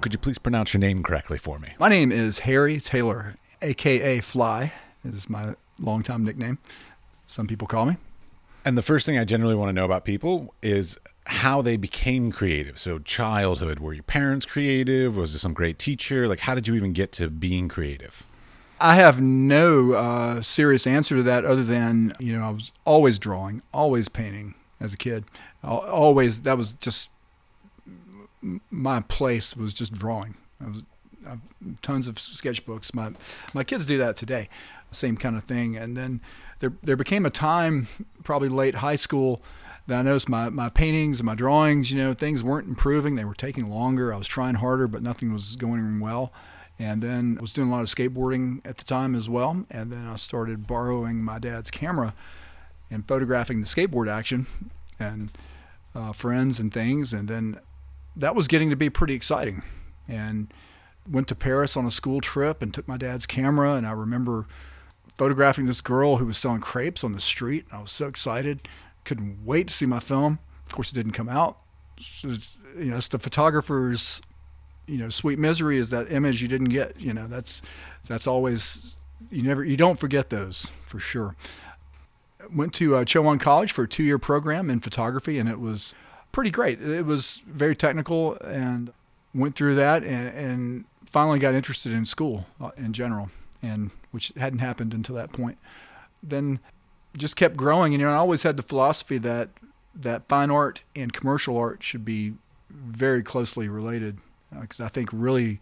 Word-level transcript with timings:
Could 0.00 0.12
you 0.12 0.18
please 0.18 0.38
pronounce 0.38 0.72
your 0.72 0.80
name 0.80 1.02
correctly 1.02 1.36
for 1.36 1.58
me? 1.58 1.70
My 1.80 1.88
name 1.88 2.12
is 2.12 2.40
Harry 2.40 2.80
Taylor, 2.80 3.34
aka 3.60 4.20
Fly. 4.20 4.72
Is 5.04 5.28
my 5.28 5.54
longtime 5.80 6.24
nickname. 6.24 6.58
Some 7.26 7.46
people 7.46 7.66
call 7.66 7.86
me. 7.86 7.96
And 8.64 8.76
the 8.76 8.82
first 8.82 9.06
thing 9.06 9.18
I 9.18 9.24
generally 9.24 9.54
want 9.54 9.68
to 9.68 9.72
know 9.72 9.84
about 9.84 10.04
people 10.04 10.54
is 10.62 10.96
how 11.26 11.62
they 11.62 11.76
became 11.76 12.32
creative. 12.32 12.78
So, 12.78 12.98
childhood, 12.98 13.78
were 13.78 13.92
your 13.92 14.02
parents 14.02 14.46
creative? 14.46 15.16
Was 15.16 15.32
there 15.32 15.38
some 15.38 15.54
great 15.54 15.78
teacher? 15.78 16.26
Like, 16.28 16.40
how 16.40 16.54
did 16.54 16.66
you 16.66 16.74
even 16.74 16.92
get 16.92 17.12
to 17.12 17.28
being 17.28 17.68
creative? 17.68 18.24
I 18.80 18.96
have 18.96 19.20
no 19.20 19.92
uh, 19.92 20.42
serious 20.42 20.86
answer 20.86 21.16
to 21.16 21.22
that 21.24 21.44
other 21.44 21.64
than, 21.64 22.12
you 22.18 22.38
know, 22.38 22.44
I 22.44 22.50
was 22.50 22.72
always 22.84 23.18
drawing, 23.18 23.62
always 23.72 24.08
painting 24.08 24.54
as 24.80 24.92
a 24.92 24.96
kid. 24.96 25.24
Always, 25.64 26.42
that 26.42 26.58
was 26.58 26.72
just 26.72 27.10
my 28.70 29.00
place 29.00 29.56
was 29.56 29.74
just 29.74 29.94
drawing. 29.94 30.36
I 30.64 30.68
was 30.68 30.82
I've, 31.26 31.40
tons 31.82 32.06
of 32.06 32.16
sketchbooks. 32.16 32.94
My 32.94 33.12
my 33.52 33.64
kids 33.64 33.86
do 33.86 33.98
that 33.98 34.16
today, 34.16 34.48
same 34.90 35.16
kind 35.16 35.36
of 35.36 35.44
thing. 35.44 35.76
And 35.76 35.96
then 35.96 36.20
there 36.60 36.72
there 36.82 36.96
became 36.96 37.26
a 37.26 37.30
time, 37.30 37.88
probably 38.22 38.48
late 38.48 38.76
high 38.76 38.96
school, 38.96 39.42
that 39.86 39.98
I 39.98 40.02
noticed 40.02 40.28
my 40.28 40.50
my 40.50 40.68
paintings 40.68 41.20
and 41.20 41.26
my 41.26 41.34
drawings. 41.34 41.90
You 41.90 41.98
know, 41.98 42.14
things 42.14 42.44
weren't 42.44 42.68
improving. 42.68 43.16
They 43.16 43.24
were 43.24 43.34
taking 43.34 43.68
longer. 43.68 44.12
I 44.12 44.16
was 44.16 44.28
trying 44.28 44.56
harder, 44.56 44.86
but 44.86 45.02
nothing 45.02 45.32
was 45.32 45.56
going 45.56 46.00
well. 46.00 46.32
And 46.78 47.02
then 47.02 47.36
I 47.38 47.40
was 47.40 47.52
doing 47.52 47.68
a 47.68 47.72
lot 47.72 47.80
of 47.80 47.86
skateboarding 47.86 48.60
at 48.66 48.76
the 48.76 48.84
time 48.84 49.14
as 49.14 49.28
well. 49.28 49.64
And 49.70 49.90
then 49.90 50.06
I 50.06 50.16
started 50.16 50.66
borrowing 50.66 51.22
my 51.22 51.38
dad's 51.38 51.70
camera 51.70 52.14
and 52.90 53.06
photographing 53.08 53.60
the 53.60 53.66
skateboard 53.66 54.10
action 54.10 54.46
and 55.00 55.30
uh, 55.94 56.12
friends 56.12 56.60
and 56.60 56.72
things. 56.72 57.12
And 57.12 57.28
then 57.28 57.58
that 58.14 58.34
was 58.34 58.46
getting 58.46 58.68
to 58.70 58.76
be 58.76 58.90
pretty 58.90 59.14
exciting. 59.14 59.62
And 60.06 60.52
went 61.08 61.28
to 61.28 61.34
Paris 61.34 61.76
on 61.76 61.86
a 61.86 61.90
school 61.90 62.20
trip 62.20 62.62
and 62.62 62.74
took 62.74 62.86
my 62.86 62.96
dad's 62.96 63.26
camera. 63.26 63.74
And 63.74 63.86
I 63.86 63.92
remember 63.92 64.46
photographing 65.16 65.66
this 65.66 65.80
girl 65.80 66.18
who 66.18 66.26
was 66.26 66.36
selling 66.36 66.60
crepes 66.60 67.02
on 67.02 67.12
the 67.12 67.20
street. 67.20 67.64
I 67.72 67.80
was 67.80 67.90
so 67.90 68.06
excited, 68.06 68.68
couldn't 69.04 69.44
wait 69.44 69.68
to 69.68 69.74
see 69.74 69.86
my 69.86 70.00
film. 70.00 70.40
Of 70.66 70.74
course, 70.74 70.92
it 70.92 70.94
didn't 70.94 71.12
come 71.12 71.28
out. 71.28 71.58
Was- 72.22 72.48
you 72.76 72.90
know, 72.90 72.98
it's 72.98 73.08
the 73.08 73.18
photographer's, 73.18 74.20
you 74.86 74.98
know, 74.98 75.08
sweet 75.08 75.38
misery 75.38 75.78
is 75.78 75.90
that 75.90 76.10
image 76.10 76.42
you 76.42 76.48
didn't 76.48 76.68
get. 76.68 77.00
You 77.00 77.12
know, 77.12 77.26
that's 77.26 77.62
that's 78.06 78.26
always 78.26 78.96
you 79.30 79.42
never 79.42 79.64
you 79.64 79.76
don't 79.76 79.98
forget 79.98 80.30
those 80.30 80.70
for 80.86 80.98
sure. 80.98 81.36
Went 82.54 82.72
to 82.74 82.96
uh, 82.96 83.04
Chowan 83.04 83.40
College 83.40 83.72
for 83.72 83.84
a 83.84 83.88
two-year 83.88 84.18
program 84.18 84.70
in 84.70 84.80
photography, 84.80 85.38
and 85.38 85.48
it 85.48 85.58
was 85.58 85.94
pretty 86.30 86.50
great. 86.50 86.80
It 86.80 87.04
was 87.04 87.42
very 87.46 87.74
technical, 87.74 88.34
and 88.36 88.92
went 89.34 89.56
through 89.56 89.74
that, 89.74 90.04
and, 90.04 90.28
and 90.28 90.84
finally 91.04 91.38
got 91.38 91.54
interested 91.54 91.92
in 91.92 92.04
school 92.04 92.46
uh, 92.60 92.70
in 92.76 92.92
general, 92.92 93.30
and 93.62 93.90
which 94.12 94.32
hadn't 94.36 94.60
happened 94.60 94.94
until 94.94 95.16
that 95.16 95.32
point. 95.32 95.58
Then 96.22 96.60
just 97.16 97.34
kept 97.34 97.56
growing, 97.56 97.94
and 97.94 98.00
you 98.00 98.06
know, 98.06 98.12
I 98.12 98.16
always 98.16 98.44
had 98.44 98.56
the 98.56 98.62
philosophy 98.62 99.18
that 99.18 99.48
that 99.94 100.28
fine 100.28 100.50
art 100.50 100.82
and 100.94 101.12
commercial 101.12 101.56
art 101.56 101.82
should 101.82 102.04
be 102.04 102.34
very 102.70 103.22
closely 103.22 103.68
related, 103.68 104.18
Uh, 104.54 104.60
because 104.60 104.80
I 104.80 104.88
think 104.88 105.10
really 105.12 105.60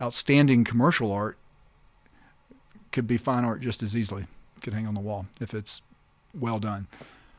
outstanding 0.00 0.64
commercial 0.64 1.12
art 1.12 1.38
could 2.92 3.06
be 3.06 3.16
fine 3.16 3.44
art 3.44 3.60
just 3.60 3.82
as 3.82 3.96
easily. 3.96 4.26
Could 4.62 4.74
hang 4.74 4.86
on 4.86 4.94
the 4.94 5.00
wall 5.00 5.26
if 5.40 5.54
it's 5.54 5.82
well 6.32 6.58
done. 6.58 6.86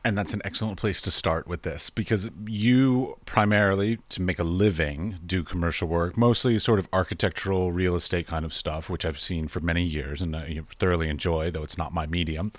And 0.04 0.16
that's 0.16 0.32
an 0.32 0.40
excellent 0.44 0.78
place 0.78 1.02
to 1.02 1.10
start 1.10 1.48
with 1.48 1.62
this 1.62 1.90
because 1.90 2.30
you 2.46 3.18
primarily, 3.26 3.98
to 4.10 4.22
make 4.22 4.38
a 4.38 4.44
living, 4.44 5.18
do 5.26 5.42
commercial 5.42 5.88
work, 5.88 6.16
mostly 6.16 6.56
sort 6.60 6.78
of 6.78 6.88
architectural, 6.92 7.72
real 7.72 7.96
estate 7.96 8.28
kind 8.28 8.44
of 8.44 8.54
stuff, 8.54 8.88
which 8.88 9.04
I've 9.04 9.18
seen 9.18 9.48
for 9.48 9.58
many 9.58 9.82
years 9.82 10.22
and 10.22 10.36
I 10.36 10.60
thoroughly 10.78 11.08
enjoy, 11.08 11.50
though 11.50 11.64
it's 11.64 11.76
not 11.76 11.92
my 11.92 12.06
medium. 12.06 12.52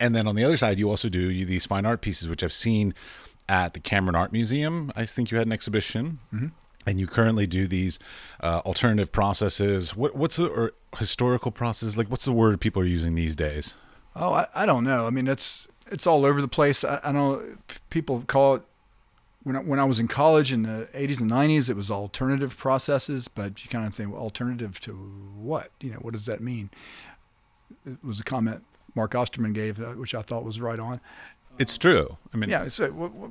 And 0.00 0.14
then 0.14 0.26
on 0.26 0.34
the 0.34 0.42
other 0.42 0.56
side, 0.56 0.80
you 0.80 0.90
also 0.90 1.08
do 1.08 1.44
these 1.44 1.66
fine 1.66 1.86
art 1.86 2.00
pieces, 2.00 2.28
which 2.28 2.42
I've 2.42 2.52
seen 2.52 2.94
at 3.48 3.72
the 3.74 3.80
Cameron 3.80 4.16
Art 4.16 4.32
Museum. 4.32 4.92
I 4.96 5.06
think 5.06 5.30
you 5.30 5.38
had 5.38 5.46
an 5.46 5.52
exhibition. 5.52 6.18
Mm-hmm. 6.34 6.48
And 6.86 7.00
you 7.00 7.06
currently 7.06 7.46
do 7.46 7.66
these 7.66 7.98
uh, 8.40 8.60
alternative 8.64 9.10
processes. 9.10 9.96
What, 9.96 10.14
what's 10.14 10.36
the 10.36 10.46
or 10.46 10.72
historical 10.98 11.50
process? 11.50 11.96
Like, 11.96 12.08
what's 12.08 12.24
the 12.24 12.32
word 12.32 12.60
people 12.60 12.80
are 12.82 12.86
using 12.86 13.14
these 13.16 13.34
days? 13.34 13.74
Oh, 14.14 14.32
I, 14.32 14.46
I 14.54 14.66
don't 14.66 14.84
know. 14.84 15.06
I 15.06 15.10
mean, 15.10 15.26
it's 15.26 15.68
it's 15.90 16.06
all 16.06 16.24
over 16.24 16.40
the 16.40 16.48
place. 16.48 16.84
I, 16.84 17.00
I 17.04 17.12
know 17.12 17.42
people 17.90 18.22
call 18.26 18.56
it 18.56 18.62
when 19.46 19.54
I, 19.54 19.60
when 19.60 19.78
I 19.78 19.84
was 19.84 20.00
in 20.00 20.08
college 20.08 20.52
in 20.52 20.62
the 20.62 20.88
80s 20.92 21.20
and 21.20 21.30
90s, 21.30 21.70
it 21.70 21.76
was 21.76 21.88
alternative 21.88 22.56
processes, 22.56 23.28
but 23.28 23.62
you 23.64 23.70
kind 23.70 23.86
of 23.86 23.94
say 23.94 24.04
well, 24.04 24.20
alternative 24.20 24.80
to 24.80 24.92
what? 24.92 25.68
You 25.80 25.92
know, 25.92 25.98
what 25.98 26.14
does 26.14 26.26
that 26.26 26.40
mean? 26.40 26.70
It 27.84 28.02
was 28.02 28.18
a 28.18 28.24
comment 28.24 28.64
Mark 28.96 29.14
Osterman 29.14 29.52
gave, 29.52 29.80
uh, 29.80 29.90
which 29.92 30.16
I 30.16 30.22
thought 30.22 30.44
was 30.44 30.60
right 30.60 30.80
on. 30.80 31.00
It's 31.58 31.78
true. 31.78 32.16
I 32.34 32.36
mean, 32.38 32.50
Yeah, 32.50 32.62
uh, 32.62 32.86
what, 32.88 33.12
what, 33.12 33.30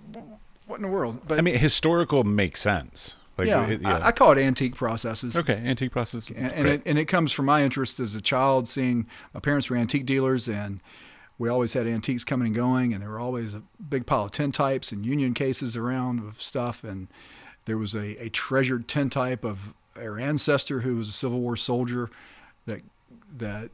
what 0.68 0.76
in 0.78 0.84
the 0.84 0.88
world? 0.88 1.20
But 1.28 1.38
I 1.38 1.42
mean, 1.42 1.58
historical 1.58 2.24
makes 2.24 2.62
sense. 2.62 3.18
Like, 3.38 3.48
yeah, 3.48 3.68
it- 3.68 3.86
I, 3.86 4.08
I 4.08 4.12
call 4.12 4.32
it 4.32 4.38
antique 4.38 4.76
processes. 4.76 5.36
okay, 5.36 5.62
antique 5.66 5.92
processes, 5.92 6.30
and, 6.36 6.52
and 6.54 6.68
it 6.68 6.82
and 6.86 6.98
it 6.98 7.06
comes 7.06 7.32
from 7.32 7.46
my 7.46 7.64
interest 7.64 8.00
as 8.00 8.16
a 8.16 8.22
child, 8.22 8.68
seeing 8.70 9.08
my 9.34 9.40
parents 9.40 9.70
were 9.70 9.76
antique 9.76 10.06
dealers, 10.06 10.48
and 10.48 10.80
we 11.38 11.50
always 11.50 11.74
had 11.74 11.86
antiques 11.86 12.24
coming 12.24 12.48
and 12.48 12.56
going, 12.56 12.94
and 12.94 13.02
there 13.04 13.10
were 13.10 13.20
always 13.20 13.54
a 13.54 13.62
big 13.90 14.06
pile 14.06 14.26
of 14.26 14.32
tintypes 14.32 14.92
and 14.94 15.06
union 15.06 15.34
cases 15.34 15.76
around 15.76 16.20
of 16.20 16.42
stuff, 16.42 16.84
and 16.86 17.08
there 17.66 17.78
was 17.78 17.94
a, 17.94 18.16
a 18.24 18.30
treasured 18.30 18.88
tintype 18.88 19.44
of 19.44 19.74
our 20.02 20.18
ancestor 20.18 20.82
who 20.82 20.96
was 20.96 21.10
a 21.10 21.12
Civil 21.12 21.40
War 21.42 21.58
soldier 21.58 22.10
that 22.66 22.82
that 23.38 23.70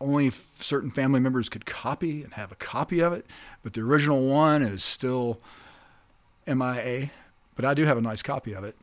only 0.00 0.26
f- 0.26 0.48
certain 0.60 0.90
family 0.90 1.20
members 1.20 1.48
could 1.48 1.64
copy 1.64 2.22
and 2.22 2.34
have 2.34 2.52
a 2.52 2.56
copy 2.56 3.00
of 3.00 3.12
it, 3.14 3.24
but 3.62 3.72
the 3.72 3.80
original 3.80 4.26
one 4.28 4.60
is 4.62 4.84
still 4.84 5.40
MIA. 6.46 7.10
But 7.56 7.64
I 7.64 7.74
do 7.74 7.84
have 7.84 7.98
a 7.98 8.02
nice 8.02 8.22
copy 8.22 8.54
of 8.54 8.62
it. 8.62 8.76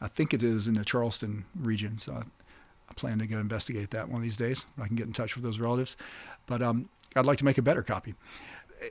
I 0.00 0.08
think 0.08 0.32
it 0.32 0.42
is 0.42 0.66
in 0.66 0.74
the 0.74 0.84
Charleston 0.84 1.44
region, 1.60 1.98
so 1.98 2.14
I, 2.14 2.22
I 2.88 2.94
plan 2.94 3.18
to 3.18 3.26
go 3.26 3.38
investigate 3.38 3.90
that 3.90 4.08
one 4.08 4.16
of 4.16 4.22
these 4.22 4.36
days. 4.36 4.66
I 4.80 4.86
can 4.86 4.96
get 4.96 5.06
in 5.06 5.12
touch 5.12 5.36
with 5.36 5.44
those 5.44 5.58
relatives, 5.58 5.96
but 6.46 6.62
um, 6.62 6.88
I'd 7.14 7.26
like 7.26 7.38
to 7.38 7.44
make 7.44 7.58
a 7.58 7.62
better 7.62 7.82
copy. 7.82 8.14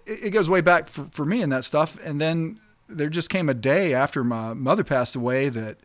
It, 0.06 0.26
it 0.26 0.30
goes 0.30 0.50
way 0.50 0.62
back 0.62 0.88
for, 0.88 1.06
for 1.12 1.26
me 1.26 1.42
and 1.42 1.52
that 1.52 1.64
stuff, 1.64 1.98
and 2.04 2.22
then 2.22 2.60
there 2.88 3.10
just 3.10 3.30
came 3.30 3.50
a 3.50 3.54
day 3.54 3.94
after 3.94 4.24
my 4.24 4.54
mother 4.54 4.84
passed 4.84 5.16
away 5.16 5.50
that 5.50 5.78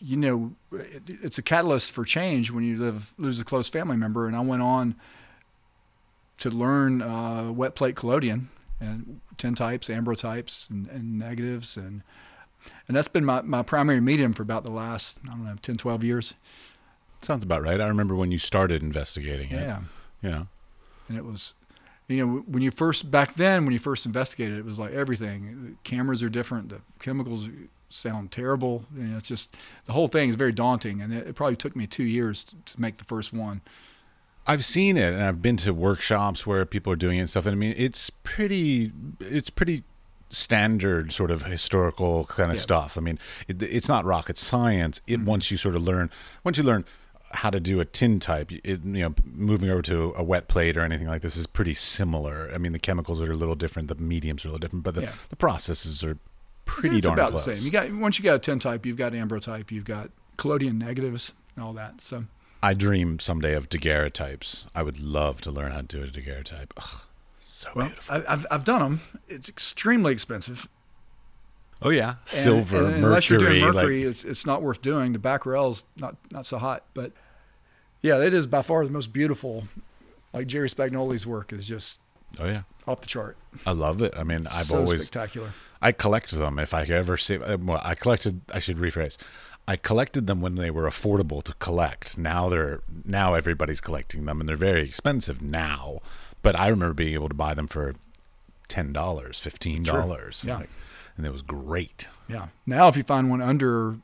you 0.00 0.16
know 0.16 0.52
it, 0.72 1.02
it's 1.06 1.38
a 1.38 1.42
catalyst 1.42 1.92
for 1.92 2.04
change 2.04 2.50
when 2.50 2.64
you 2.64 2.78
live 2.78 3.12
lose 3.18 3.40
a 3.40 3.44
close 3.44 3.68
family 3.68 3.96
member, 3.96 4.26
and 4.26 4.36
I 4.36 4.40
went 4.40 4.62
on 4.62 4.94
to 6.38 6.50
learn 6.50 7.02
uh, 7.02 7.50
wet 7.52 7.74
plate 7.74 7.96
collodion 7.96 8.48
and 8.80 9.20
tintypes, 9.36 9.88
ambrotypes, 9.88 10.70
and, 10.70 10.88
and 10.88 11.18
negatives, 11.18 11.76
and 11.76 12.02
and 12.86 12.96
that's 12.96 13.08
been 13.08 13.24
my, 13.24 13.42
my 13.42 13.62
primary 13.62 14.00
medium 14.00 14.32
for 14.32 14.42
about 14.42 14.64
the 14.64 14.70
last 14.70 15.18
I 15.26 15.30
don't 15.32 15.44
know 15.44 15.56
10, 15.60 15.76
12 15.76 16.04
years. 16.04 16.34
Sounds 17.20 17.42
about 17.42 17.62
right. 17.62 17.80
I 17.80 17.86
remember 17.86 18.14
when 18.14 18.30
you 18.30 18.38
started 18.38 18.82
investigating 18.82 19.50
it. 19.50 19.60
Yeah, 19.62 19.80
Yeah. 20.22 20.44
and 21.08 21.16
it 21.18 21.24
was, 21.24 21.54
you 22.06 22.24
know, 22.24 22.44
when 22.46 22.62
you 22.62 22.70
first 22.70 23.10
back 23.10 23.34
then 23.34 23.64
when 23.64 23.72
you 23.72 23.78
first 23.80 24.06
investigated, 24.06 24.58
it 24.58 24.64
was 24.64 24.78
like 24.78 24.92
everything. 24.92 25.64
The 25.70 25.76
cameras 25.88 26.22
are 26.22 26.28
different. 26.28 26.68
The 26.68 26.80
chemicals 27.00 27.48
sound 27.90 28.30
terrible. 28.30 28.84
You 28.96 29.04
know, 29.04 29.18
it's 29.18 29.28
just 29.28 29.54
the 29.86 29.92
whole 29.92 30.08
thing 30.08 30.28
is 30.28 30.34
very 30.36 30.52
daunting, 30.52 31.00
and 31.02 31.12
it, 31.12 31.26
it 31.26 31.34
probably 31.34 31.56
took 31.56 31.74
me 31.74 31.86
two 31.86 32.04
years 32.04 32.44
to, 32.44 32.54
to 32.66 32.80
make 32.80 32.98
the 32.98 33.04
first 33.04 33.32
one. 33.32 33.62
I've 34.46 34.64
seen 34.64 34.96
it 34.96 35.12
and 35.12 35.22
I've 35.22 35.42
been 35.42 35.58
to 35.58 35.74
workshops 35.74 36.46
where 36.46 36.64
people 36.64 36.90
are 36.90 36.96
doing 36.96 37.18
it 37.18 37.20
and 37.22 37.28
stuff. 37.30 37.44
And 37.44 37.52
I 37.54 37.58
mean, 37.58 37.74
it's 37.76 38.08
pretty, 38.08 38.92
it's 39.20 39.50
pretty 39.50 39.82
standard 40.30 41.12
sort 41.12 41.30
of 41.30 41.44
historical 41.44 42.24
kind 42.26 42.50
of 42.50 42.56
Yeah. 42.56 42.62
stuff. 42.62 42.98
I 42.98 43.00
mean, 43.00 43.18
it, 43.46 43.62
it's 43.62 43.88
not 43.88 44.04
rocket 44.04 44.36
science. 44.38 45.00
It 45.06 45.16
mm-hmm. 45.18 45.24
once 45.26 45.50
you 45.50 45.56
sort 45.56 45.74
of 45.76 45.82
learn, 45.82 46.10
once 46.44 46.58
you 46.58 46.64
learn 46.64 46.84
how 47.32 47.50
to 47.50 47.60
do 47.60 47.78
a 47.80 47.84
tin 47.84 48.20
type, 48.20 48.50
it, 48.52 48.62
you 48.64 48.78
know, 48.84 49.14
moving 49.24 49.70
over 49.70 49.82
to 49.82 50.14
a 50.16 50.22
wet 50.22 50.48
plate 50.48 50.76
or 50.76 50.80
anything 50.80 51.06
like 51.06 51.22
this 51.22 51.36
is 51.36 51.46
pretty 51.46 51.74
similar. 51.74 52.50
I 52.54 52.58
mean, 52.58 52.72
the 52.72 52.78
chemicals 52.78 53.20
are 53.20 53.30
a 53.30 53.36
little 53.36 53.54
different, 53.54 53.88
the 53.88 53.94
mediums 53.96 54.44
are 54.44 54.48
a 54.48 54.52
little 54.52 54.60
different, 54.60 54.84
but 54.84 54.94
the, 54.94 55.02
Yeah. 55.02 55.12
the 55.28 55.36
processes 55.36 56.02
are 56.04 56.16
pretty 56.64 56.98
it's 56.98 57.06
darn 57.06 57.18
about 57.18 57.30
close. 57.30 57.44
the 57.44 57.56
same. 57.56 57.64
You 57.64 57.70
got 57.70 57.92
once 57.92 58.18
you 58.18 58.24
got 58.24 58.34
a 58.36 58.38
tin 58.38 58.58
type, 58.58 58.84
you've 58.86 58.96
got 58.96 59.12
ambrotype, 59.12 59.70
you've 59.70 59.84
got 59.84 60.10
collodion 60.36 60.78
negatives, 60.78 61.32
and 61.56 61.64
all 61.64 61.72
that. 61.74 62.00
So 62.00 62.24
I 62.62 62.74
dream 62.74 63.18
someday 63.18 63.54
of 63.54 63.68
daguerreotypes. 63.68 64.66
I 64.74 64.82
would 64.82 64.98
love 65.00 65.40
to 65.42 65.50
learn 65.50 65.72
how 65.72 65.80
to 65.80 65.86
do 65.86 66.02
a 66.02 66.06
daguerreotype. 66.06 66.72
Ugh, 66.76 67.00
so 67.58 67.70
well, 67.74 67.86
beautiful. 67.86 68.14
I, 68.16 68.32
I've 68.32 68.46
I've 68.50 68.64
done 68.64 68.80
them. 68.80 69.00
It's 69.28 69.48
extremely 69.48 70.12
expensive. 70.12 70.68
Oh 71.80 71.90
yeah, 71.90 72.10
And- 72.20 72.28
silver, 72.28 72.84
and 72.86 73.04
unless 73.04 73.30
you're 73.30 73.38
mercury. 73.40 73.60
doing 73.60 73.72
like- 73.72 73.82
mercury, 73.84 74.02
it's 74.02 74.24
it's 74.24 74.44
not 74.46 74.62
worth 74.62 74.82
doing. 74.82 75.12
The 75.12 75.18
Becquerel's 75.18 75.84
not 75.96 76.16
not 76.32 76.44
so 76.46 76.58
hot, 76.58 76.84
but 76.94 77.12
Yeah, 78.02 78.18
it 78.22 78.32
is 78.34 78.46
by 78.46 78.62
far 78.62 78.84
the 78.84 78.90
most 78.92 79.12
beautiful. 79.12 79.64
Like 80.32 80.46
Jerry 80.46 80.68
Spagnoli's 80.68 81.26
work 81.26 81.52
is 81.52 81.66
just 81.68 82.00
Oh 82.38 82.46
yeah, 82.46 82.62
off 82.86 83.00
the 83.00 83.06
chart. 83.06 83.36
I 83.66 83.72
love 83.72 84.02
it. 84.02 84.12
I 84.16 84.22
mean, 84.24 84.46
I've 84.48 84.66
so 84.66 84.78
always 84.78 85.02
spectacular. 85.02 85.52
I 85.80 85.92
collect 85.92 86.30
them 86.32 86.58
if 86.58 86.74
I 86.74 86.82
ever 86.84 87.16
see. 87.16 87.36
uh, 87.36 87.56
Well, 87.56 87.80
I 87.82 87.94
collected. 87.94 88.40
I 88.52 88.58
should 88.58 88.76
rephrase. 88.78 89.16
I 89.66 89.76
collected 89.76 90.26
them 90.26 90.40
when 90.40 90.54
they 90.56 90.70
were 90.70 90.84
affordable 90.88 91.42
to 91.44 91.54
collect. 91.54 92.18
Now 92.18 92.48
they're 92.48 92.80
now 93.04 93.34
everybody's 93.34 93.80
collecting 93.80 94.24
them, 94.26 94.40
and 94.40 94.48
they're 94.48 94.56
very 94.56 94.82
expensive 94.82 95.40
now. 95.42 96.00
But 96.42 96.56
I 96.56 96.68
remember 96.68 96.94
being 96.94 97.14
able 97.14 97.28
to 97.28 97.34
buy 97.34 97.54
them 97.54 97.66
for 97.66 97.94
ten 98.68 98.92
dollars, 98.92 99.38
fifteen 99.38 99.82
dollars, 99.82 100.44
Yeah. 100.46 100.62
and 101.16 101.26
it 101.26 101.32
was 101.32 101.42
great. 101.42 102.08
Yeah. 102.28 102.48
Now, 102.66 102.88
if 102.88 102.96
you 102.96 103.02
find 103.02 103.30
one 103.30 103.40
under 103.42 103.96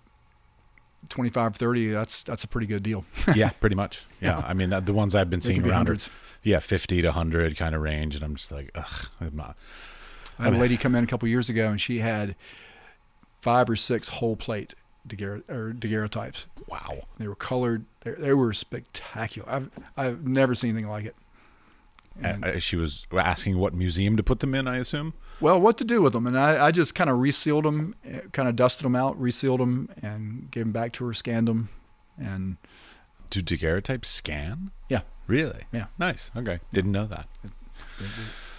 25, 1.10 1.56
30, 1.56 1.90
that's 1.90 2.22
that's 2.22 2.44
a 2.44 2.48
pretty 2.48 2.66
good 2.66 2.82
deal. 2.82 3.04
yeah, 3.34 3.50
pretty 3.50 3.76
much. 3.76 4.06
Yeah, 4.20 4.42
I 4.46 4.54
mean 4.54 4.70
the 4.70 4.92
ones 4.92 5.14
I've 5.14 5.28
been 5.30 5.40
They 5.40 5.48
seeing 5.50 5.68
around, 5.68 5.90
are, 5.90 5.96
yeah, 6.42 6.58
fifty 6.60 7.02
to 7.02 7.12
hundred 7.12 7.56
kind 7.56 7.74
of 7.74 7.82
range, 7.82 8.14
and 8.16 8.24
I'm 8.24 8.34
just 8.36 8.50
like, 8.50 8.70
ugh, 8.74 9.08
I'm 9.20 9.36
not. 9.36 9.56
I 10.38 10.44
had 10.44 10.54
a 10.54 10.58
lady 10.58 10.76
come 10.76 10.94
in 10.96 11.04
a 11.04 11.06
couple 11.06 11.28
years 11.28 11.48
ago, 11.48 11.68
and 11.70 11.80
she 11.80 11.98
had 12.00 12.34
five 13.40 13.68
or 13.70 13.76
six 13.76 14.08
whole 14.08 14.34
plate 14.34 14.74
daguerre- 15.06 15.42
or 15.48 15.72
daguerreotypes. 15.72 16.48
Wow. 16.66 17.02
They 17.18 17.28
were 17.28 17.36
colored. 17.36 17.84
They, 18.00 18.12
they 18.12 18.34
were 18.34 18.52
spectacular. 18.52 19.48
I've 19.48 19.70
I've 19.96 20.26
never 20.26 20.54
seen 20.54 20.70
anything 20.70 20.88
like 20.90 21.04
it. 21.04 21.14
And- 22.22 22.44
Uh, 22.44 22.58
she 22.58 22.76
was 22.76 23.06
asking 23.16 23.58
what 23.58 23.74
museum 23.74 24.16
to 24.16 24.22
put 24.22 24.40
them 24.40 24.54
in. 24.54 24.66
I 24.68 24.78
assume. 24.78 25.14
well, 25.40 25.60
what 25.60 25.76
to 25.78 25.84
do 25.84 26.00
with 26.00 26.12
them? 26.12 26.26
And 26.26 26.38
I, 26.38 26.66
I 26.66 26.70
just 26.70 26.94
kind 26.94 27.10
of 27.10 27.18
resealed 27.18 27.64
them, 27.64 27.94
kind 28.32 28.48
of 28.48 28.56
dusted 28.56 28.84
them 28.84 28.94
out, 28.96 29.20
resealed 29.20 29.60
them, 29.60 29.88
and 30.02 30.50
gave 30.50 30.64
them 30.64 30.72
back 30.72 30.92
to 30.94 31.06
her, 31.06 31.12
scanned 31.14 31.48
them, 31.48 31.68
and 32.16 32.56
Do 33.30 33.40
daguerreotypes 33.42 34.06
scan? 34.06 34.70
yeah, 34.88 35.00
Really? 35.26 35.62
Yeah. 35.72 35.86
Nice. 35.98 36.30
Okay. 36.36 36.60
Didn't 36.72 36.92
know 36.92 37.06
that. 37.06 37.26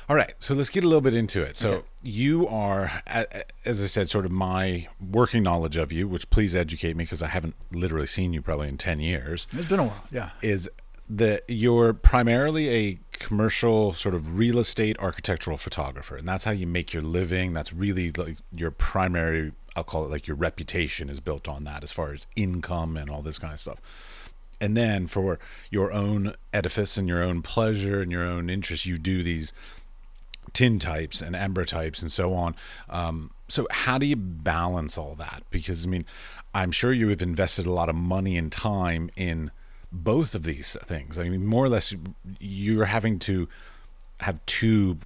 All 0.07 0.15
right. 0.15 0.33
So 0.39 0.53
let's 0.53 0.69
get 0.69 0.83
a 0.83 0.87
little 0.87 1.01
bit 1.01 1.13
into 1.15 1.41
it. 1.41 1.57
So 1.57 1.69
Okay. 1.71 1.87
you 2.03 2.47
are, 2.47 3.01
as 3.07 3.81
I 3.81 3.87
said, 3.87 4.09
sort 4.09 4.25
of 4.25 4.31
my 4.31 4.87
working 4.99 5.41
knowledge 5.43 5.77
of 5.77 5.91
you, 5.91 6.07
which 6.07 6.29
please 6.29 6.53
educate 6.55 6.95
me 6.95 7.03
because 7.05 7.21
I 7.23 7.27
haven't 7.27 7.55
literally 7.71 8.05
seen 8.07 8.33
you 8.33 8.41
probably 8.41 8.67
in 8.67 8.77
10 8.77 8.99
years, 8.99 9.47
it's 9.51 9.67
been 9.67 9.79
a 9.79 9.83
while. 9.85 10.03
Yeah, 10.11 10.31
is 10.43 10.69
that 11.09 11.43
you're 11.47 11.93
primarily 11.93 12.69
a 12.69 12.99
commercial 13.11 13.93
sort 13.93 14.15
of 14.15 14.37
real 14.37 14.59
estate 14.59 14.97
architectural 14.99 15.57
photographer. 15.57 16.17
And 16.17 16.27
that's 16.27 16.45
how 16.45 16.51
you 16.51 16.67
make 16.67 16.93
your 16.93 17.03
living. 17.03 17.53
That's 17.53 17.71
really 17.71 18.11
like 18.11 18.37
your 18.51 18.71
primary, 18.71 19.53
I'll 19.75 19.83
call 19.83 20.05
it 20.05 20.11
like 20.11 20.27
your 20.27 20.37
reputation 20.37 21.09
is 21.09 21.19
built 21.19 21.47
on 21.47 21.63
that 21.65 21.83
as 21.83 21.91
far 21.91 22.13
as 22.13 22.27
income 22.35 22.97
and 22.97 23.09
all 23.09 23.21
this 23.21 23.39
kind 23.39 23.53
of 23.53 23.61
stuff 23.61 23.81
and 24.61 24.75
then 24.75 25.07
for 25.07 25.39
your 25.69 25.91
own 25.91 26.33
edifice 26.53 26.97
and 26.97 27.07
your 27.07 27.23
own 27.23 27.41
pleasure 27.41 28.01
and 28.01 28.11
your 28.11 28.23
own 28.23 28.49
interest 28.49 28.85
you 28.85 28.97
do 28.97 29.23
these 29.23 29.53
tin 30.53 30.79
types 30.79 31.21
and 31.21 31.35
ambrotypes 31.35 32.01
and 32.01 32.11
so 32.11 32.33
on 32.33 32.55
um, 32.89 33.31
so 33.47 33.67
how 33.71 33.97
do 33.97 34.05
you 34.05 34.15
balance 34.15 34.97
all 34.97 35.15
that 35.15 35.43
because 35.49 35.85
i 35.85 35.87
mean 35.87 36.05
i'm 36.53 36.71
sure 36.71 36.91
you 36.93 37.09
have 37.09 37.21
invested 37.21 37.65
a 37.65 37.71
lot 37.71 37.89
of 37.89 37.95
money 37.95 38.37
and 38.37 38.51
time 38.51 39.09
in 39.15 39.51
both 40.03 40.35
of 40.35 40.43
these 40.43 40.77
things. 40.83 41.17
I 41.17 41.29
mean 41.29 41.45
more 41.45 41.65
or 41.65 41.69
less 41.69 41.93
you're 42.39 42.85
having 42.85 43.19
to 43.19 43.47
have 44.19 44.45
two 44.45 44.97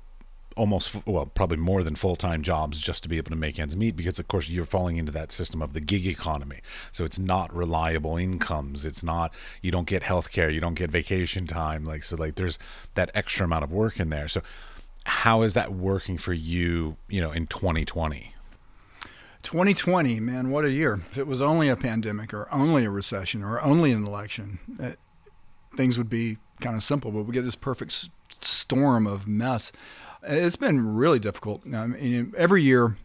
almost 0.55 1.07
well 1.07 1.25
probably 1.25 1.57
more 1.57 1.83
than 1.83 1.95
full-time 1.95 2.41
jobs 2.41 2.79
just 2.79 3.01
to 3.03 3.07
be 3.07 3.17
able 3.17 3.29
to 3.29 3.37
make 3.37 3.57
ends 3.57 3.77
meet 3.77 3.95
because 3.95 4.19
of 4.19 4.27
course 4.27 4.49
you're 4.49 4.65
falling 4.65 4.97
into 4.97 5.11
that 5.11 5.31
system 5.31 5.61
of 5.61 5.73
the 5.73 5.79
gig 5.79 6.05
economy. 6.05 6.59
So 6.91 7.05
it's 7.05 7.19
not 7.19 7.53
reliable 7.55 8.17
incomes. 8.17 8.85
It's 8.85 9.03
not 9.03 9.33
you 9.61 9.71
don't 9.71 9.87
get 9.87 10.03
health 10.03 10.31
care 10.31 10.49
you 10.49 10.59
don't 10.59 10.73
get 10.73 10.91
vacation 10.91 11.47
time. 11.47 11.85
Like 11.85 12.03
so 12.03 12.15
like 12.15 12.35
there's 12.35 12.59
that 12.95 13.11
extra 13.13 13.45
amount 13.45 13.63
of 13.63 13.71
work 13.71 13.99
in 13.99 14.09
there. 14.09 14.27
So 14.27 14.41
how 15.05 15.43
is 15.43 15.53
that 15.53 15.71
working 15.71 16.17
for 16.17 16.33
you 16.33 16.97
you 17.07 17.21
know 17.21 17.31
in 17.31 17.47
2020 17.47 18.33
2020, 19.43 20.19
man, 20.19 20.49
what 20.51 20.65
a 20.65 20.71
year! 20.71 21.01
If 21.11 21.17
it 21.17 21.27
was 21.27 21.41
only 21.41 21.69
a 21.69 21.75
pandemic 21.75 22.33
or 22.33 22.47
only 22.51 22.85
a 22.85 22.89
recession 22.89 23.43
or 23.43 23.61
only 23.61 23.91
an 23.91 24.05
election, 24.05 24.59
eh, 24.79 24.93
things 25.77 25.97
would 25.97 26.09
be 26.09 26.37
kind 26.59 26.75
of 26.75 26.83
simple. 26.83 27.11
But 27.11 27.23
we 27.23 27.33
get 27.33 27.43
this 27.43 27.55
perfect 27.55 27.91
s- 27.91 28.09
storm 28.41 29.07
of 29.07 29.27
mess. 29.27 29.71
It's 30.23 30.57
been 30.57 30.95
really 30.95 31.19
difficult. 31.19 31.61
I 31.73 31.87
mean, 31.87 32.33
every 32.37 32.61
year, 32.61 32.97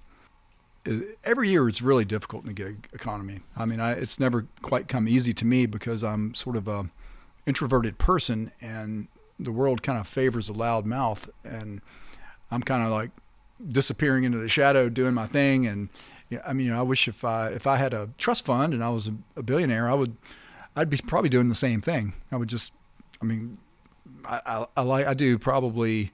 every 1.22 1.48
year 1.48 1.68
it's 1.68 1.80
really 1.80 2.04
difficult 2.04 2.42
in 2.42 2.48
the 2.48 2.54
gig 2.54 2.88
economy. 2.92 3.40
I 3.56 3.64
mean, 3.64 3.78
I, 3.80 3.92
it's 3.92 4.18
never 4.18 4.46
quite 4.62 4.88
come 4.88 5.06
easy 5.06 5.32
to 5.34 5.44
me 5.44 5.66
because 5.66 6.02
I'm 6.02 6.34
sort 6.34 6.56
of 6.56 6.66
a 6.66 6.90
introverted 7.46 7.98
person, 7.98 8.50
and 8.60 9.06
the 9.38 9.52
world 9.52 9.82
kind 9.82 9.98
of 9.98 10.06
favors 10.08 10.48
a 10.48 10.52
loud 10.52 10.86
mouth, 10.86 11.28
and 11.44 11.80
I'm 12.50 12.62
kind 12.62 12.82
of 12.82 12.90
like 12.90 13.10
disappearing 13.66 14.24
into 14.24 14.38
the 14.38 14.48
shadow, 14.48 14.88
doing 14.88 15.14
my 15.14 15.26
thing. 15.26 15.66
And 15.66 15.88
yeah, 16.34 16.42
I 16.46 16.52
mean, 16.52 16.66
you 16.66 16.72
know, 16.72 16.78
I 16.78 16.82
wish 16.82 17.08
if 17.08 17.24
I 17.24 17.48
if 17.48 17.66
I 17.66 17.76
had 17.76 17.92
a 17.94 18.10
trust 18.18 18.44
fund 18.46 18.74
and 18.74 18.82
I 18.84 18.88
was 18.90 19.08
a, 19.08 19.14
a 19.36 19.42
billionaire, 19.42 19.88
I 19.90 19.94
would, 19.94 20.16
I'd 20.76 20.90
be 20.90 20.98
probably 20.98 21.30
doing 21.30 21.48
the 21.48 21.54
same 21.54 21.80
thing. 21.80 22.12
I 22.32 22.36
would 22.36 22.48
just, 22.48 22.72
I 23.22 23.24
mean, 23.24 23.58
I, 24.24 24.40
I, 24.46 24.66
I 24.76 24.82
like 24.82 25.06
I 25.06 25.14
do 25.14 25.38
probably, 25.38 26.12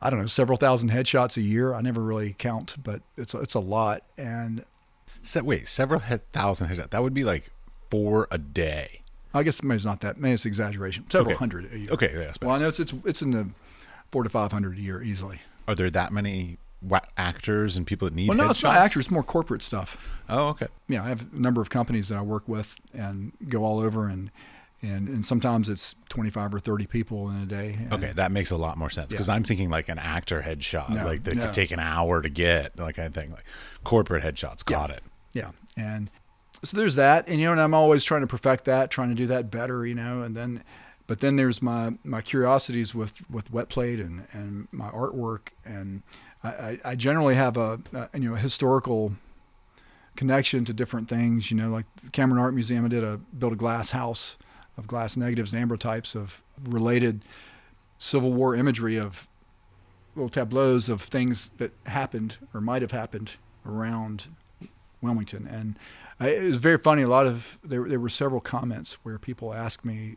I 0.00 0.10
don't 0.10 0.20
know, 0.20 0.26
several 0.26 0.56
thousand 0.58 0.90
headshots 0.90 1.36
a 1.36 1.40
year. 1.42 1.74
I 1.74 1.80
never 1.80 2.02
really 2.02 2.34
count, 2.38 2.76
but 2.82 3.02
it's 3.16 3.34
it's 3.34 3.54
a 3.54 3.60
lot. 3.60 4.02
And 4.16 4.64
so 5.22 5.42
wait 5.42 5.66
several 5.66 6.00
he- 6.00 6.16
thousand 6.32 6.68
headshots 6.68 6.90
that 6.90 7.02
would 7.02 7.14
be 7.14 7.24
like 7.24 7.50
four 7.90 8.28
a 8.30 8.38
day 8.38 9.00
I 9.34 9.42
guess 9.42 9.62
maybe 9.62 9.76
it's 9.76 9.84
not 9.84 10.00
that. 10.00 10.18
Maybe 10.18 10.32
it's 10.34 10.46
exaggeration. 10.46 11.04
Several 11.10 11.32
Okay. 11.32 11.38
hundred 11.38 11.72
a 11.72 11.78
year. 11.78 11.88
okay 11.90 12.10
yeah. 12.14 12.32
Well, 12.40 12.54
I 12.54 12.58
know 12.58 12.68
it's 12.68 12.80
it's 12.80 12.94
it's 13.04 13.20
in 13.22 13.30
the 13.32 13.48
four 14.10 14.22
to 14.22 14.30
five 14.30 14.52
hundred 14.52 14.78
a 14.78 14.80
year 14.80 15.02
easily. 15.02 15.40
are 15.68 15.74
there 15.74 15.90
that 15.90 16.12
many 16.12 16.56
actors 17.16 17.76
and 17.76 17.86
people 17.86 18.08
that 18.08 18.14
need 18.14 18.28
Well, 18.28 18.36
no, 18.38 18.50
it's 18.50 18.62
not 18.62 18.76
actors. 18.76 19.06
It's 19.06 19.10
more 19.10 19.22
corporate 19.22 19.62
stuff. 19.62 19.96
oh 20.28 20.48
okay 20.48 20.68
yeah, 20.88 21.04
I 21.04 21.08
have 21.08 21.26
a 21.32 21.36
number 21.38 21.60
of 21.60 21.70
companies 21.70 22.08
that 22.08 22.18
I 22.18 22.22
work 22.22 22.48
with 22.48 22.76
and 22.94 23.32
go 23.48 23.64
all 23.64 23.80
over 23.80 24.08
and 24.08 24.30
and 24.80 25.08
and 25.08 25.26
sometimes 25.26 25.68
it's 25.68 25.96
25 26.08 26.54
or 26.54 26.60
30 26.60 26.86
people 26.86 27.28
in 27.30 27.42
a 27.42 27.46
day. 27.46 27.76
Okay, 27.90 28.12
that 28.14 28.30
makes 28.30 28.52
a 28.52 28.56
lot 28.56 28.78
more 28.78 28.90
sense 28.90 29.08
because 29.08 29.26
Yeah. 29.28 29.34
I'm 29.34 29.42
thinking 29.42 29.70
like 29.70 29.88
an 29.88 29.98
actor 29.98 30.42
headshot, 30.46 30.90
No, 30.90 31.04
like 31.04 31.24
that 31.24 31.34
no. 31.34 31.46
could 31.46 31.54
take 31.54 31.72
an 31.72 31.80
hour 31.80 32.22
to 32.22 32.28
get, 32.28 32.78
like 32.78 32.98
I 32.98 33.08
think 33.08 33.32
like 33.32 33.44
corporate 33.82 34.22
headshots. 34.22 34.64
Got 34.64 34.90
it. 34.90 35.02
Yeah. 35.32 35.50
And 35.76 36.10
so 36.62 36.76
there's 36.76 36.94
that 36.94 37.26
and 37.28 37.40
you 37.40 37.46
know 37.46 37.52
and 37.52 37.60
I'm 37.60 37.74
always 37.74 38.04
trying 38.04 38.20
to 38.20 38.28
perfect 38.28 38.66
that, 38.66 38.90
trying 38.90 39.08
to 39.08 39.16
do 39.16 39.26
that 39.26 39.50
better, 39.50 39.84
you 39.84 39.96
know, 39.96 40.22
and 40.22 40.36
then 40.36 40.62
but 41.08 41.18
then 41.20 41.34
there's 41.34 41.60
my 41.60 41.94
my 42.04 42.20
curiosities 42.20 42.94
with 42.94 43.28
with 43.28 43.52
wet 43.52 43.68
plate 43.68 43.98
and 43.98 44.26
and 44.32 44.68
my 44.70 44.90
artwork 44.90 45.48
and 45.64 46.02
I, 46.44 46.78
I, 46.84 46.94
generally 46.94 47.34
have 47.34 47.56
a, 47.56 47.80
a 47.92 48.08
you 48.14 48.28
know 48.28 48.34
a 48.34 48.38
historical 48.38 49.12
connection 50.14 50.64
to 50.66 50.72
different 50.72 51.08
things. 51.08 51.50
You 51.50 51.56
know, 51.56 51.70
like 51.70 51.86
the 52.02 52.10
Cameron 52.10 52.40
Art 52.40 52.54
Museum, 52.54 52.84
I 52.84 52.88
did 52.88 53.02
a 53.02 53.18
built 53.18 53.52
a 53.52 53.56
glass 53.56 53.90
house 53.90 54.36
of 54.76 54.86
glass 54.86 55.16
negatives 55.16 55.52
and 55.52 55.68
ambrotypes 55.68 56.14
of 56.14 56.40
related 56.64 57.22
Civil 57.98 58.32
War 58.32 58.54
imagery 58.54 58.96
of 58.98 59.26
little 60.14 60.28
tableaus 60.28 60.88
of 60.88 61.02
things 61.02 61.50
that 61.58 61.72
happened 61.86 62.36
or 62.54 62.60
might 62.60 62.82
have 62.82 62.92
happened 62.92 63.32
around 63.66 64.26
Wilmington. 65.00 65.46
And 65.46 65.78
I, 66.20 66.28
it 66.30 66.42
was 66.42 66.56
very 66.56 66.78
funny. 66.78 67.02
A 67.02 67.08
lot 67.08 67.26
of 67.26 67.58
there 67.64 67.88
there 67.88 68.00
were 68.00 68.08
several 68.08 68.40
comments 68.40 68.94
where 69.02 69.18
people 69.18 69.52
asked 69.52 69.84
me, 69.84 70.16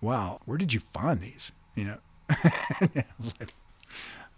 "Wow, 0.00 0.40
where 0.44 0.58
did 0.58 0.72
you 0.72 0.80
find 0.80 1.20
these?" 1.20 1.52
You 1.74 1.84
know. 1.84 1.98
Like, 3.38 3.54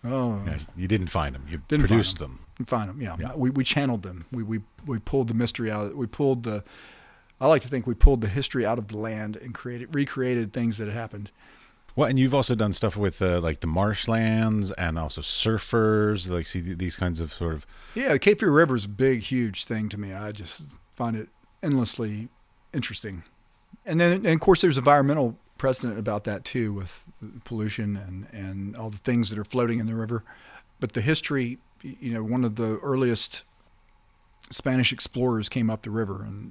oh, 0.05 0.43
Yeah, 0.47 0.59
you 0.77 0.89
didn't 0.89 1.09
find 1.09 1.35
them. 1.35 1.45
You 1.49 1.59
Didn't 1.69 1.83
find 1.83 1.89
produced 1.89 2.19
them. 2.19 2.41
and 2.59 2.69
find 2.69 2.89
them. 2.89 3.01
Yeah, 3.01 3.17
Yeah. 3.19 3.35
we 3.37 3.51
we 3.51 3.65
channeled 3.65 4.03
them. 4.03 4.27
We 4.33 4.43
we 4.43 4.61
we 4.87 4.99
pulled 4.99 5.29
the 5.29 5.35
mystery 5.35 5.71
out. 5.71 5.97
We 5.97 6.07
pulled 6.07 6.43
the. 6.45 6.65
I 7.41 7.47
like 7.49 7.63
to 7.63 7.69
think 7.69 7.87
we 7.87 7.95
pulled 7.95 8.21
the 8.21 8.29
history 8.29 8.65
out 8.65 8.79
of 8.79 8.87
the 8.89 8.97
land 8.97 9.37
and 9.37 9.53
created 9.53 9.95
recreated 9.95 10.53
things 10.53 10.79
that 10.79 10.87
had 10.87 10.95
happened. 10.97 11.31
Well, 11.95 12.09
and 12.09 12.19
you've 12.19 12.35
also 12.35 12.55
done 12.55 12.73
stuff 12.73 12.97
with 12.97 13.21
uh, 13.21 13.39
like 13.41 13.61
the 13.61 13.67
marshlands 13.67 14.71
and 14.73 14.99
also 14.99 15.21
surfers, 15.21 16.29
like 16.29 16.47
see 16.47 16.61
these 16.61 16.97
kinds 16.97 17.21
of 17.21 17.33
sort 17.33 17.55
of. 17.55 17.67
Yeah, 17.95 18.13
the 18.13 18.19
Cape 18.19 18.41
Fear 18.41 18.51
River 18.51 18.77
is 18.77 18.87
a 18.87 18.89
big, 18.89 19.21
huge 19.23 19.65
thing 19.67 19.89
to 19.91 19.99
me. 19.99 20.15
I 20.15 20.33
just 20.33 20.77
find 20.95 21.17
it 21.17 21.29
endlessly 21.63 22.29
interesting. 22.73 23.25
And 23.85 24.01
then, 24.01 24.13
and 24.13 24.27
of 24.27 24.41
course, 24.41 24.61
there's 24.63 24.79
environmental 24.79 25.37
precedent 25.63 25.97
about 25.97 26.25
that 26.25 26.45
too, 26.45 26.73
with 26.73 27.05
pollution 27.45 27.97
and 27.97 28.27
and 28.33 28.77
all 28.77 28.91
the 28.91 28.99
things 28.99 29.31
that 29.31 29.39
are 29.39 29.45
floating 29.45 29.79
in 29.79 29.87
the 29.87 29.95
river. 29.95 30.25
But 30.81 30.95
the 30.95 31.01
history, 31.01 31.59
you 31.85 32.13
know, 32.13 32.25
one 32.25 32.45
of 32.45 32.57
the 32.57 32.79
earliest 32.83 33.45
Spanish 34.51 34.93
explorers 34.93 35.49
came 35.49 35.71
up 35.71 35.83
the 35.83 35.91
river 35.91 36.25
and 36.25 36.51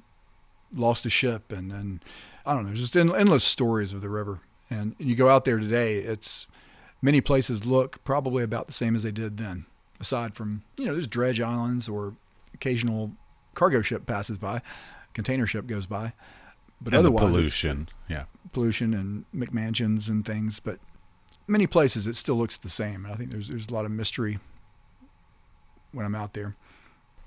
lost 0.74 1.04
a 1.04 1.10
ship, 1.10 1.52
and 1.52 1.70
then 1.70 2.00
I 2.46 2.54
don't 2.54 2.64
know, 2.64 2.72
just 2.72 2.96
en- 2.96 3.14
endless 3.14 3.44
stories 3.44 3.92
of 3.92 4.00
the 4.00 4.08
river. 4.08 4.40
And 4.70 4.96
you 4.98 5.14
go 5.14 5.28
out 5.28 5.44
there 5.44 5.58
today, 5.58 5.98
it's 5.98 6.46
many 7.02 7.20
places 7.20 7.66
look 7.66 8.02
probably 8.04 8.42
about 8.42 8.64
the 8.64 8.72
same 8.72 8.96
as 8.96 9.02
they 9.02 9.12
did 9.12 9.36
then 9.36 9.66
aside 10.00 10.34
from 10.34 10.62
you 10.78 10.86
know 10.86 10.92
there's 10.94 11.06
dredge 11.06 11.40
islands 11.40 11.88
or 11.88 12.14
occasional 12.54 13.12
cargo 13.54 13.82
ship 13.82 14.06
passes 14.06 14.38
by 14.38 14.60
container 15.12 15.46
ship 15.46 15.66
goes 15.66 15.84
by 15.86 16.12
But 16.80 16.94
and 16.94 17.00
otherwise, 17.00 17.24
pollution. 17.24 17.88
Yeah. 18.08 18.24
Pollution 18.52 18.94
and 18.94 19.24
McMansions 19.34 20.08
and 20.08 20.24
things, 20.24 20.60
but 20.60 20.78
many 21.46 21.66
places 21.66 22.06
it 22.06 22.16
still 22.16 22.36
looks 22.36 22.56
the 22.56 22.68
same. 22.68 23.06
I 23.06 23.14
think 23.14 23.30
there's 23.30 23.48
there's 23.48 23.68
a 23.68 23.74
lot 23.74 23.84
of 23.84 23.90
mystery 23.90 24.38
when 25.92 26.06
I'm 26.06 26.14
out 26.14 26.34
there. 26.34 26.56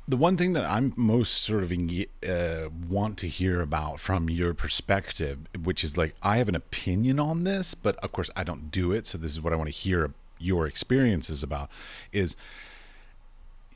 The 0.08 0.18
one 0.18 0.38
thing 0.38 0.54
that 0.54 0.66
I'm 0.66 0.94
most 0.96 1.42
sort 1.42 1.64
of 1.64 1.72
uh, 1.72 2.70
want 2.88 3.18
to 3.18 3.28
hear 3.28 3.60
about 3.60 4.00
from 4.00 4.30
your 4.30 4.54
perspective, 4.54 5.40
which 5.64 5.84
is 5.84 5.98
like 5.98 6.14
I 6.22 6.38
have 6.38 6.48
an 6.48 6.56
opinion 6.56 7.20
on 7.20 7.44
this, 7.44 7.74
but 7.74 7.96
of 7.98 8.12
course 8.12 8.30
I 8.36 8.44
don't 8.44 8.70
do 8.70 8.92
it, 8.92 9.08
so 9.08 9.18
this 9.18 9.32
is 9.32 9.42
what 9.42 9.52
I 9.52 9.56
want 9.56 9.68
to 9.68 9.76
hear 9.76 10.14
your 10.38 10.68
experiences 10.68 11.42
about 11.42 11.70
is 12.12 12.36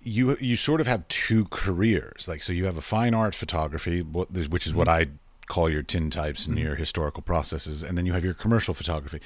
you 0.03 0.37
you 0.39 0.55
sort 0.55 0.81
of 0.81 0.87
have 0.87 1.07
two 1.07 1.45
careers. 1.45 2.27
Like 2.27 2.43
so 2.43 2.53
you 2.53 2.65
have 2.65 2.77
a 2.77 2.81
fine 2.81 3.13
art 3.13 3.33
photography, 3.33 4.01
which 4.01 4.67
is 4.67 4.75
what 4.75 4.87
I 4.87 5.07
call 5.49 5.69
your 5.69 5.83
tin 5.83 6.09
types 6.09 6.45
and 6.45 6.55
mm-hmm. 6.55 6.67
your 6.67 6.75
historical 6.75 7.21
processes, 7.21 7.83
and 7.83 7.97
then 7.97 8.05
you 8.05 8.13
have 8.13 8.23
your 8.23 8.33
commercial 8.33 8.73
photography. 8.73 9.19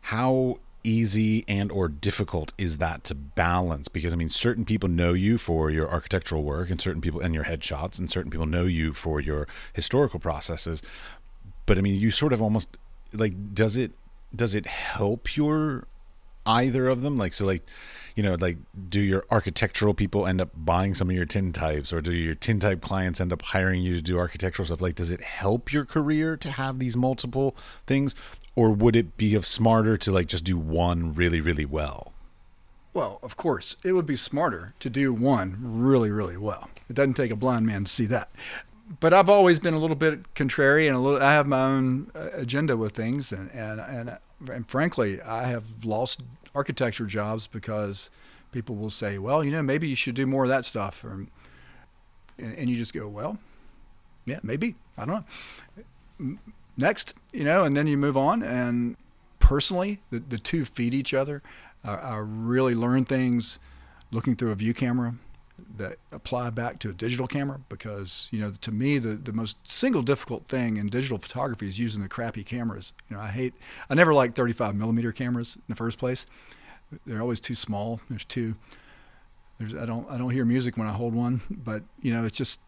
How 0.00 0.58
easy 0.82 1.44
and 1.46 1.70
or 1.70 1.88
difficult 1.88 2.52
is 2.58 2.78
that 2.78 3.04
to 3.04 3.14
balance? 3.14 3.88
Because 3.88 4.12
i 4.12 4.16
mean 4.16 4.30
certain 4.30 4.64
people 4.64 4.88
know 4.88 5.12
you 5.12 5.38
for 5.38 5.70
your 5.70 5.88
architectural 5.88 6.42
work 6.42 6.70
and 6.70 6.80
certain 6.80 7.02
people 7.02 7.20
and 7.20 7.34
your 7.34 7.44
headshots 7.44 7.98
and 7.98 8.10
certain 8.10 8.30
people 8.30 8.46
know 8.46 8.64
you 8.64 8.92
for 8.92 9.20
your 9.20 9.46
historical 9.72 10.18
processes. 10.18 10.82
But 11.66 11.78
i 11.78 11.82
mean 11.82 12.00
you 12.00 12.10
sort 12.10 12.32
of 12.32 12.40
almost 12.40 12.78
like 13.12 13.54
does 13.54 13.76
it 13.76 13.92
does 14.34 14.54
it 14.54 14.66
help 14.66 15.36
your 15.36 15.86
either 16.46 16.88
of 16.88 17.02
them? 17.02 17.18
Like 17.18 17.34
so 17.34 17.44
like 17.44 17.64
you 18.18 18.24
know 18.24 18.34
like 18.34 18.58
do 18.88 19.00
your 19.00 19.24
architectural 19.30 19.94
people 19.94 20.26
end 20.26 20.40
up 20.40 20.50
buying 20.54 20.92
some 20.92 21.08
of 21.08 21.14
your 21.14 21.24
tin 21.24 21.52
types 21.52 21.92
or 21.92 22.00
do 22.00 22.12
your 22.12 22.34
tin 22.34 22.58
type 22.58 22.80
clients 22.80 23.20
end 23.20 23.32
up 23.32 23.42
hiring 23.42 23.80
you 23.80 23.94
to 23.94 24.02
do 24.02 24.18
architectural 24.18 24.66
stuff 24.66 24.80
like 24.80 24.96
does 24.96 25.08
it 25.08 25.20
help 25.20 25.72
your 25.72 25.84
career 25.84 26.36
to 26.36 26.50
have 26.50 26.80
these 26.80 26.96
multiple 26.96 27.54
things 27.86 28.16
or 28.56 28.70
would 28.72 28.96
it 28.96 29.16
be 29.16 29.36
of 29.36 29.46
smarter 29.46 29.96
to 29.96 30.10
like 30.10 30.26
just 30.26 30.42
do 30.42 30.58
one 30.58 31.14
really 31.14 31.40
really 31.40 31.64
well 31.64 32.12
Well, 32.94 33.20
of 33.22 33.36
course, 33.36 33.76
it 33.84 33.92
would 33.92 34.06
be 34.06 34.16
smarter 34.16 34.74
to 34.80 34.90
do 34.90 35.12
one 35.12 35.56
really, 35.60 36.10
really 36.10 36.36
well. 36.36 36.68
It 36.90 36.94
doesn't 36.96 37.14
take 37.14 37.30
a 37.30 37.36
blind 37.36 37.64
man 37.66 37.84
to 37.84 37.90
see 37.90 38.06
that. 38.06 38.28
But 39.00 39.12
I've 39.12 39.28
always 39.28 39.60
been 39.60 39.74
a 39.74 39.78
little 39.78 39.94
bit 39.94 40.34
contrary, 40.34 40.88
and 40.88 40.96
a 40.96 40.98
little. 40.98 41.22
I 41.22 41.32
have 41.32 41.46
my 41.46 41.62
own 41.62 42.10
uh, 42.14 42.30
agenda 42.32 42.74
with 42.76 42.92
things, 42.96 43.30
and 43.30 43.50
and 43.52 43.78
and, 43.78 44.18
and 44.50 44.66
frankly, 44.66 45.20
I 45.20 45.44
have 45.44 45.84
lost 45.84 46.22
architecture 46.58 47.06
jobs 47.06 47.46
because 47.46 48.10
people 48.52 48.74
will 48.74 48.90
say, 48.90 49.18
"Well, 49.18 49.44
you 49.44 49.50
know, 49.50 49.62
maybe 49.62 49.88
you 49.88 49.96
should 49.96 50.14
do 50.14 50.26
more 50.26 50.44
of 50.44 50.50
that 50.50 50.64
stuff," 50.64 51.04
or, 51.04 51.12
and, 52.38 52.54
and 52.58 52.68
you 52.68 52.76
just 52.76 52.92
go, 52.92 53.06
"Well, 53.08 53.38
yeah, 54.24 54.40
maybe 54.42 54.74
I 54.96 55.04
don't 55.04 55.24
know." 56.20 56.38
Next, 56.76 57.14
you 57.32 57.44
know, 57.44 57.64
and 57.64 57.76
then 57.76 57.86
you 57.86 57.96
move 57.96 58.16
on. 58.16 58.42
And 58.42 58.96
personally, 59.38 60.00
the 60.10 60.18
the 60.18 60.38
two 60.38 60.64
feed 60.64 60.94
each 60.94 61.14
other. 61.14 61.42
I, 61.84 61.94
I 61.94 62.16
really 62.16 62.74
learn 62.74 63.04
things 63.04 63.58
looking 64.10 64.34
through 64.34 64.50
a 64.50 64.56
view 64.56 64.74
camera 64.74 65.14
that 65.76 65.98
apply 66.12 66.50
back 66.50 66.78
to 66.80 66.90
a 66.90 66.92
digital 66.92 67.26
camera 67.26 67.60
because 67.68 68.28
you 68.30 68.40
know 68.40 68.52
to 68.60 68.72
me 68.72 68.98
the, 68.98 69.10
the 69.10 69.32
most 69.32 69.56
single 69.68 70.02
difficult 70.02 70.48
thing 70.48 70.76
in 70.76 70.86
digital 70.88 71.18
photography 71.18 71.68
is 71.68 71.78
using 71.78 72.02
the 72.02 72.08
crappy 72.08 72.42
cameras. 72.42 72.92
You 73.08 73.16
know 73.16 73.22
i 73.22 73.28
hate 73.28 73.54
i 73.90 73.94
never 73.94 74.14
liked 74.14 74.34
35 74.36 74.74
millimeter 74.74 75.12
cameras 75.12 75.56
in 75.56 75.64
the 75.68 75.76
first 75.76 75.98
place. 75.98 76.26
They're 77.06 77.20
always 77.20 77.40
too 77.40 77.54
small. 77.54 78.00
There's 78.08 78.24
two 78.24 78.54
there's 79.58 79.74
i 79.74 79.84
don't 79.84 80.08
i 80.10 80.16
don't 80.16 80.30
hear 80.30 80.44
music 80.44 80.76
when 80.76 80.86
i 80.86 80.92
hold 80.92 81.14
one 81.14 81.40
but 81.50 81.82
you 82.00 82.12
know 82.12 82.24
it's 82.24 82.38
just 82.38 82.60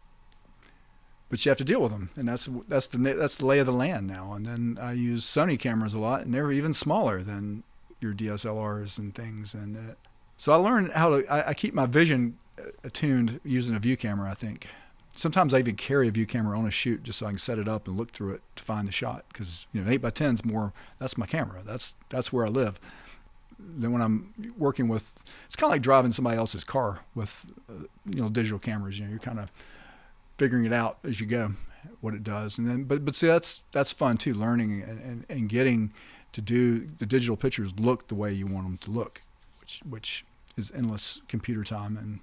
but 1.31 1.43
you 1.45 1.49
have 1.49 1.57
to 1.57 1.63
deal 1.63 1.81
with 1.81 1.93
them. 1.93 2.09
And 2.17 2.27
that's 2.27 2.49
that's 2.67 2.87
the 2.87 2.97
that's 2.97 3.37
the 3.37 3.45
lay 3.45 3.59
of 3.59 3.65
the 3.65 3.71
land 3.71 4.05
now. 4.05 4.33
And 4.33 4.45
then 4.45 4.77
i 4.79 4.91
use 4.91 5.25
sony 5.25 5.57
cameras 5.57 5.93
a 5.93 5.99
lot 5.99 6.21
and 6.21 6.33
they're 6.33 6.51
even 6.51 6.73
smaller 6.73 7.23
than 7.23 7.63
your 7.99 8.13
dslrs 8.13 8.99
and 8.99 9.15
things. 9.15 9.53
And 9.55 9.77
uh, 9.77 9.93
so 10.37 10.51
i 10.51 10.57
learned 10.57 10.91
how 10.91 11.09
to 11.09 11.33
I, 11.33 11.49
I 11.49 11.53
keep 11.53 11.73
my 11.73 11.85
vision 11.87 12.37
attuned 12.83 13.39
using 13.43 13.75
a 13.75 13.79
view 13.79 13.97
camera 13.97 14.29
i 14.29 14.33
think. 14.33 14.67
Sometimes 15.15 15.53
i 15.53 15.59
even 15.59 15.75
carry 15.75 16.07
a 16.07 16.11
view 16.11 16.25
camera 16.25 16.57
on 16.57 16.65
a 16.65 16.71
shoot 16.71 17.03
just 17.03 17.19
so 17.19 17.25
i 17.25 17.29
can 17.29 17.37
set 17.37 17.59
it 17.59 17.67
up 17.67 17.87
and 17.87 17.97
look 17.97 18.11
through 18.11 18.33
it 18.33 18.41
to 18.55 18.63
find 18.63 18.87
the 18.87 18.91
shot 18.91 19.25
because 19.31 19.67
you 19.73 19.81
know 19.81 19.87
an 19.87 19.93
8 19.93 19.97
by 19.97 20.09
10 20.09 20.35
is 20.35 20.45
more 20.45 20.73
that's 20.99 21.17
my 21.17 21.25
camera. 21.25 21.61
That's 21.65 21.95
that's 22.09 22.31
where 22.31 22.45
i 22.45 22.49
live. 22.49 22.79
Then 23.59 23.91
when 23.91 24.01
i'm 24.01 24.33
working 24.57 24.87
with 24.87 25.11
it's 25.45 25.55
kind 25.55 25.69
of 25.69 25.75
like 25.75 25.81
driving 25.81 26.11
somebody 26.11 26.37
else's 26.37 26.63
car 26.63 27.01
with 27.13 27.45
uh, 27.69 27.85
you 28.05 28.21
know 28.21 28.29
digital 28.29 28.59
cameras 28.59 28.97
you 28.97 29.05
know 29.05 29.11
you're 29.11 29.19
kind 29.19 29.39
of 29.39 29.51
figuring 30.37 30.65
it 30.65 30.73
out 30.73 30.97
as 31.03 31.19
you 31.19 31.27
go 31.27 31.53
what 31.99 32.13
it 32.13 32.23
does. 32.23 32.57
And 32.57 32.69
then 32.69 32.83
but 32.83 33.05
but 33.05 33.15
see 33.15 33.27
that's 33.27 33.63
that's 33.71 33.91
fun 33.91 34.17
too 34.17 34.33
learning 34.33 34.81
and, 34.81 34.99
and, 34.99 35.25
and 35.29 35.49
getting 35.49 35.93
to 36.33 36.41
do 36.41 36.87
the 36.97 37.05
digital 37.05 37.35
pictures 37.35 37.73
look 37.77 38.07
the 38.07 38.15
way 38.15 38.31
you 38.31 38.45
want 38.45 38.65
them 38.65 38.77
to 38.77 38.91
look 38.91 39.21
which 39.59 39.81
which 39.87 40.25
is 40.57 40.71
endless 40.75 41.21
computer 41.27 41.63
time 41.63 41.97
and 41.97 42.19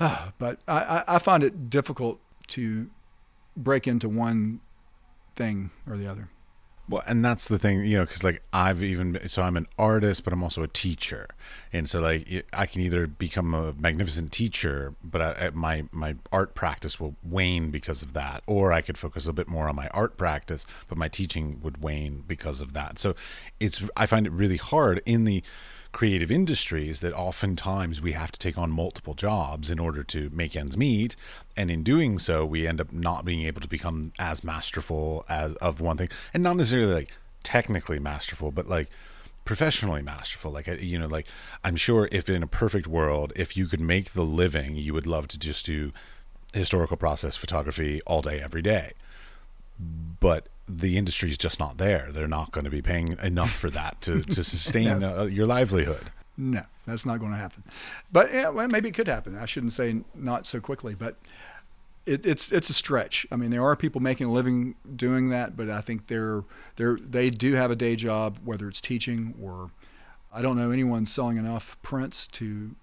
but 0.38 0.58
I, 0.66 1.04
I 1.06 1.18
find 1.18 1.42
it 1.42 1.70
difficult 1.70 2.20
to 2.48 2.90
break 3.56 3.86
into 3.86 4.08
one 4.08 4.60
thing 5.36 5.70
or 5.88 5.96
the 5.96 6.06
other. 6.06 6.30
Well, 6.88 7.04
and 7.06 7.24
that's 7.24 7.46
the 7.46 7.56
thing, 7.56 7.84
you 7.84 7.98
know, 7.98 8.04
because 8.04 8.24
like 8.24 8.42
I've 8.52 8.82
even 8.82 9.28
so 9.28 9.42
I'm 9.42 9.56
an 9.56 9.68
artist, 9.78 10.24
but 10.24 10.32
I'm 10.32 10.42
also 10.42 10.64
a 10.64 10.68
teacher, 10.68 11.28
and 11.72 11.88
so 11.88 12.00
like 12.00 12.46
I 12.52 12.66
can 12.66 12.82
either 12.82 13.06
become 13.06 13.54
a 13.54 13.72
magnificent 13.74 14.32
teacher, 14.32 14.94
but 15.04 15.22
I, 15.22 15.50
my 15.54 15.84
my 15.92 16.16
art 16.32 16.56
practice 16.56 16.98
will 16.98 17.14
wane 17.22 17.70
because 17.70 18.02
of 18.02 18.12
that, 18.14 18.42
or 18.44 18.72
I 18.72 18.80
could 18.80 18.98
focus 18.98 19.28
a 19.28 19.32
bit 19.32 19.46
more 19.46 19.68
on 19.68 19.76
my 19.76 19.86
art 19.88 20.16
practice, 20.16 20.66
but 20.88 20.98
my 20.98 21.06
teaching 21.06 21.60
would 21.62 21.80
wane 21.80 22.24
because 22.26 22.60
of 22.60 22.72
that. 22.72 22.98
So 22.98 23.14
it's 23.60 23.84
I 23.96 24.06
find 24.06 24.26
it 24.26 24.32
really 24.32 24.56
hard 24.56 25.00
in 25.06 25.26
the 25.26 25.44
creative 25.92 26.30
industries 26.30 27.00
that 27.00 27.12
oftentimes 27.12 28.00
we 28.00 28.12
have 28.12 28.30
to 28.32 28.38
take 28.38 28.56
on 28.56 28.70
multiple 28.70 29.14
jobs 29.14 29.70
in 29.70 29.78
order 29.78 30.04
to 30.04 30.30
make 30.32 30.54
ends 30.54 30.76
meet. 30.76 31.16
And 31.56 31.70
in 31.70 31.82
doing 31.82 32.18
so 32.18 32.46
we 32.46 32.66
end 32.66 32.80
up 32.80 32.92
not 32.92 33.24
being 33.24 33.42
able 33.42 33.60
to 33.60 33.68
become 33.68 34.12
as 34.18 34.44
masterful 34.44 35.24
as 35.28 35.54
of 35.56 35.80
one 35.80 35.96
thing. 35.96 36.08
And 36.32 36.42
not 36.42 36.56
necessarily 36.56 36.94
like 36.94 37.12
technically 37.42 37.98
masterful 37.98 38.50
but 38.50 38.68
like 38.68 38.88
professionally 39.44 40.02
masterful. 40.02 40.52
Like 40.52 40.66
you 40.66 40.98
know 40.98 41.08
like 41.08 41.26
i'm 41.64 41.76
sure 41.76 42.08
if 42.12 42.28
in 42.28 42.42
a 42.42 42.46
perfect 42.46 42.86
world 42.86 43.32
if 43.34 43.56
you 43.56 43.66
could 43.66 43.80
make 43.80 44.12
the 44.12 44.24
living 44.24 44.76
you 44.76 44.94
would 44.94 45.06
love 45.06 45.26
to 45.28 45.38
just 45.38 45.66
do 45.66 45.92
historical 46.52 46.96
process 46.96 47.36
photography 47.36 48.00
all 48.06 48.22
day 48.22 48.40
every 48.40 48.62
day. 48.62 48.92
But 50.20 50.46
the 50.78 50.96
industry 50.96 51.30
is 51.30 51.38
just 51.38 51.58
not 51.58 51.78
there 51.78 52.08
they're 52.12 52.28
not 52.28 52.52
going 52.52 52.64
to 52.64 52.70
be 52.70 52.82
paying 52.82 53.16
enough 53.22 53.52
for 53.52 53.70
that 53.70 54.00
to, 54.00 54.20
to 54.36 54.44
sustain 54.44 55.02
uh, 55.02 55.24
your 55.24 55.46
livelihood 55.46 56.10
No, 56.40 56.62
that's 56.86 57.04
not 57.04 57.20
going 57.20 57.32
to 57.32 57.38
happen. 57.38 57.62
But 58.10 58.32
yeah, 58.32 58.48
well, 58.48 58.66
maybe 58.66 58.88
it 58.88 58.94
could 58.94 59.08
happen. 59.08 59.36
I 59.36 59.44
shouldn't 59.44 59.72
say 59.72 60.00
not 60.14 60.46
so 60.46 60.58
quickly, 60.58 60.94
but 60.94 61.16
it, 62.06 62.24
it's 62.24 62.50
it's 62.50 62.70
a 62.70 62.72
stretch. 62.72 63.26
I 63.30 63.36
mean, 63.36 63.50
there 63.50 63.62
are 63.62 63.76
people 63.76 64.00
making 64.00 64.26
a 64.26 64.32
living 64.32 64.74
doing 64.96 65.28
that, 65.28 65.54
but 65.54 65.68
I 65.68 65.82
think 65.82 66.06
they're 66.06 66.44
they're 66.76 66.96
they 66.96 67.28
do 67.28 67.54
have 67.54 67.70
a 67.70 67.76
day 67.76 67.94
job, 67.94 68.38
whether 68.42 68.68
it's 68.68 68.80
teaching 68.80 69.34
or 69.40 69.70
I 70.32 70.40
don't 70.40 70.56
know 70.56 70.70
anyone 70.70 71.04
selling 71.04 71.36
enough 71.36 71.76
prints 71.82 72.26
to 72.28 72.74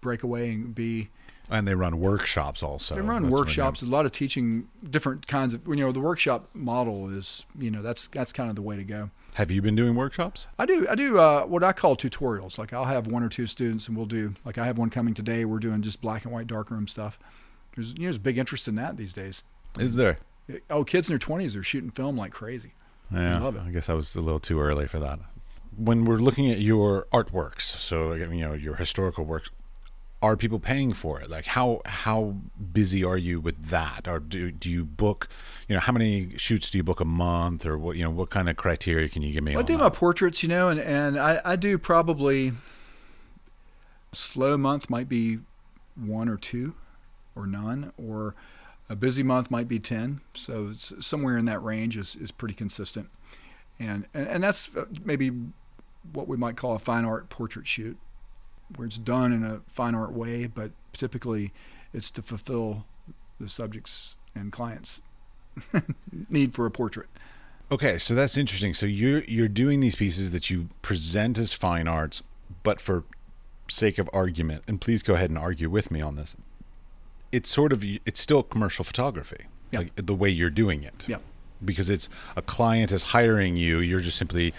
break 0.00 0.22
away 0.22 0.50
and 0.50 0.74
be. 0.74 1.10
And 1.52 1.68
they 1.68 1.74
run 1.74 2.00
workshops 2.00 2.62
also 2.62 2.94
They 2.94 3.00
run 3.00 3.22
That's 3.22 3.32
workshops, 3.32 3.82
a 3.82 3.86
lot 3.86 4.06
of 4.06 4.12
teaching 4.12 4.68
different 4.88 5.26
kinds 5.26 5.54
of. 5.54 5.66
You 5.66 5.76
know, 5.76 5.92
the 5.92 6.00
workshop 6.00 6.48
model 6.54 7.08
is 7.08 7.44
you 7.58 7.70
know 7.70 7.82
that's 7.82 8.08
that's 8.08 8.32
kind 8.32 8.50
of 8.50 8.56
the 8.56 8.62
way 8.62 8.76
to 8.76 8.84
go. 8.84 9.10
have 9.34 9.50
you 9.50 9.62
been 9.62 9.76
doing 9.76 9.94
workshops 9.94 10.48
I 10.58 10.66
do. 10.66 10.86
I 10.88 10.94
do 10.94 11.18
uh, 11.18 11.44
what 11.44 11.62
I 11.62 11.72
call 11.72 11.96
tutorials. 11.96 12.58
Like 12.58 12.72
I'll 12.72 12.86
have 12.86 13.06
one 13.06 13.22
or 13.22 13.28
two 13.28 13.46
students, 13.46 13.86
and 13.86 13.96
we'll 13.96 14.06
do. 14.06 14.34
Like 14.44 14.58
I 14.58 14.64
have 14.66 14.78
one 14.78 14.90
coming 14.90 15.14
today. 15.14 15.44
We're 15.44 15.58
doing 15.58 15.82
just 15.82 16.00
black 16.00 16.24
and 16.24 16.32
white 16.32 16.46
darkroom 16.46 16.88
stuff. 16.88 17.18
There's 17.76 17.92
you 17.92 18.00
know 18.00 18.04
there's 18.06 18.18
big 18.18 18.38
interest 18.38 18.66
in 18.66 18.74
that 18.76 18.96
these 18.96 19.12
days. 19.12 19.42
is 19.78 19.94
there 19.96 20.18
Oh, 20.68 20.84
kids 20.84 21.08
in 21.08 21.12
their 21.12 21.18
twenties 21.18 21.54
are 21.54 21.62
shooting 21.62 21.90
film 21.90 22.16
like 22.16 22.32
crazy. 22.32 22.72
Yeah, 23.12 23.38
love 23.38 23.56
it. 23.56 23.62
I 23.62 23.70
guess 23.70 23.88
I 23.88 23.94
was 23.94 24.14
a 24.16 24.20
little 24.20 24.40
too 24.40 24.58
early 24.60 24.86
for 24.88 24.98
that. 24.98 25.18
When 25.76 26.04
we're 26.04 26.16
looking 26.16 26.50
at 26.50 26.58
your 26.58 27.06
artworks, 27.12 27.62
so 27.62 28.12
you 28.14 28.26
know 28.26 28.52
your 28.54 28.74
historical 28.76 29.24
works, 29.24 29.50
are 30.22 30.36
people 30.36 30.60
paying 30.60 30.92
for 30.92 31.20
it? 31.20 31.28
Like 31.28 31.46
how 31.46 31.82
how 31.84 32.36
busy 32.72 33.02
are 33.04 33.18
you 33.18 33.40
with 33.40 33.68
that? 33.68 34.06
Or 34.06 34.20
do 34.20 34.52
do 34.52 34.70
you 34.70 34.84
book? 34.84 35.28
You 35.68 35.74
know, 35.74 35.80
how 35.80 35.92
many 35.92 36.38
shoots 36.38 36.70
do 36.70 36.78
you 36.78 36.84
book 36.84 37.00
a 37.00 37.04
month, 37.04 37.66
or 37.66 37.76
what? 37.76 37.96
You 37.96 38.04
know, 38.04 38.10
what 38.10 38.30
kind 38.30 38.48
of 38.48 38.56
criteria 38.56 39.08
can 39.08 39.22
you 39.22 39.32
give 39.32 39.42
me? 39.42 39.54
I 39.54 39.58
on 39.58 39.64
do 39.64 39.76
that? 39.76 39.82
my 39.82 39.90
portraits, 39.90 40.42
you 40.42 40.48
know, 40.48 40.68
and 40.68 40.80
and 40.80 41.18
I, 41.18 41.40
I 41.44 41.56
do 41.56 41.76
probably 41.76 42.52
slow 44.12 44.56
month 44.56 44.88
might 44.88 45.08
be 45.08 45.40
one 45.96 46.28
or 46.28 46.36
two, 46.36 46.74
or 47.34 47.46
none, 47.46 47.92
or 47.98 48.34
a 48.88 48.94
busy 48.94 49.24
month 49.24 49.50
might 49.50 49.68
be 49.68 49.80
ten. 49.80 50.20
So 50.34 50.68
it's 50.70 50.94
somewhere 51.04 51.36
in 51.36 51.46
that 51.46 51.62
range 51.62 51.96
is 51.96 52.14
is 52.14 52.30
pretty 52.30 52.54
consistent, 52.54 53.10
and 53.80 54.06
and, 54.14 54.28
and 54.28 54.44
that's 54.44 54.74
uh, 54.76 54.84
maybe 55.04 55.32
what 56.12 56.28
we 56.28 56.36
might 56.36 56.56
call 56.56 56.74
a 56.74 56.78
fine 56.78 57.04
art 57.04 57.28
portrait 57.28 57.66
shoot, 57.66 57.96
where 58.76 58.86
it's 58.86 58.98
done 58.98 59.32
in 59.32 59.42
a 59.44 59.60
fine 59.68 59.94
art 59.94 60.12
way, 60.12 60.46
but 60.46 60.70
typically 60.92 61.52
it's 61.92 62.10
to 62.12 62.22
fulfill 62.22 62.84
the 63.40 63.48
subjects 63.48 64.14
and 64.34 64.52
clients' 64.52 65.00
need 66.28 66.54
for 66.54 66.66
a 66.66 66.70
portrait. 66.70 67.08
Okay, 67.70 67.98
so 67.98 68.14
that's 68.14 68.36
interesting. 68.36 68.74
So 68.74 68.86
you're 68.86 69.20
you're 69.20 69.48
doing 69.48 69.80
these 69.80 69.94
pieces 69.94 70.30
that 70.32 70.50
you 70.50 70.68
present 70.82 71.38
as 71.38 71.52
fine 71.52 71.88
arts, 71.88 72.22
but 72.62 72.80
for 72.80 73.04
sake 73.68 73.98
of 73.98 74.08
argument, 74.12 74.62
and 74.68 74.80
please 74.80 75.02
go 75.02 75.14
ahead 75.14 75.30
and 75.30 75.38
argue 75.38 75.70
with 75.70 75.90
me 75.90 76.00
on 76.02 76.16
this. 76.16 76.36
It's 77.30 77.48
sort 77.48 77.72
of 77.72 77.82
it's 77.82 78.20
still 78.20 78.42
commercial 78.42 78.84
photography, 78.84 79.46
Yeah. 79.70 79.80
like 79.80 79.96
the 79.96 80.14
way 80.14 80.28
you're 80.28 80.50
doing 80.50 80.82
it. 80.82 81.06
Yeah. 81.08 81.18
Because 81.64 81.88
it's 81.88 82.08
a 82.36 82.42
client 82.42 82.92
is 82.92 83.04
hiring 83.04 83.56
you, 83.56 83.78
you're 83.78 84.00
just 84.00 84.18
simply 84.18 84.52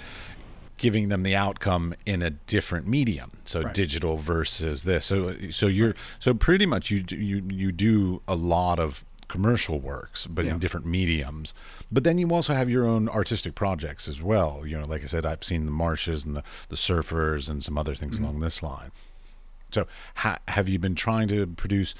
giving 0.78 1.10
them 1.10 1.24
the 1.24 1.36
outcome 1.36 1.94
in 2.06 2.22
a 2.22 2.30
different 2.32 2.88
medium. 2.88 3.32
So 3.46 3.62
Right. 3.62 3.74
digital 3.74 4.18
versus 4.18 4.84
this. 4.84 5.06
So 5.06 5.36
so 5.52 5.68
you're 5.68 5.96
so 6.20 6.34
pretty 6.34 6.66
much 6.66 6.92
you 6.92 7.04
you 7.10 7.44
you 7.50 7.72
do 7.72 8.22
a 8.28 8.36
lot 8.36 8.80
of 8.80 9.06
commercial 9.30 9.80
works 9.80 10.28
but 10.28 10.46
Yeah. 10.46 10.54
in 10.54 10.60
different 10.60 10.86
mediums. 10.86 11.54
But 11.92 12.04
then 12.04 12.18
you 12.18 12.30
also 12.32 12.54
have 12.54 12.70
your 12.70 12.86
own 12.86 13.10
artistic 13.10 13.56
projects 13.56 14.08
as 14.08 14.22
well. 14.22 14.64
You 14.66 14.80
know, 14.80 14.86
like 14.86 15.04
I 15.04 15.08
said 15.08 15.26
I've 15.26 15.44
seen 15.44 15.66
the 15.66 15.72
marshes 15.72 16.26
and 16.26 16.36
the 16.36 16.44
the 16.70 16.76
surfers 16.76 17.50
and 17.50 17.64
some 17.64 17.78
other 17.78 17.96
things 17.96 18.16
mm-hmm. 18.16 18.26
along 18.26 18.40
this 18.42 18.62
line. 18.62 18.92
So 19.72 19.88
ha- 20.16 20.40
have 20.50 20.70
you 20.70 20.78
been 20.80 20.96
trying 20.96 21.28
to 21.30 21.48
produce 21.48 21.96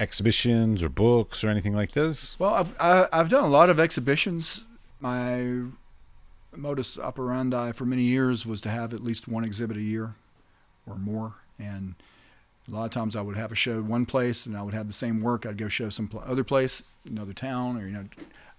exhibitions 0.00 0.82
or 0.82 0.88
books 0.88 1.42
or 1.42 1.48
anything 1.48 1.74
like 1.74 1.92
this? 1.92 2.36
Well, 2.38 2.54
I've 2.54 2.80
I, 2.80 3.08
I've 3.12 3.28
done 3.28 3.44
a 3.44 3.48
lot 3.48 3.70
of 3.70 3.80
exhibitions. 3.80 4.64
My 5.00 5.62
modus 6.58 6.98
operandi 6.98 7.72
for 7.72 7.84
many 7.86 8.02
years 8.02 8.44
was 8.44 8.60
to 8.62 8.68
have 8.70 8.92
at 8.92 9.02
least 9.02 9.28
one 9.28 9.44
exhibit 9.44 9.76
a 9.76 9.82
year 9.82 10.14
or 10.86 10.96
more, 10.96 11.34
and 11.58 11.94
a 12.68 12.74
lot 12.74 12.84
of 12.84 12.90
times 12.90 13.16
I 13.16 13.20
would 13.22 13.36
have 13.36 13.52
a 13.52 13.54
show 13.54 13.80
one 13.82 14.04
place, 14.06 14.44
and 14.46 14.56
I 14.56 14.62
would 14.62 14.74
have 14.74 14.88
the 14.88 14.94
same 14.94 15.20
work. 15.20 15.46
I'd 15.46 15.56
go 15.58 15.68
show 15.68 15.88
some 15.88 16.08
pl- 16.08 16.22
other 16.26 16.44
place, 16.44 16.82
another 17.08 17.32
town, 17.32 17.76
or 17.76 17.86
you 17.86 17.92
know, 17.92 18.04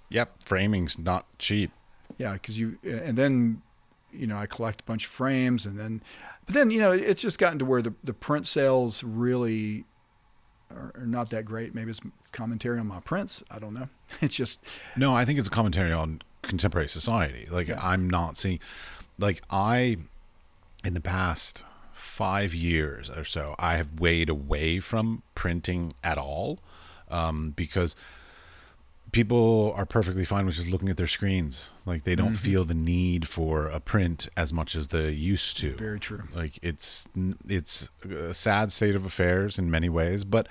Yep, 0.09 0.43
framing's 0.43 0.97
not 0.97 1.25
cheap. 1.37 1.71
yeah, 2.17 2.33
because 2.33 2.57
you 2.57 2.77
and 2.83 3.17
then 3.17 3.61
you 4.11 4.25
know 4.25 4.37
I 4.37 4.45
collect 4.47 4.81
a 4.81 4.83
bunch 4.85 5.05
of 5.05 5.11
frames, 5.11 5.65
and 5.65 5.77
then 5.79 6.01
but 6.45 6.55
then 6.55 6.71
you 6.71 6.79
know 6.79 6.91
it's 6.91 7.21
just 7.21 7.37
gotten 7.37 7.59
to 7.59 7.65
where 7.65 7.81
the 7.81 7.93
the 8.03 8.13
print 8.13 8.47
sales 8.47 9.03
really 9.03 9.85
are, 10.71 10.91
are 10.95 11.05
not 11.05 11.29
that 11.31 11.45
great. 11.45 11.75
Maybe 11.75 11.91
it's 11.91 12.01
commentary 12.31 12.79
on 12.79 12.87
my 12.87 12.99
prints. 13.01 13.43
I 13.51 13.59
don't 13.59 13.73
know. 13.73 13.89
It's 14.21 14.35
just 14.35 14.59
No, 14.97 15.15
I 15.15 15.25
think 15.25 15.37
it's 15.37 15.47
a 15.47 15.51
commentary 15.51 15.91
on 15.91 16.21
contemporary 16.41 16.89
society. 16.89 17.47
Like 17.49 17.67
Yeah. 17.67 17.79
I'm 17.81 18.09
not 18.09 18.37
seeing 18.37 18.59
like 19.17 19.41
I 19.49 19.97
in 20.83 20.93
the 20.93 21.01
past 21.01 21.65
5 21.93 22.53
years 22.55 23.09
or 23.09 23.25
so 23.25 23.55
I 23.59 23.75
have 23.77 23.99
weighed 23.99 24.29
away 24.29 24.79
from 24.79 25.23
printing 25.35 25.93
at 26.03 26.17
all 26.17 26.59
um 27.09 27.51
because 27.51 27.95
people 29.11 29.73
are 29.75 29.85
perfectly 29.85 30.23
fine 30.23 30.45
with 30.45 30.55
just 30.55 30.69
looking 30.69 30.89
at 30.89 30.97
their 30.97 31.07
screens. 31.07 31.71
Like 31.85 32.03
they 32.03 32.15
don't 32.15 32.35
feel 32.35 32.63
the 32.63 32.75
need 32.75 33.27
for 33.27 33.67
a 33.67 33.79
print 33.79 34.29
as 34.37 34.53
much 34.53 34.75
as 34.75 34.89
they 34.89 35.09
used 35.09 35.57
to. 35.57 35.71
very 35.71 35.99
true. 35.99 36.23
Like 36.33 36.59
it's 36.61 37.07
it's 37.47 37.89
a 38.09 38.33
sad 38.33 38.71
state 38.71 38.95
of 38.95 39.05
affairs 39.05 39.57
in 39.57 39.71
many 39.71 39.89
ways, 39.89 40.23
but 40.23 40.47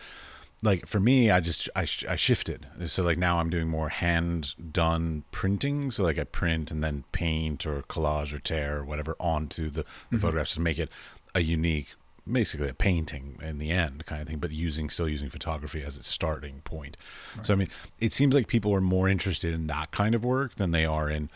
like 0.63 0.87
for 0.87 0.99
me, 1.01 1.31
I 1.31 1.41
just 1.41 1.69
I, 1.77 1.85
sh- 1.85 2.05
I 2.09 2.17
shifted. 2.17 2.67
So 2.87 3.03
like 3.03 3.19
now 3.19 3.39
I'm 3.39 3.51
doing 3.51 3.69
more 3.69 3.91
hand 3.91 4.55
done 4.73 5.25
printing. 5.31 5.91
So 5.91 6.03
like 6.03 6.19
I 6.19 6.25
print 6.25 6.71
and 6.71 6.83
then 6.83 7.05
paint 7.13 7.67
or 7.67 7.83
collage 7.83 8.35
or 8.35 8.39
tear 8.39 8.79
or 8.79 8.85
whatever 8.85 9.17
onto 9.21 9.71
the, 9.71 9.85
the 10.11 10.19
photographs 10.19 10.55
to 10.55 10.61
make 10.61 10.79
it 10.79 10.91
a 11.35 11.41
unique, 11.41 11.95
basically 12.31 12.69
a 12.69 12.75
painting 12.75 13.39
in 13.43 13.59
the 13.59 13.71
end 13.71 14.05
kind 14.07 14.21
of 14.23 14.29
thing. 14.29 14.39
But 14.39 14.51
using 14.51 14.91
still 14.91 15.09
using 15.09 15.31
photography 15.31 15.83
as 15.83 15.97
its 15.97 16.09
starting 16.09 16.61
point. 16.63 16.97
So 17.43 17.53
I 17.53 17.57
mean, 17.57 17.69
it 18.01 18.13
seems 18.13 18.35
like 18.35 18.49
people 18.49 18.75
are 18.75 18.81
more 18.81 19.09
interested 19.09 19.55
in 19.55 19.69
that 19.69 19.93
kind 19.93 20.15
of 20.15 20.25
work 20.25 20.57
than 20.57 20.73
they 20.73 20.85
are 20.85 21.09
in 21.09 21.31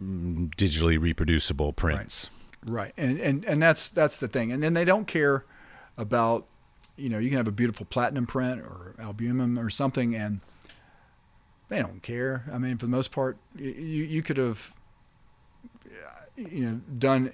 mm, 0.00 0.54
digitally 0.54 1.00
reproducible 1.00 1.72
prints. 1.72 2.30
Right, 2.64 2.92
and 2.96 3.18
and 3.18 3.44
and 3.44 3.60
that's 3.60 3.90
that's 3.90 4.18
the 4.18 4.28
thing. 4.28 4.52
And 4.52 4.62
then 4.62 4.74
they 4.74 4.84
don't 4.84 5.08
care 5.08 5.44
about, 5.96 6.46
you 6.96 7.08
know, 7.08 7.18
you 7.18 7.28
can 7.28 7.38
have 7.38 7.48
a 7.48 7.52
beautiful 7.52 7.86
platinum 7.86 8.26
print 8.26 8.60
or 8.60 8.94
albumin 8.98 9.58
or 9.58 9.70
something, 9.70 10.14
and 10.14 10.40
they 11.68 11.78
don't 11.78 12.02
care. 12.02 12.44
I 12.52 12.58
mean, 12.58 12.76
for 12.76 12.86
the 12.86 12.92
most 12.92 13.10
part, 13.12 13.36
you 13.56 13.70
you 13.70 14.22
could 14.22 14.36
have, 14.36 14.74
you 16.36 16.60
know, 16.60 16.80
done, 16.98 17.32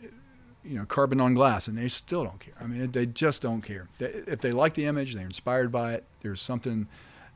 you 0.64 0.79
know, 0.79 0.85
carbon 0.85 1.21
on 1.21 1.35
glass, 1.35 1.66
and 1.66 1.77
they 1.77 1.88
still 1.88 2.25
don't 2.25 2.38
care. 2.38 2.55
I 2.61 2.66
mean, 2.66 2.90
they 2.92 3.07
just 3.07 3.42
don't 3.42 3.62
care. 3.62 3.88
If 3.99 4.40
they 4.40 4.53
like 4.53 4.75
the 4.75 4.87
image, 4.87 5.14
they're 5.14 5.25
inspired 5.25 5.73
by 5.73 5.94
it. 5.94 6.05
There's 6.23 6.40
something 6.40 6.87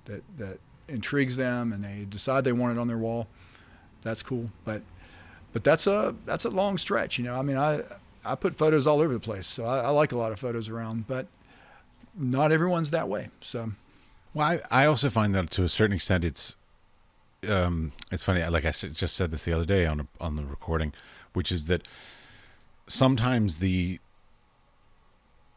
that 0.04 0.22
that 0.38 0.58
intrigues 0.88 1.36
them, 1.36 1.72
and 1.72 1.82
they 1.82 2.06
decide 2.08 2.44
they 2.44 2.52
want 2.52 2.76
it 2.76 2.80
on 2.80 2.88
their 2.88 2.98
wall. 2.98 3.26
That's 4.02 4.22
cool, 4.22 4.50
but 4.64 4.82
but 5.52 5.64
that's 5.64 5.86
a 5.86 6.14
that's 6.24 6.44
a 6.44 6.50
long 6.50 6.78
stretch. 6.78 7.18
You 7.18 7.24
know, 7.24 7.34
I 7.34 7.42
mean, 7.42 7.56
I 7.56 7.82
I 8.24 8.36
put 8.36 8.54
photos 8.54 8.86
all 8.86 9.00
over 9.00 9.12
the 9.12 9.20
place, 9.20 9.46
so 9.46 9.64
I, 9.64 9.80
I 9.80 9.88
like 9.88 10.12
a 10.12 10.16
lot 10.18 10.32
of 10.32 10.38
photos 10.38 10.68
around, 10.68 11.06
but 11.08 11.26
not 12.14 12.52
everyone's 12.52 12.90
that 12.90 13.08
way. 13.08 13.28
So 13.40 13.72
Well, 14.34 14.46
I, 14.46 14.60
I 14.70 14.86
also 14.86 15.08
find 15.08 15.34
that 15.34 15.50
to 15.52 15.64
a 15.64 15.68
certain 15.68 15.94
extent, 15.94 16.24
it's 16.24 16.56
um, 17.48 17.92
it's 18.10 18.24
funny. 18.24 18.44
Like 18.44 18.64
I 18.64 18.70
just 18.70 19.16
said 19.16 19.30
this 19.30 19.44
the 19.44 19.52
other 19.52 19.64
day 19.64 19.86
on 19.86 20.00
a, 20.00 20.06
on 20.20 20.36
the 20.36 20.44
recording, 20.44 20.92
which 21.32 21.50
is 21.50 21.66
that 21.66 21.82
sometimes 22.86 23.58
the 23.58 23.98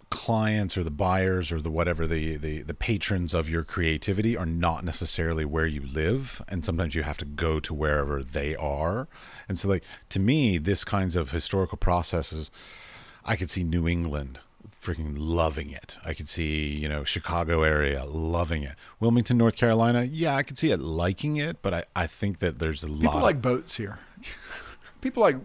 clients 0.09 0.77
or 0.77 0.83
the 0.83 0.91
buyers 0.91 1.51
or 1.51 1.59
the 1.59 1.69
whatever 1.69 2.07
the, 2.07 2.37
the 2.37 2.61
the 2.61 2.73
patrons 2.73 3.33
of 3.33 3.49
your 3.49 3.63
creativity 3.63 4.37
are 4.37 4.45
not 4.45 4.83
necessarily 4.83 5.43
where 5.43 5.65
you 5.65 5.81
live 5.81 6.41
and 6.47 6.63
sometimes 6.63 6.95
you 6.95 7.03
have 7.03 7.17
to 7.17 7.25
go 7.25 7.59
to 7.59 7.73
wherever 7.73 8.23
they 8.23 8.55
are 8.55 9.07
and 9.49 9.57
so 9.59 9.67
like 9.67 9.83
to 10.07 10.19
me 10.19 10.57
this 10.57 10.83
kinds 10.83 11.15
of 11.15 11.31
historical 11.31 11.77
processes 11.77 12.49
i 13.25 13.35
could 13.35 13.49
see 13.49 13.63
new 13.63 13.87
england 13.87 14.39
freaking 14.85 15.15
loving 15.17 15.71
it 15.71 15.97
i 16.05 16.13
could 16.13 16.29
see 16.29 16.67
you 16.67 16.87
know 16.87 17.03
chicago 17.03 17.63
area 17.63 18.05
loving 18.05 18.61
it 18.63 18.75
wilmington 18.99 19.37
north 19.37 19.55
carolina 19.55 20.03
yeah 20.03 20.35
i 20.35 20.43
could 20.43 20.57
see 20.57 20.69
it 20.69 20.79
liking 20.79 21.37
it 21.37 21.61
but 21.61 21.73
i, 21.73 21.83
I 21.95 22.07
think 22.07 22.39
that 22.39 22.59
there's 22.59 22.83
a 22.83 22.87
lot 22.87 22.99
people 22.99 23.13
lot 23.15 23.23
like 23.23 23.41
boats 23.41 23.77
here. 23.77 23.99
people 25.01 25.21
like 25.21 25.37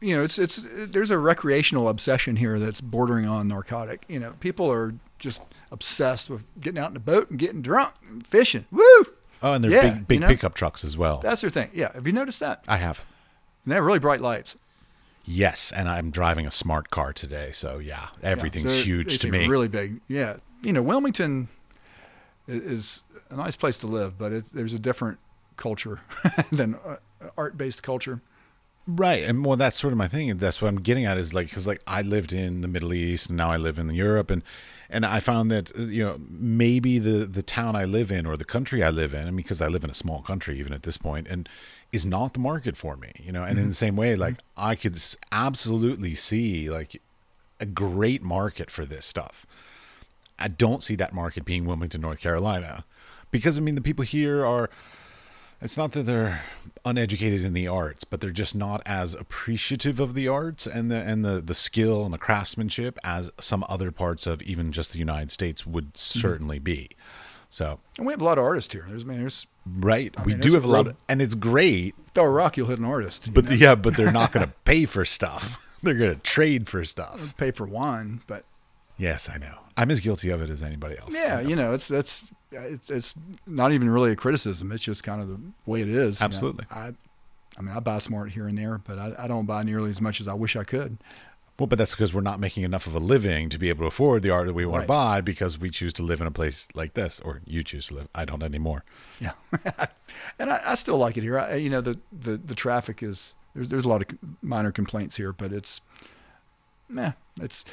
you 0.00 0.16
know, 0.16 0.22
it's 0.22 0.38
it's 0.38 0.64
there's 0.86 1.10
a 1.10 1.18
recreational 1.18 1.88
obsession 1.88 2.36
here 2.36 2.58
that's 2.58 2.80
bordering 2.80 3.26
on 3.26 3.48
narcotic. 3.48 4.04
You 4.08 4.20
know, 4.20 4.34
people 4.40 4.70
are 4.70 4.94
just 5.18 5.42
obsessed 5.72 6.30
with 6.30 6.44
getting 6.60 6.78
out 6.78 6.90
in 6.90 6.96
a 6.96 7.00
boat 7.00 7.30
and 7.30 7.38
getting 7.38 7.62
drunk 7.62 7.94
and 8.08 8.24
fishing. 8.26 8.66
Woo! 8.70 8.82
oh 9.42 9.52
and 9.52 9.62
they're 9.62 9.70
Yeah, 9.70 9.90
big 9.90 10.08
big 10.08 10.14
you 10.16 10.20
know? 10.20 10.28
pickup 10.28 10.54
trucks 10.54 10.84
as 10.84 10.96
well 10.96 11.20
That's 11.20 11.40
their 11.40 11.50
thing. 11.50 11.70
Yeah. 11.72 11.92
Have 11.92 12.06
you 12.06 12.12
noticed 12.12 12.40
that? 12.40 12.64
i 12.66 12.76
have 12.76 13.04
And 13.64 13.72
they 13.72 13.76
have 13.76 13.84
really 13.84 13.98
bright 13.98 14.20
lights. 14.20 14.56
Yes, 15.30 15.72
and 15.72 15.90
I'm 15.90 16.10
driving 16.10 16.46
a 16.46 16.50
smart 16.50 16.88
car 16.88 17.12
today, 17.12 17.50
so 17.52 17.78
yeah, 17.78 18.08
everything's 18.22 18.72
So 18.72 18.82
huge 18.82 19.18
to 19.18 19.30
me. 19.30 19.46
Really 19.46 19.68
big. 19.68 20.00
Yeah. 20.08 20.36
You 20.62 20.72
know, 20.72 20.80
Wilmington 20.80 21.48
is 22.46 23.02
a 23.28 23.36
nice 23.36 23.54
place 23.54 23.76
to 23.80 23.86
live, 23.86 24.16
but 24.16 24.32
it, 24.32 24.44
there's 24.54 24.72
a 24.72 24.78
different 24.78 25.18
culture 25.58 26.00
than 26.50 26.76
uh, 26.76 26.96
art-based 27.36 27.82
culture. 27.82 28.22
right, 28.86 29.22
and 29.22 29.44
well, 29.44 29.58
that's 29.58 29.78
sort 29.78 29.92
of 29.92 29.98
my 29.98 30.08
thing. 30.08 30.34
That's 30.38 30.62
what 30.62 30.68
I'm 30.68 30.80
getting 30.80 31.04
at 31.04 31.18
is 31.18 31.34
like 31.34 31.50
because 31.50 31.66
like 31.66 31.82
I 31.86 32.00
lived 32.00 32.32
in 32.32 32.62
the 32.62 32.68
Middle 32.68 32.94
East 32.94 33.28
and 33.28 33.36
now 33.36 33.50
I 33.50 33.58
live 33.58 33.78
in 33.78 33.90
Europe, 33.90 34.30
and 34.30 34.42
and 34.88 35.04
I 35.04 35.20
found 35.20 35.50
that 35.50 35.78
uh, 35.78 35.82
you 35.82 36.04
know 36.04 36.18
maybe 36.26 36.98
the 36.98 37.26
the 37.26 37.42
town 37.42 37.76
I 37.76 37.84
live 37.84 38.10
in 38.10 38.24
or 38.24 38.38
the 38.38 38.46
country 38.46 38.82
I 38.82 38.88
live 38.88 39.12
in, 39.12 39.22
I 39.26 39.26
mean, 39.26 39.36
because 39.36 39.60
I 39.60 39.68
live 39.68 39.84
in 39.84 39.90
a 39.90 39.94
small 39.94 40.22
country 40.22 40.58
even 40.58 40.72
at 40.72 40.84
this 40.84 40.96
point, 40.96 41.28
and 41.28 41.50
is 41.92 42.04
not 42.04 42.34
the 42.34 42.40
market 42.40 42.76
for 42.76 42.96
me, 42.96 43.12
you 43.18 43.32
know. 43.32 43.42
And 43.42 43.52
in 43.52 43.64
mm-hmm. 43.64 43.68
the 43.68 43.74
same 43.74 43.96
way, 43.96 44.14
like 44.16 44.34
mm-hmm. 44.34 44.64
I 44.64 44.74
could 44.74 45.02
absolutely 45.32 46.14
see 46.14 46.68
like 46.70 47.00
a 47.60 47.66
great 47.66 48.22
market 48.22 48.70
for 48.70 48.84
this 48.84 49.06
stuff. 49.06 49.46
I 50.38 50.48
don't 50.48 50.82
see 50.82 50.94
that 50.96 51.12
market 51.12 51.44
being 51.44 51.64
Wilmington, 51.64 52.00
North 52.00 52.20
Carolina, 52.20 52.84
because 53.30 53.58
I 53.58 53.60
mean 53.60 53.74
the 53.74 53.80
people 53.80 54.04
here 54.04 54.44
are. 54.44 54.70
It's 55.60 55.76
not 55.76 55.90
that 55.92 56.04
they're 56.04 56.44
uneducated 56.84 57.42
in 57.42 57.52
the 57.52 57.66
arts, 57.66 58.04
but 58.04 58.20
they're 58.20 58.30
just 58.30 58.54
not 58.54 58.80
as 58.86 59.14
appreciative 59.14 59.98
of 59.98 60.14
the 60.14 60.28
arts 60.28 60.68
and 60.68 60.88
the 60.88 60.96
and 61.02 61.24
the 61.24 61.40
the 61.40 61.54
skill 61.54 62.04
and 62.04 62.14
the 62.14 62.18
craftsmanship 62.18 62.96
as 63.02 63.32
some 63.40 63.64
other 63.68 63.90
parts 63.90 64.28
of 64.28 64.40
even 64.42 64.70
just 64.70 64.92
the 64.92 65.00
United 65.00 65.32
States 65.32 65.66
would 65.66 65.94
mm-hmm. 65.94 66.20
certainly 66.20 66.60
be. 66.60 66.90
So 67.48 67.80
And 67.96 68.06
we 68.06 68.12
have 68.12 68.20
a 68.20 68.24
lot 68.24 68.38
of 68.38 68.44
artists 68.44 68.72
here. 68.72 68.86
There's, 68.88 69.02
I 69.02 69.06
mean, 69.06 69.18
there's 69.18 69.46
right, 69.78 70.14
we 70.24 70.32
mean, 70.32 70.40
do 70.40 70.54
have 70.54 70.64
a 70.64 70.68
lot, 70.68 70.86
of, 70.88 70.96
and 71.08 71.20
it's 71.22 71.34
great. 71.34 71.94
throw 72.14 72.24
a 72.24 72.30
rock, 72.30 72.56
you'll 72.56 72.68
hit 72.68 72.78
an 72.78 72.84
artist. 72.84 73.32
But 73.32 73.46
know? 73.46 73.52
yeah, 73.52 73.74
but 73.74 73.96
they're 73.96 74.12
not 74.12 74.32
going 74.32 74.46
to 74.48 74.52
pay 74.64 74.84
for 74.84 75.04
stuff. 75.04 75.64
They're 75.82 75.94
going 75.94 76.12
to 76.12 76.20
trade 76.20 76.66
for 76.66 76.84
stuff. 76.84 77.36
pay 77.36 77.52
for 77.52 77.64
wine, 77.64 78.20
but 78.26 78.44
Yes, 78.96 79.28
I 79.32 79.38
know. 79.38 79.58
I'm 79.76 79.92
as 79.92 80.00
guilty 80.00 80.28
of 80.30 80.42
it 80.42 80.50
as 80.50 80.60
anybody 80.60 80.98
else. 80.98 81.14
yeah, 81.14 81.38
you 81.38 81.54
know, 81.54 81.72
it's 81.72 81.86
that's 81.86 82.26
it's 82.50 82.90
it's 82.90 83.14
not 83.46 83.70
even 83.70 83.88
really 83.88 84.10
a 84.10 84.16
criticism. 84.16 84.72
It's 84.72 84.82
just 84.82 85.04
kind 85.04 85.22
of 85.22 85.28
the 85.28 85.40
way 85.66 85.82
it 85.82 85.88
is. 85.88 86.18
you 86.20 86.24
know. 86.24 86.26
Absolutely. 86.26 86.66
I, 86.72 86.94
I 87.56 87.62
mean, 87.62 87.76
I 87.76 87.78
buy 87.80 87.98
smart 87.98 88.32
here 88.32 88.48
and 88.48 88.58
there, 88.58 88.78
but 88.78 88.98
I, 88.98 89.14
I 89.18 89.28
don't 89.28 89.46
buy 89.46 89.62
nearly 89.62 89.90
as 89.90 90.00
much 90.00 90.20
as 90.20 90.26
I 90.26 90.34
wish 90.34 90.56
I 90.56 90.64
could. 90.64 90.98
Well, 91.58 91.66
but 91.66 91.76
that's 91.76 91.92
because 91.92 92.14
we're 92.14 92.20
not 92.20 92.38
making 92.38 92.62
enough 92.62 92.86
of 92.86 92.94
a 92.94 93.00
living 93.00 93.48
to 93.48 93.58
be 93.58 93.68
able 93.68 93.80
to 93.80 93.86
afford 93.86 94.22
the 94.22 94.30
art 94.30 94.46
that 94.46 94.54
we 94.54 94.64
want 94.64 94.80
Right. 94.80 94.84
to 94.84 94.88
buy 94.88 95.20
because 95.20 95.58
we 95.58 95.70
choose 95.70 95.92
to 95.94 96.02
live 96.02 96.20
in 96.20 96.26
a 96.26 96.30
place 96.30 96.68
like 96.74 96.94
this, 96.94 97.18
or 97.20 97.40
you 97.46 97.64
choose 97.64 97.88
to 97.88 97.94
live. 97.94 98.08
I 98.14 98.24
don't 98.24 98.42
anymore. 98.44 98.84
Yeah, 99.20 99.32
and 100.38 100.50
I, 100.52 100.60
I 100.64 100.74
still 100.76 100.98
like 100.98 101.16
it 101.16 101.22
here. 101.24 101.38
I, 101.38 101.56
you 101.56 101.68
know, 101.70 101.80
the, 101.80 101.98
the 102.12 102.36
the 102.36 102.54
traffic 102.54 103.02
is 103.02 103.34
there's 103.54 103.68
there's 103.68 103.84
a 103.84 103.88
lot 103.88 104.02
of 104.02 104.18
minor 104.40 104.70
complaints 104.70 105.16
here, 105.16 105.32
but 105.32 105.52
it's, 105.52 105.80
meh, 106.88 107.12
it's 107.40 107.64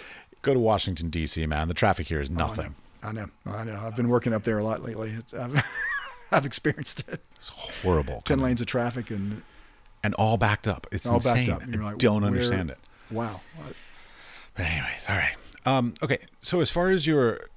Go 0.41 0.53
to 0.53 0.59
Washington 0.59 1.09
D.C., 1.09 1.45
man. 1.47 1.67
The 1.67 1.73
traffic 1.73 2.07
here 2.07 2.21
is 2.21 2.29
oh, 2.29 2.33
I 2.33 2.37
nothing. 2.37 2.75
know, 3.03 3.09
I 3.09 3.11
know, 3.11 3.27
I 3.47 3.63
know. 3.65 3.81
I've 3.85 3.95
been 3.95 4.09
working 4.09 4.33
up 4.33 4.43
there 4.43 4.57
a 4.59 4.63
lot 4.63 4.83
lately. 4.83 5.17
I've 5.37 5.63
I've 6.31 6.45
experienced 6.45 7.01
it. 7.07 7.21
It's 7.35 7.49
horrible. 7.49 8.21
Ten 8.25 8.39
lanes 8.39 8.61
of 8.61 8.67
traffic 8.67 9.11
and 9.11 9.43
and 10.03 10.13
all 10.15 10.37
backed 10.37 10.67
up. 10.67 10.87
It's 10.91 11.05
all 11.07 11.15
insane. 11.15 11.47
backed 11.47 11.63
up. 11.63 11.75
You're 11.75 11.83
I 11.83 11.93
don't 11.95 12.23
understand 12.23 12.69
it. 12.71 12.77
Wow. 13.11 13.41
But 14.55 14.65
anyways, 14.65 15.05
all 15.09 15.15
right. 15.15 15.35
Um, 15.65 15.95
okay, 16.01 16.19
so 16.39 16.61
as 16.61 16.69
far 16.69 16.89
as 16.91 17.07
your 17.07 17.49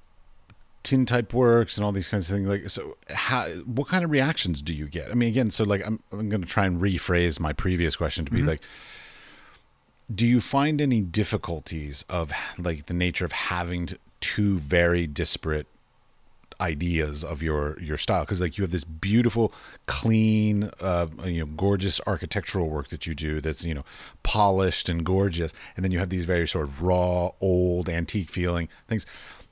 tin 0.83 1.05
type 1.05 1.33
works 1.33 1.77
and 1.77 1.85
all 1.85 1.91
these 1.91 2.07
kinds 2.07 2.29
of 2.29 2.35
things, 2.35 2.47
like 2.47 2.69
so, 2.69 2.97
how 3.09 3.47
what 3.65 3.87
kind 3.87 4.03
of 4.03 4.11
reactions 4.11 4.61
do 4.61 4.73
you 4.73 4.87
get? 4.87 5.11
I 5.11 5.13
mean, 5.13 5.29
again, 5.29 5.51
so 5.51 5.63
like 5.63 5.85
I'm 5.85 5.99
I'm 6.11 6.29
going 6.29 6.41
to 6.41 6.47
try 6.47 6.65
and 6.65 6.81
rephrase 6.81 7.39
my 7.39 7.53
previous 7.53 7.95
question 7.95 8.25
to 8.25 8.31
be 8.31 8.41
like, 8.41 8.61
do 10.13 10.25
you 10.25 10.41
find 10.41 10.81
any 10.81 11.01
difficulties 11.01 12.03
of 12.09 12.31
like 12.57 12.87
the 12.87 12.93
nature 12.93 13.25
of 13.25 13.31
having 13.31 13.85
to, 13.87 13.99
two 14.21 14.57
very 14.57 15.07
disparate 15.07 15.67
ideas 16.61 17.23
of 17.23 17.41
your 17.41 17.79
your 17.79 17.97
style. 17.97 18.23
Because 18.23 18.41
like 18.41 18.57
you 18.57 18.63
have 18.63 18.71
this 18.71 18.83
beautiful 18.83 19.53
clean 19.85 20.69
uh 20.81 21.07
you 21.25 21.39
know 21.39 21.45
gorgeous 21.45 22.01
architectural 22.05 22.69
work 22.69 22.89
that 22.89 23.07
you 23.07 23.15
do 23.15 23.41
that's 23.41 23.63
you 23.63 23.73
know 23.73 23.85
polished 24.23 24.89
and 24.89 25.05
gorgeous. 25.05 25.53
And 25.75 25.83
then 25.83 25.91
you 25.91 25.99
have 25.99 26.09
these 26.09 26.25
very 26.25 26.47
sort 26.47 26.65
of 26.65 26.81
raw 26.81 27.31
old 27.39 27.89
antique 27.89 28.29
feeling 28.29 28.69
things. 28.87 29.05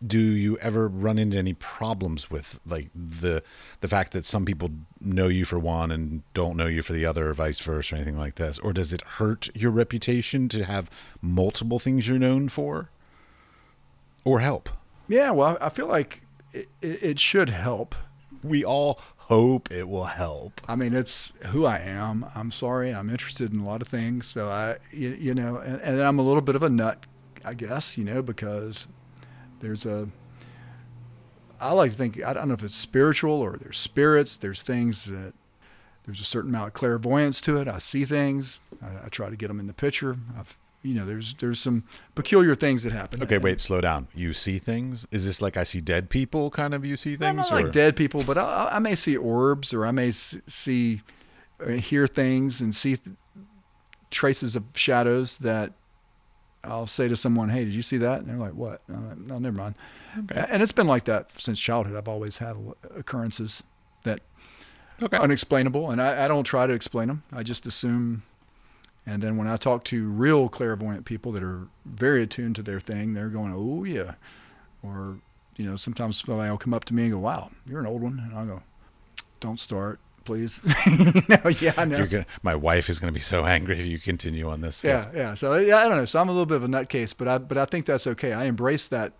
Do 0.05 0.19
you 0.19 0.59
ever 0.59 0.87
run 0.87 1.17
into 1.17 1.37
any 1.37 1.53
problems 1.53 2.29
with 2.29 2.59
like 2.65 2.89
the 2.93 3.41
the 3.81 3.87
fact 3.87 4.11
that 4.11 4.25
some 4.25 4.45
people 4.45 4.69
know 5.01 5.27
you 5.27 5.43
for 5.43 5.57
one 5.57 5.91
and 5.91 6.21
don't 6.33 6.55
know 6.55 6.67
you 6.67 6.83
for 6.83 6.93
the 6.93 7.05
other 7.05 7.29
or 7.29 7.33
vice 7.33 7.59
versa 7.59 7.95
or 7.95 7.97
anything 7.97 8.17
like 8.17 8.35
this? 8.35 8.59
Or 8.59 8.73
does 8.73 8.93
it 8.93 9.01
hurt 9.01 9.49
your 9.55 9.71
reputation 9.71 10.49
to 10.49 10.65
have 10.65 10.91
multiple 11.21 11.79
things 11.79 12.07
you're 12.07 12.19
known 12.19 12.47
for? 12.47 12.89
Or 14.23 14.41
help? 14.41 14.69
Yeah, 15.07 15.31
well, 15.31 15.57
I 15.61 15.69
feel 15.69 15.87
like 15.87 16.21
it, 16.53 16.67
it, 16.81 17.19
should 17.19 17.49
help. 17.49 17.95
we 18.43 18.63
all 18.63 18.99
hope 19.17 19.71
it 19.71 19.87
will 19.87 20.05
help. 20.05 20.61
I 20.67 20.75
mean, 20.75 20.93
it's 20.93 21.31
who 21.47 21.65
I 21.65 21.79
am. 21.79 22.25
I'm 22.35 22.51
sorry. 22.51 22.93
I'm 22.93 23.09
interested 23.09 23.51
in 23.51 23.59
a 23.59 23.65
lot 23.65 23.81
of 23.81 23.87
things. 23.87 24.25
So 24.25 24.47
I, 24.47 24.77
you, 24.91 25.09
you 25.19 25.33
know, 25.33 25.57
and, 25.57 25.81
and 25.81 26.01
I'm 26.01 26.19
a 26.19 26.21
little 26.21 26.41
bit 26.41 26.55
of 26.55 26.63
a 26.63 26.69
nut, 26.69 27.05
I 27.43 27.53
guess, 27.53 27.97
you 27.97 28.05
know, 28.05 28.21
because 28.21 28.87
there's 29.59 29.85
a, 29.85 30.07
I 31.59 31.71
like 31.73 31.91
to 31.91 31.97
think, 31.97 32.23
I 32.23 32.33
don't 32.33 32.47
know 32.47 32.53
if 32.53 32.63
it's 32.63 32.75
spiritual 32.75 33.33
or 33.33 33.57
there's 33.57 33.77
spirits. 33.77 34.37
There's 34.37 34.63
things 34.63 35.05
that, 35.05 35.33
there's 36.05 36.21
a 36.21 36.25
certain 36.25 36.51
amount 36.51 36.67
of 36.67 36.73
clairvoyance 36.73 37.41
to 37.41 37.57
it. 37.57 37.67
I 37.67 37.79
see 37.79 38.05
things. 38.05 38.59
I, 38.81 39.05
I 39.05 39.09
try 39.09 39.29
to 39.29 39.35
get 39.35 39.49
them 39.49 39.59
in 39.59 39.67
the 39.67 39.73
picture. 39.73 40.17
I've, 40.37 40.57
you 40.87 40.93
know, 40.95 41.05
there's 41.05 41.33
there's 41.35 41.59
some 41.59 41.83
peculiar 42.15 42.55
things 42.55 42.83
that 42.83 42.93
happen. 42.93 43.21
Okay, 43.23 43.37
wait, 43.37 43.59
slow 43.59 43.81
down. 43.81 44.07
You 44.15 44.33
see 44.33 44.59
things? 44.59 45.05
Is 45.11 45.25
this 45.25 45.41
like 45.41 45.57
I 45.57 45.63
see 45.63 45.81
dead 45.81 46.09
people 46.09 46.49
kind 46.49 46.73
of 46.73 46.85
you 46.85 46.95
see 46.97 47.11
No, 47.11 47.17
things? 47.27 47.37
not 47.37 47.51
or- 47.51 47.63
like 47.63 47.71
dead 47.71 47.95
people, 47.95 48.23
but 48.25 48.37
I, 48.37 48.69
I 48.73 48.79
may 48.79 48.95
see 48.95 49.15
orbs 49.17 49.73
or 49.73 49.85
I 49.85 49.91
may 49.91 50.11
see, 50.11 51.01
uh, 51.65 51.69
hear 51.71 52.07
things 52.07 52.61
and 52.61 52.73
see 52.75 52.97
th- 52.97 53.15
traces 54.11 54.55
of 54.55 54.63
shadows 54.73 55.37
that 55.39 55.73
I'll 56.63 56.87
say 56.87 57.07
to 57.07 57.15
someone, 57.15 57.49
"Hey, 57.49 57.65
did 57.65 57.73
you 57.73 57.81
see 57.81 57.97
that?" 57.97 58.19
And 58.21 58.29
they're 58.29 58.37
like, 58.37 58.53
"What?" 58.53 58.81
And 58.87 58.97
I'm 58.97 59.07
like, 59.09 59.17
no, 59.19 59.39
never 59.39 59.57
mind. 59.57 59.75
A- 60.29 60.51
And 60.53 60.61
it's 60.63 60.71
been 60.71 60.87
like 60.87 61.05
that 61.05 61.31
since 61.39 61.59
childhood. 61.59 61.95
I've 61.95 62.07
always 62.07 62.39
had 62.39 62.55
occurrences 62.95 63.63
that 64.03 64.21
Okay. 65.01 65.17
unexplainable, 65.17 65.91
and 65.91 66.01
I, 66.01 66.25
I 66.25 66.27
don't 66.27 66.43
try 66.43 66.65
to 66.65 66.73
explain 66.73 67.07
them. 67.07 67.23
I 67.31 67.43
just 67.43 67.65
assume. 67.67 68.23
And 69.07 69.21
then 69.21 69.37
when 69.37 69.47
I 69.47 69.55
talk 69.55 69.85
to 69.85 70.09
real 70.09 70.49
clairvoyant 70.49 71.05
people 71.05 71.31
that 71.31 71.41
are 71.41 71.67
very 71.85 72.23
attuned 72.23 72.57
to 72.57 72.61
their 72.61 72.81
thing, 72.81 73.13
they're 73.13 73.29
going, 73.29 73.53
"Oh 73.55 73.85
yeah," 73.85 74.15
or 74.83 75.19
you 75.55 75.65
know, 75.65 75.77
sometimes 75.77 76.21
somebody 76.21 76.49
will 76.49 76.57
come 76.57 76.73
up 76.73 76.83
to 76.85 76.93
me 76.93 77.03
and 77.03 77.13
go, 77.13 77.19
"Wow, 77.19 77.51
you're 77.65 77.79
an 77.79 77.87
old 77.87 78.01
one," 78.01 78.19
and 78.19 78.37
I'll 78.37 78.45
go, 78.45 78.63
"Don't 79.39 79.61
start, 79.61 80.01
please." 80.25 80.59
no, 81.29 81.49
yeah, 81.61 81.71
I 81.77 81.85
know. 81.85 82.05
Gonna, 82.05 82.25
my 82.43 82.53
wife 82.53 82.89
is 82.89 82.99
going 82.99 83.07
to 83.07 83.17
be 83.17 83.21
so 83.21 83.45
angry 83.45 83.79
if 83.79 83.85
you 83.85 83.97
continue 83.97 84.49
on 84.49 84.59
this. 84.59 84.83
Yeah, 84.83 85.09
yeah. 85.15 85.35
So 85.35 85.55
yeah, 85.55 85.77
I 85.77 85.87
don't 85.87 85.99
know. 85.99 86.05
So 86.05 86.19
I'm 86.19 86.27
a 86.27 86.33
little 86.33 86.45
bit 86.45 86.57
of 86.57 86.65
a 86.65 86.67
nutcase, 86.67 87.15
but 87.17 87.29
I 87.29 87.37
but 87.37 87.57
I 87.57 87.63
think 87.63 87.85
that's 87.85 88.07
okay. 88.07 88.33
I 88.33 88.43
embrace 88.43 88.89
that 88.89 89.13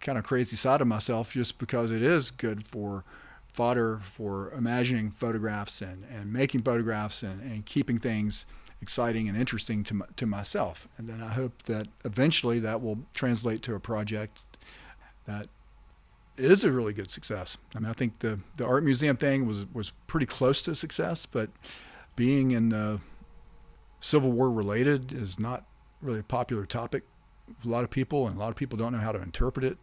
kind 0.00 0.16
of 0.16 0.24
crazy 0.24 0.56
side 0.56 0.80
of 0.80 0.86
myself 0.86 1.32
just 1.32 1.58
because 1.58 1.90
it 1.90 2.02
is 2.02 2.30
good 2.30 2.66
for 2.66 3.04
fodder 3.52 3.98
for 4.02 4.50
imagining 4.52 5.10
photographs 5.10 5.82
and, 5.82 6.04
and 6.10 6.32
making 6.32 6.62
photographs 6.62 7.22
and, 7.22 7.42
and 7.42 7.66
keeping 7.66 7.98
things 7.98 8.46
exciting 8.82 9.28
and 9.28 9.38
interesting 9.38 9.84
to 9.84 9.94
my, 9.94 10.06
to 10.16 10.26
myself. 10.26 10.88
And 10.98 11.08
then 11.08 11.22
I 11.22 11.28
hope 11.28 11.62
that 11.62 11.88
eventually 12.04 12.58
that 12.60 12.82
will 12.82 12.98
translate 13.14 13.62
to 13.62 13.74
a 13.74 13.80
project 13.80 14.40
that 15.26 15.48
is 16.36 16.64
a 16.64 16.72
really 16.72 16.92
good 16.92 17.10
success. 17.10 17.56
I 17.74 17.78
mean, 17.78 17.88
I 17.88 17.92
think 17.94 18.18
the 18.18 18.40
the 18.56 18.66
art 18.66 18.84
museum 18.84 19.16
thing 19.16 19.46
was 19.46 19.66
was 19.72 19.92
pretty 20.06 20.26
close 20.26 20.60
to 20.62 20.74
success, 20.74 21.26
but 21.26 21.50
being 22.16 22.50
in 22.50 22.68
the 22.68 23.00
Civil 24.00 24.32
War 24.32 24.50
related 24.50 25.12
is 25.12 25.38
not 25.38 25.64
really 26.00 26.18
a 26.18 26.24
popular 26.24 26.66
topic 26.66 27.04
a 27.64 27.68
lot 27.68 27.84
of 27.84 27.90
people, 27.90 28.26
and 28.26 28.36
a 28.36 28.40
lot 28.40 28.50
of 28.50 28.56
people 28.56 28.78
don't 28.78 28.92
know 28.92 28.98
how 28.98 29.12
to 29.12 29.20
interpret 29.20 29.64
it. 29.64 29.78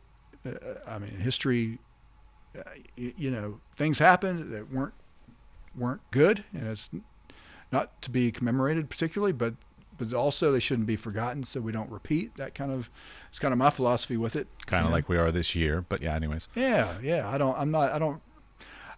Uh, 0.45 0.75
I 0.87 0.99
mean, 0.99 1.11
history, 1.11 1.79
uh, 2.57 2.61
you 2.95 3.31
know, 3.31 3.59
things 3.75 3.99
happened 3.99 4.51
that 4.53 4.71
weren't 4.71 4.93
weren't 5.75 6.01
good, 6.11 6.43
and 6.53 6.67
it's 6.67 6.89
not 7.71 8.01
to 8.01 8.11
be 8.11 8.31
commemorated 8.31 8.89
particularly, 8.89 9.33
but 9.33 9.55
but 9.99 10.13
also 10.13 10.51
they 10.51 10.59
shouldn't 10.59 10.87
be 10.87 10.95
forgotten, 10.95 11.43
so 11.43 11.59
we 11.59 11.71
don't 11.71 11.91
repeat. 11.91 12.35
That 12.37 12.55
kind 12.55 12.71
of 12.71 12.89
it's 13.29 13.37
kind 13.37 13.51
of 13.51 13.57
my 13.57 13.69
philosophy 13.69 14.17
with 14.17 14.35
it. 14.35 14.47
Kind 14.65 14.85
of 14.85 14.89
know? 14.89 14.95
like 14.95 15.09
we 15.09 15.17
are 15.17 15.31
this 15.31 15.55
year. 15.55 15.81
But 15.87 16.01
yeah, 16.01 16.15
anyways. 16.15 16.47
Yeah, 16.55 16.93
yeah. 17.03 17.29
I 17.29 17.37
don't. 17.37 17.57
I'm 17.57 17.69
not. 17.69 17.91
I 17.91 17.99
don't. 17.99 18.21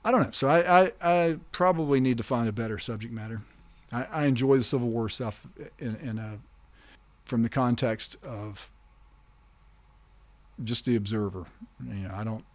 I 0.04 0.12
don't 0.12 0.22
know. 0.22 0.32
So 0.32 0.48
I, 0.48 0.84
I, 0.84 0.92
I 1.02 1.38
probably 1.52 2.00
need 2.00 2.18
to 2.18 2.24
find 2.24 2.48
a 2.48 2.52
better 2.52 2.80
subject 2.80 3.14
matter. 3.14 3.42
I, 3.92 4.04
I 4.06 4.26
enjoy 4.26 4.58
the 4.58 4.64
Civil 4.64 4.90
War 4.90 5.10
stuff 5.10 5.46
in, 5.78 5.96
in 5.98 6.18
a, 6.18 6.40
from 7.26 7.44
the 7.44 7.50
context 7.50 8.18
of 8.24 8.72
just 10.64 10.86
the 10.86 10.96
observer. 10.96 11.46
You 11.86 12.08
know, 12.08 12.14
I 12.16 12.24
don't. 12.24 12.46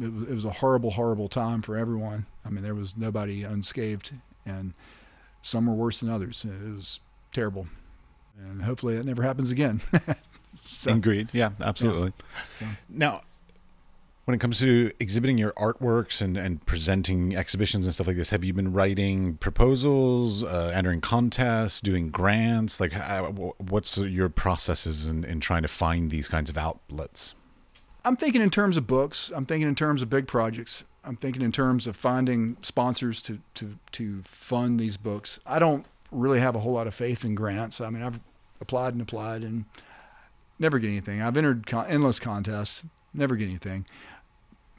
It 0.00 0.12
was, 0.12 0.22
it 0.24 0.34
was 0.34 0.44
a 0.44 0.50
horrible, 0.50 0.92
horrible 0.92 1.28
time 1.28 1.62
for 1.62 1.76
everyone. 1.76 2.26
I 2.44 2.50
mean, 2.50 2.62
there 2.62 2.74
was 2.74 2.96
nobody 2.96 3.42
unscathed, 3.42 4.12
and 4.46 4.74
some 5.42 5.66
were 5.66 5.74
worse 5.74 6.00
than 6.00 6.10
others. 6.10 6.44
It 6.44 6.74
was 6.74 7.00
terrible, 7.32 7.66
and 8.38 8.62
hopefully 8.62 8.96
it 8.96 9.04
never 9.04 9.22
happens 9.22 9.50
again. 9.50 9.80
so, 10.64 10.92
Agreed. 10.92 11.28
Yeah, 11.32 11.50
absolutely. 11.60 12.12
So- 12.58 12.66
Now, 12.88 13.22
when 14.24 14.34
it 14.34 14.40
comes 14.40 14.58
to 14.60 14.92
exhibiting 15.00 15.38
your 15.38 15.52
artworks 15.52 16.20
and, 16.20 16.36
and 16.36 16.64
presenting 16.66 17.34
exhibitions 17.34 17.86
and 17.86 17.94
stuff 17.94 18.06
like 18.06 18.16
this, 18.16 18.28
have 18.28 18.44
you 18.44 18.52
been 18.52 18.74
writing 18.74 19.36
proposals, 19.38 20.44
uh, 20.44 20.70
entering 20.74 21.00
contests, 21.00 21.80
doing 21.80 22.10
grants? 22.10 22.78
Like, 22.78 22.92
how, 22.92 23.24
what's 23.56 23.96
your 23.96 24.28
processes 24.28 25.06
in, 25.06 25.24
in 25.24 25.40
trying 25.40 25.62
to 25.62 25.68
find 25.68 26.10
these 26.10 26.28
kinds 26.28 26.50
of 26.50 26.58
outlets? 26.58 27.34
I'm 28.04 28.16
thinking 28.16 28.42
in 28.42 28.50
terms 28.50 28.76
of 28.76 28.86
books. 28.86 29.32
I'm 29.34 29.46
thinking 29.46 29.66
in 29.66 29.74
terms 29.74 30.02
of 30.02 30.10
big 30.10 30.26
projects. 30.26 30.84
I'm 31.04 31.16
thinking 31.16 31.42
in 31.42 31.52
terms 31.52 31.86
of 31.86 31.96
finding 31.96 32.56
sponsors 32.60 33.22
to 33.22 33.38
to 33.54 33.78
to 33.92 34.22
fund 34.22 34.78
these 34.78 34.96
books. 34.96 35.38
I 35.46 35.58
don't 35.58 35.86
really 36.10 36.40
have 36.40 36.54
a 36.54 36.60
whole 36.60 36.72
lot 36.72 36.86
of 36.86 36.94
faith 36.94 37.24
in 37.24 37.34
grants. 37.34 37.80
I 37.80 37.90
mean, 37.90 38.02
I've 38.02 38.20
applied 38.60 38.92
and 38.94 39.02
applied 39.02 39.42
and 39.42 39.64
never 40.58 40.78
get 40.78 40.88
anything. 40.88 41.22
I've 41.22 41.36
entered 41.36 41.66
con- 41.66 41.86
endless 41.86 42.18
contests, 42.18 42.82
never 43.14 43.36
get 43.36 43.48
anything. 43.48 43.86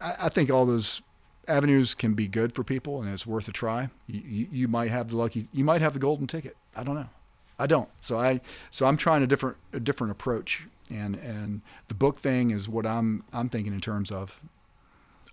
I, 0.01 0.15
I 0.23 0.29
think 0.29 0.51
all 0.51 0.65
those 0.65 1.01
avenues 1.47 1.95
can 1.95 2.13
be 2.13 2.27
good 2.27 2.53
for 2.53 2.63
people, 2.63 3.01
and 3.01 3.11
it's 3.11 3.25
worth 3.25 3.47
a 3.47 3.51
try. 3.51 3.89
You, 4.07 4.21
you, 4.25 4.47
you 4.51 4.67
might 4.67 4.91
have 4.91 5.09
the 5.09 5.17
lucky, 5.17 5.47
you 5.51 5.63
might 5.63 5.81
have 5.81 5.93
the 5.93 5.99
golden 5.99 6.27
ticket. 6.27 6.55
I 6.75 6.83
don't 6.83 6.95
know. 6.95 7.09
I 7.57 7.67
don't. 7.67 7.89
So 7.99 8.17
I 8.17 8.41
so 8.71 8.85
I'm 8.85 8.97
trying 8.97 9.21
a 9.23 9.27
different 9.27 9.57
a 9.73 9.79
different 9.79 10.11
approach, 10.11 10.67
and 10.89 11.15
and 11.15 11.61
the 11.89 11.93
book 11.93 12.19
thing 12.19 12.51
is 12.51 12.69
what 12.69 12.85
I'm 12.85 13.23
I'm 13.33 13.49
thinking 13.49 13.73
in 13.73 13.81
terms 13.81 14.11
of. 14.11 14.39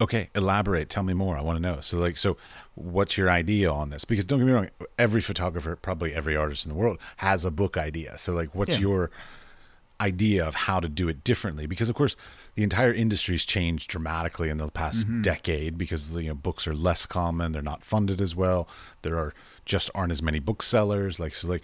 Okay, 0.01 0.29
elaborate. 0.35 0.91
Tell 0.91 1.03
me 1.03 1.15
more. 1.15 1.37
I 1.37 1.41
want 1.41 1.57
to 1.57 1.63
know. 1.63 1.81
So, 1.81 1.99
like, 1.99 2.17
so 2.17 2.37
what's 2.75 3.17
your 3.17 3.31
idea 3.31 3.73
on 3.73 3.91
this? 3.91 4.05
Because 4.05 4.25
don't 4.27 4.39
get 4.41 4.47
me 4.47 4.53
wrong, 4.53 4.69
every 4.99 5.21
photographer, 5.23 5.75
probably 5.77 6.13
every 6.13 6.37
artist 6.37 6.67
in 6.67 6.73
the 6.73 6.79
world, 6.79 6.99
has 7.19 7.45
a 7.45 7.51
book 7.51 7.77
idea. 7.77 8.19
So, 8.19 8.33
like, 8.33 8.55
what's 8.55 8.73
Yeah. 8.73 8.81
your 8.81 9.11
idea 9.99 10.45
of 10.45 10.55
how 10.55 10.81
to 10.81 10.89
do 10.89 11.09
it 11.09 11.25
differently? 11.25 11.67
Because, 11.67 11.89
of 11.89 11.95
course, 11.95 12.15
the 12.55 12.63
entire 12.63 12.93
industry's 12.93 13.47
changed 13.47 13.89
dramatically 13.89 14.51
in 14.51 14.59
the 14.59 14.71
past 14.71 15.07
mm-hmm. 15.07 15.23
decade 15.23 15.79
because 15.79 16.11
you 16.11 16.29
know 16.29 16.35
books 16.35 16.67
are 16.69 16.75
less 16.75 17.07
common. 17.07 17.53
They're 17.53 17.63
not 17.63 17.85
funded 17.85 18.21
as 18.21 18.37
well. 18.37 18.69
There 19.01 19.17
are 19.17 19.33
just 19.65 19.91
aren't 19.95 20.13
as 20.13 20.23
many 20.23 20.41
booksellers. 20.41 21.19
Like, 21.19 21.35
so, 21.35 21.49
like, 21.49 21.63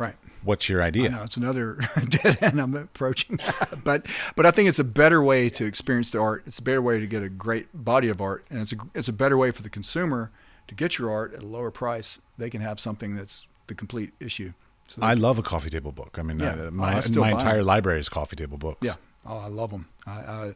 Right. 0.00 0.14
What's 0.42 0.66
your 0.70 0.82
idea? 0.82 1.10
No, 1.10 1.24
it's 1.24 1.36
another 1.36 1.78
dead 2.08 2.38
end 2.40 2.58
I'm 2.58 2.74
approaching, 2.74 3.38
but 3.84 4.06
but 4.34 4.46
I 4.46 4.50
think 4.50 4.66
it's 4.70 4.78
a 4.78 4.84
better 4.84 5.22
way 5.22 5.50
to 5.50 5.66
experience 5.66 6.08
the 6.08 6.18
art. 6.20 6.42
It's 6.46 6.58
a 6.58 6.62
better 6.62 6.80
way 6.80 6.98
to 6.98 7.06
get 7.06 7.22
a 7.22 7.28
great 7.28 7.68
body 7.74 8.08
of 8.08 8.22
art, 8.22 8.46
and 8.48 8.60
it's 8.60 8.72
a 8.72 8.76
it's 8.94 9.08
a 9.08 9.12
better 9.12 9.36
way 9.36 9.50
for 9.50 9.60
the 9.60 9.68
consumer 9.68 10.30
to 10.68 10.74
get 10.74 10.96
your 10.96 11.10
art 11.10 11.34
at 11.34 11.42
a 11.42 11.46
lower 11.46 11.70
price. 11.70 12.18
They 12.38 12.48
can 12.48 12.62
have 12.62 12.80
something 12.80 13.14
that's 13.14 13.46
the 13.66 13.74
complete 13.74 14.14
issue. 14.20 14.54
So 14.88 15.02
I 15.02 15.12
love 15.12 15.38
a 15.38 15.42
coffee 15.42 15.68
table 15.68 15.92
book. 15.92 16.16
I 16.18 16.22
mean, 16.22 16.38
Yeah. 16.38 16.52
uh, 16.54 16.56
Oh, 16.68 16.70
my 16.70 16.96
I 16.96 17.02
my 17.10 17.30
entire 17.32 17.58
them. 17.58 17.66
library 17.66 18.00
is 18.00 18.08
coffee 18.08 18.36
table 18.36 18.56
books. 18.56 18.86
Yeah. 18.86 18.94
Oh, 19.26 19.36
I 19.36 19.48
love 19.48 19.70
them. 19.70 19.86
I, 20.06 20.12
I, 20.12 20.46
in 20.46 20.54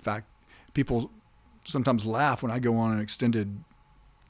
fact, 0.00 0.26
people 0.72 1.10
sometimes 1.66 2.06
laugh 2.06 2.44
when 2.44 2.52
I 2.52 2.60
go 2.60 2.76
on 2.76 2.92
an 2.92 3.00
extended 3.00 3.64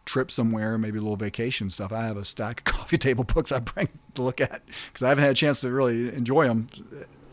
trip 0.08 0.30
somewhere, 0.30 0.78
maybe 0.78 0.98
a 0.98 1.00
little 1.02 1.16
vacation 1.16 1.68
stuff. 1.70 1.92
I 1.92 2.06
have 2.06 2.16
a 2.16 2.24
stack 2.24 2.60
of 2.60 2.64
coffee 2.76 2.98
table 2.98 3.24
books 3.24 3.52
I 3.52 3.58
bring 3.60 3.88
to 4.14 4.22
look 4.22 4.40
at 4.40 4.62
because 4.92 5.04
I 5.04 5.10
haven't 5.10 5.22
had 5.24 5.30
a 5.32 5.34
chance 5.34 5.60
to 5.60 5.70
really 5.70 6.08
enjoy 6.14 6.46
them. 6.48 6.66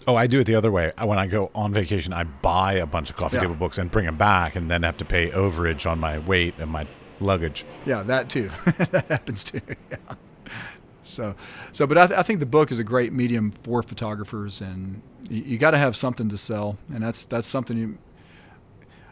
Oh, 0.07 0.15
I 0.15 0.27
do 0.27 0.39
it 0.41 0.43
the 0.43 0.55
other 0.55 0.71
way. 0.71 0.91
When 1.03 1.17
I 1.17 1.25
go 1.25 1.49
on 1.55 1.73
vacation, 1.73 2.13
I 2.13 2.25
buy 2.25 2.73
a 2.73 2.85
bunch 2.85 3.09
of 3.09 3.15
coffee 3.15 3.37
Yeah. 3.37 3.41
table 3.43 3.55
books 3.55 3.77
and 3.79 3.89
bring 3.89 4.05
them 4.05 4.17
back, 4.17 4.55
and 4.55 4.69
then 4.69 4.83
have 4.83 4.97
to 4.97 5.05
pay 5.05 5.29
overage 5.31 5.89
on 5.89 5.99
my 5.99 6.19
weight 6.19 6.53
and 6.59 6.69
my 6.69 6.85
luggage. 7.19 7.65
Yeah, 7.85 8.03
that 8.03 8.29
too. 8.29 8.51
that 8.91 9.05
happens 9.07 9.43
too. 9.43 9.61
Yeah. 9.89 9.97
So, 11.03 11.35
so, 11.71 11.85
but 11.87 11.97
I, 11.97 12.07
th- 12.07 12.19
I 12.19 12.23
think 12.23 12.39
the 12.39 12.45
book 12.47 12.71
is 12.71 12.79
a 12.79 12.83
great 12.83 13.13
medium 13.13 13.51
for 13.63 13.83
photographers, 13.83 14.59
and 14.59 15.01
you, 15.29 15.43
you 15.43 15.57
got 15.57 15.71
to 15.71 15.77
have 15.77 15.95
something 15.95 16.29
to 16.29 16.37
sell, 16.37 16.77
and 16.93 17.03
that's 17.03 17.25
that's 17.25 17.47
something 17.47 17.77
you. 17.77 17.97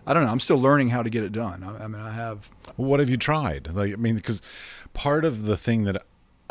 I 0.05 0.13
don't 0.13 0.25
know. 0.25 0.31
I'm 0.31 0.39
still 0.39 0.59
learning 0.59 0.89
how 0.89 1.01
to 1.03 1.09
get 1.09 1.23
it 1.23 1.31
done. 1.31 1.63
I, 1.63 1.85
I 1.85 1.87
mean, 1.87 2.01
I 2.01 2.11
have 2.11 2.49
What 2.75 2.99
have 2.99 3.09
you 3.09 3.17
tried? 3.17 3.69
Like, 3.71 3.93
I 3.93 3.95
mean, 3.95 4.15
because 4.15 4.41
part 4.93 5.23
of 5.25 5.45
the 5.45 5.57
thing 5.57 5.83
that 5.85 6.03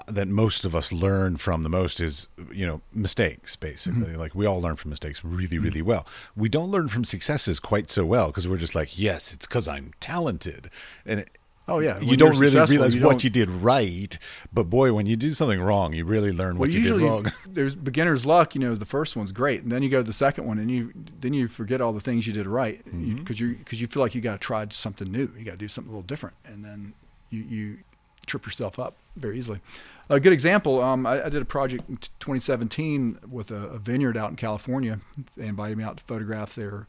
that 0.08 0.26
most 0.26 0.64
of 0.64 0.74
us 0.74 0.90
learn 0.92 1.36
from 1.36 1.62
the 1.62 1.68
most 1.68 2.00
is 2.00 2.26
you 2.50 2.66
know 2.66 2.80
mistakes 2.94 3.54
basically 3.54 4.02
Mm-hmm. 4.08 4.18
like 4.18 4.34
we 4.34 4.46
all 4.46 4.60
learn 4.60 4.74
from 4.74 4.88
mistakes 4.90 5.22
really 5.22 5.58
really 5.58 5.82
well 5.82 6.06
we 6.34 6.48
don't 6.48 6.70
learn 6.72 6.88
from 6.88 7.04
successes 7.04 7.60
quite 7.60 7.88
so 7.90 8.04
well 8.04 8.28
because 8.28 8.48
we're 8.48 8.56
just 8.56 8.74
like 8.74 8.98
yes 8.98 9.32
it's 9.32 9.46
because 9.46 9.68
i'm 9.68 9.92
talented 10.00 10.70
and 11.06 11.20
it, 11.20 11.38
Oh 11.68 11.78
yeah, 11.78 12.00
you 12.00 12.16
don't 12.16 12.38
really 12.38 12.56
realize 12.70 12.94
you 12.94 13.02
what 13.02 13.22
you 13.22 13.30
did 13.30 13.48
right 13.48 14.18
but 14.52 14.64
boy 14.64 14.92
when 14.92 15.06
you 15.06 15.16
do 15.16 15.30
something 15.30 15.60
wrong 15.60 15.92
you 15.92 16.04
really 16.04 16.32
learn 16.32 16.58
what 16.58 16.68
Well, 16.68 16.76
you 16.76 16.82
did 16.82 17.00
wrong 17.00 17.26
there's 17.48 17.74
beginner's 17.74 18.26
luck. 18.26 18.54
You 18.54 18.60
know, 18.60 18.74
the 18.74 18.84
first 18.84 19.14
one's 19.16 19.30
great, 19.32 19.62
and 19.62 19.70
then 19.70 19.82
you 19.82 19.88
go 19.88 19.98
to 19.98 20.02
the 20.02 20.12
second 20.12 20.46
one, 20.46 20.58
and 20.58 20.70
you 20.70 20.92
then 21.20 21.32
you 21.34 21.46
forget 21.48 21.80
all 21.80 21.92
the 21.92 22.00
things 22.00 22.26
you 22.26 22.32
did 22.32 22.46
right 22.46 22.84
Mm-hmm. 22.86 23.16
because 23.16 23.38
you 23.38 23.54
because 23.54 23.80
you 23.80 23.86
feel 23.86 24.02
like 24.02 24.14
you 24.14 24.20
got 24.20 24.32
to 24.32 24.38
try 24.38 24.66
something 24.70 25.10
new. 25.10 25.30
You 25.38 25.44
got 25.44 25.52
to 25.52 25.56
do 25.56 25.68
something 25.68 25.88
a 25.90 25.94
little 25.94 26.06
different, 26.06 26.34
and 26.44 26.64
then 26.64 26.94
you 27.30 27.42
you 27.42 27.78
trip 28.26 28.44
yourself 28.44 28.78
up 28.78 28.94
very 29.16 29.38
easily. 29.38 29.60
A 30.08 30.18
good 30.20 30.32
example. 30.32 30.80
Um, 30.82 31.06
I, 31.06 31.26
I 31.26 31.28
did 31.28 31.42
a 31.42 31.44
project 31.46 31.88
in 31.88 31.96
2017 31.96 33.18
with 33.30 33.50
a, 33.50 33.68
a 33.68 33.78
vineyard 33.78 34.16
out 34.16 34.30
in 34.30 34.36
California. 34.36 35.00
They 35.36 35.46
invited 35.46 35.78
me 35.78 35.84
out 35.84 35.96
to 35.96 36.04
photograph 36.04 36.54
their, 36.54 36.86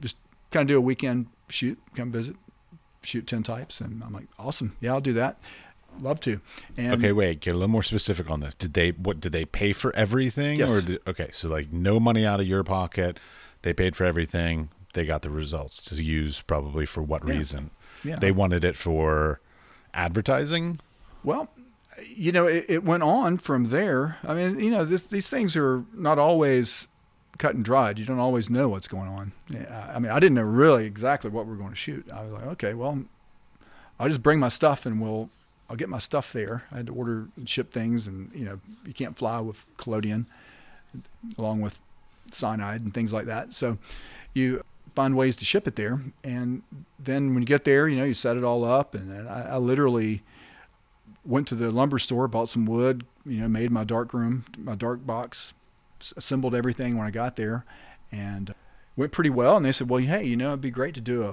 just 0.00 0.16
kind 0.50 0.62
of 0.62 0.68
do 0.68 0.76
a 0.78 0.80
weekend 0.80 1.26
shoot, 1.48 1.78
come 1.94 2.10
visit, 2.10 2.36
shoot 3.02 3.26
tintypes, 3.26 3.80
and 3.80 4.02
I'm 4.02 4.12
like, 4.12 4.26
awesome, 4.38 4.76
yeah, 4.80 4.92
I'll 4.92 5.00
do 5.00 5.12
that. 5.14 5.38
Love 6.00 6.20
to. 6.20 6.40
And 6.76 6.92
okay 6.94 7.10
wait 7.12 7.40
get 7.40 7.52
a 7.52 7.54
little 7.54 7.68
more 7.68 7.82
specific 7.82 8.30
on 8.30 8.38
this 8.40 8.54
did 8.54 8.74
they 8.74 8.90
what 8.90 9.18
did 9.20 9.32
they 9.32 9.44
pay 9.44 9.72
for 9.72 9.92
everything 9.96 10.58
Yes. 10.60 10.70
or 10.70 10.86
did, 10.86 11.00
okay 11.08 11.30
so 11.32 11.48
like 11.48 11.72
no 11.72 11.98
money 11.98 12.24
out 12.24 12.38
of 12.38 12.46
your 12.46 12.62
pocket 12.62 13.18
they 13.62 13.72
paid 13.72 13.96
for 13.96 14.04
everything 14.04 14.68
they 14.92 15.04
got 15.04 15.22
the 15.22 15.30
results 15.30 15.80
to 15.82 16.00
use 16.00 16.40
probably 16.42 16.86
for 16.86 17.02
what 17.02 17.26
Yeah. 17.26 17.34
reason 17.38 17.70
Yeah. 18.04 18.16
they 18.16 18.30
wanted 18.30 18.64
it 18.64 18.76
for 18.76 19.40
advertising 19.94 20.78
Well, 21.24 21.48
you 22.06 22.30
know, 22.30 22.46
it, 22.46 22.66
it 22.68 22.84
went 22.84 23.02
on 23.02 23.38
from 23.38 23.70
there. 23.70 24.18
I 24.22 24.34
mean, 24.34 24.60
you 24.60 24.70
know, 24.70 24.84
this, 24.84 25.08
these 25.08 25.28
things 25.28 25.56
are 25.56 25.84
not 25.92 26.16
always 26.18 26.86
cut 27.38 27.54
and 27.54 27.64
dried. 27.64 27.98
You 27.98 28.04
don't 28.04 28.18
always 28.18 28.50
know 28.50 28.68
what's 28.68 28.88
going 28.88 29.08
on. 29.08 29.32
I 29.70 29.98
mean, 29.98 30.10
I 30.10 30.18
didn't 30.18 30.34
know 30.34 30.42
really 30.42 30.84
exactly 30.84 31.30
what 31.30 31.46
we 31.46 31.54
are 31.54 31.56
going 31.56 31.70
to 31.70 31.76
shoot. 31.76 32.04
I 32.12 32.24
was 32.24 32.32
like, 32.32 32.46
okay, 32.46 32.74
well, 32.74 33.04
I'll 33.98 34.08
just 34.08 34.22
bring 34.22 34.38
my 34.38 34.48
stuff 34.48 34.86
and 34.86 35.00
we'll, 35.00 35.30
I'll 35.70 35.76
get 35.76 35.88
my 35.88 35.98
stuff 35.98 36.32
there. 36.32 36.64
I 36.72 36.78
had 36.78 36.86
to 36.88 36.94
order 36.94 37.28
and 37.36 37.48
ship 37.48 37.70
things, 37.70 38.06
and 38.06 38.30
you 38.34 38.44
know, 38.44 38.60
you 38.86 38.94
can't 38.94 39.16
fly 39.16 39.40
with 39.40 39.66
collodion, 39.76 40.26
along 41.36 41.60
with 41.60 41.82
cyanide 42.32 42.80
and 42.80 42.94
things 42.94 43.12
like 43.12 43.26
that. 43.26 43.52
So, 43.52 43.78
you 44.34 44.62
find 44.94 45.16
ways 45.16 45.36
to 45.36 45.44
ship 45.44 45.66
it 45.68 45.76
there, 45.76 46.00
and 46.24 46.62
then 46.98 47.34
when 47.34 47.42
you 47.42 47.46
get 47.46 47.64
there, 47.64 47.86
you 47.86 47.96
know, 47.96 48.04
you 48.04 48.14
set 48.14 48.36
it 48.36 48.44
all 48.44 48.64
up, 48.64 48.94
and 48.94 49.28
I, 49.28 49.42
I 49.50 49.56
literally 49.58 50.22
went 51.24 51.46
to 51.48 51.54
the 51.54 51.70
lumber 51.70 51.98
store, 51.98 52.26
bought 52.28 52.48
some 52.48 52.64
wood, 52.64 53.04
you 53.26 53.40
know, 53.40 53.48
made 53.48 53.70
my 53.70 53.84
dark 53.84 54.14
room, 54.14 54.44
my 54.56 54.74
dark 54.74 55.06
box, 55.06 55.52
assembled 56.16 56.54
everything 56.54 56.96
when 56.96 57.06
I 57.06 57.10
got 57.10 57.36
there, 57.36 57.64
and 58.10 58.54
went 58.96 59.12
pretty 59.12 59.30
well. 59.30 59.56
And 59.56 59.64
they 59.64 59.72
said, 59.72 59.88
"Well, 59.88 60.00
hey, 60.00 60.24
you 60.24 60.36
know, 60.36 60.48
it'd 60.48 60.60
be 60.60 60.70
great 60.70 60.94
to 60.94 61.00
do 61.00 61.24
a, 61.24 61.32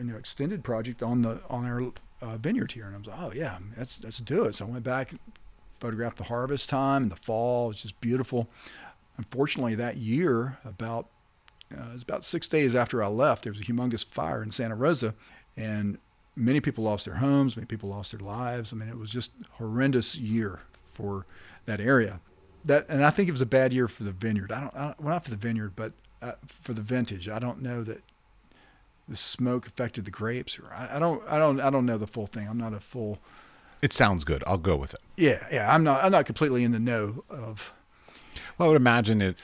you 0.00 0.10
know, 0.10 0.16
extended 0.16 0.64
project 0.64 1.02
on 1.02 1.22
the 1.22 1.42
on 1.48 1.66
our 1.66 1.92
uh, 2.20 2.36
vineyard 2.36 2.72
here." 2.72 2.86
And 2.86 2.94
I 2.94 2.98
was 2.98 3.06
like, 3.06 3.18
"Oh 3.18 3.32
yeah, 3.34 3.58
let's 3.76 4.02
let's 4.02 4.18
do 4.18 4.44
it." 4.44 4.54
So 4.54 4.66
I 4.66 4.70
went 4.70 4.84
back, 4.84 5.12
photographed 5.72 6.18
the 6.18 6.24
harvest 6.24 6.68
time 6.68 7.02
and 7.04 7.12
the 7.12 7.16
fall. 7.16 7.70
It's 7.70 7.82
just 7.82 8.00
beautiful. 8.00 8.48
Unfortunately, 9.16 9.74
that 9.76 9.96
year, 9.96 10.58
about 10.64 11.08
uh, 11.72 11.90
it 11.90 11.92
was 11.94 12.02
about 12.02 12.24
six 12.24 12.48
days 12.48 12.74
after 12.74 13.02
I 13.02 13.08
left, 13.08 13.44
there 13.44 13.52
was 13.52 13.60
a 13.60 13.64
humongous 13.64 14.04
fire 14.04 14.42
in 14.42 14.50
Santa 14.50 14.74
Rosa, 14.74 15.14
and 15.56 15.98
many 16.36 16.60
people 16.60 16.84
lost 16.84 17.04
their 17.04 17.16
homes. 17.16 17.56
Many 17.56 17.66
people 17.66 17.88
lost 17.88 18.12
their 18.12 18.20
lives. 18.20 18.72
I 18.72 18.76
mean, 18.76 18.88
it 18.88 18.98
was 18.98 19.10
just 19.10 19.32
horrendous 19.52 20.16
year 20.16 20.60
for 20.92 21.26
that 21.66 21.80
area. 21.80 22.20
That, 22.64 22.88
and 22.88 23.04
I 23.04 23.10
think 23.10 23.28
it 23.28 23.32
was 23.32 23.40
a 23.42 23.46
bad 23.46 23.72
year 23.72 23.88
for 23.88 24.04
the 24.04 24.12
vineyard. 24.12 24.50
I 24.52 24.60
don't, 24.60 24.74
I 24.74 24.82
don't 24.86 25.00
well, 25.00 25.10
not 25.14 25.24
for 25.24 25.30
the 25.30 25.36
vineyard, 25.36 25.72
but 25.76 25.92
uh, 26.22 26.32
for 26.46 26.72
the 26.72 26.80
vintage. 26.82 27.28
I 27.28 27.38
don't 27.38 27.60
know 27.60 27.82
that 27.82 28.02
the 29.08 29.16
smoke 29.16 29.66
affected 29.66 30.06
the 30.06 30.10
grapes, 30.10 30.58
or 30.58 30.72
I, 30.72 30.96
I 30.96 30.98
don't, 30.98 31.22
I 31.28 31.38
don't, 31.38 31.60
I 31.60 31.68
don't 31.68 31.84
know 31.84 31.98
the 31.98 32.06
full 32.06 32.26
thing. 32.26 32.48
I'm 32.48 32.56
not 32.58 32.72
a 32.72 32.80
full. 32.80 33.18
it 33.82 33.92
sounds 33.92 34.24
good 34.24 34.42
i'll 34.46 34.56
go 34.56 34.76
with 34.76 34.94
it 34.94 35.00
Yeah, 35.16 35.46
yeah. 35.52 35.74
I'm 35.74 35.84
not, 35.84 36.02
I'm 36.02 36.12
not 36.12 36.24
completely 36.24 36.64
in 36.64 36.72
the 36.72 36.80
know 36.80 37.22
of. 37.28 37.74
well 38.56 38.68
i 38.68 38.72
would 38.72 38.76
imagine 38.80 39.20
it 39.20 39.36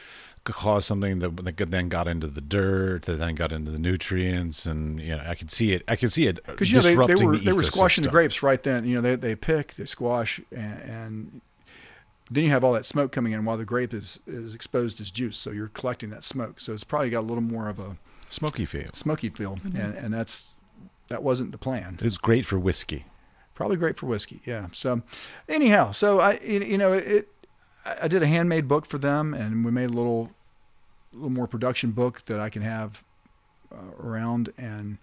could 0.44 0.54
cause 0.54 0.86
something 0.86 1.18
that 1.18 1.36
that 1.58 1.70
then 1.70 1.90
got 1.90 2.08
into 2.08 2.26
the 2.26 2.40
dirt 2.40 3.02
that 3.02 3.18
then 3.18 3.34
got 3.34 3.52
into 3.52 3.70
the 3.70 3.78
nutrients 3.78 4.64
and 4.64 4.98
you 4.98 5.10
know 5.14 5.22
i 5.26 5.34
could 5.34 5.50
see 5.50 5.72
it 5.74 5.82
i 5.88 5.94
could 5.94 6.10
see 6.10 6.26
it 6.26 6.40
because 6.46 6.70
you 6.70 6.76
know 6.76 6.82
they, 6.82 7.14
they 7.14 7.22
were 7.26 7.36
the 7.36 7.44
they 7.44 7.52
were 7.52 7.62
squashing 7.62 8.02
the 8.02 8.08
grapes 8.08 8.42
right 8.42 8.62
then. 8.62 8.86
You 8.86 8.94
know 8.94 9.02
they 9.02 9.16
they 9.16 9.36
pick, 9.36 9.74
they 9.74 9.84
squash, 9.84 10.40
and, 10.50 10.80
and 10.80 11.40
then 12.30 12.44
you 12.44 12.50
have 12.50 12.62
all 12.62 12.72
that 12.72 12.86
smoke 12.86 13.10
coming 13.12 13.32
in 13.32 13.44
while 13.44 13.56
the 13.56 13.64
grape 13.64 13.92
is 13.92 14.20
is 14.26 14.54
exposed 14.54 15.00
as 15.00 15.10
juice. 15.10 15.36
So 15.36 15.50
you're 15.50 15.68
collecting 15.68 16.10
that 16.10 16.24
smoke. 16.24 16.60
So 16.60 16.72
it's 16.72 16.84
probably 16.84 17.10
got 17.10 17.20
a 17.20 17.28
little 17.28 17.42
more 17.42 17.68
of 17.68 17.78
a 17.78 17.96
smoky 18.28 18.64
feel 18.64 18.90
smoky 18.92 19.28
feel, 19.30 19.56
Mm-hmm. 19.56 19.76
and 19.76 19.94
and 19.96 20.14
that's 20.14 20.48
that 21.08 21.22
wasn't 21.22 21.50
the 21.52 21.58
plan. 21.58 21.98
it's 22.00 22.18
great 22.18 22.46
for 22.46 22.58
whiskey 22.58 23.04
Probably 23.54 23.76
great 23.76 23.98
for 23.98 24.06
whiskey. 24.06 24.40
Yeah. 24.46 24.68
So 24.72 25.02
anyhow, 25.48 25.90
so 25.90 26.18
I 26.20 26.38
you 26.42 26.60
you 26.60 26.78
know 26.78 26.92
it. 26.94 27.28
I 27.84 28.04
I 28.04 28.08
did 28.08 28.22
a 28.22 28.26
handmade 28.26 28.66
book 28.68 28.86
for 28.86 28.96
them, 28.98 29.34
and 29.34 29.64
we 29.64 29.70
made 29.70 29.90
a 29.90 29.92
little, 29.92 30.30
little 31.12 31.30
more 31.30 31.46
production 31.46 31.90
book 31.92 32.24
that 32.26 32.38
I 32.40 32.48
can 32.50 32.62
have 32.62 33.02
uh, 33.72 33.92
around, 34.02 34.52
and, 34.56 34.98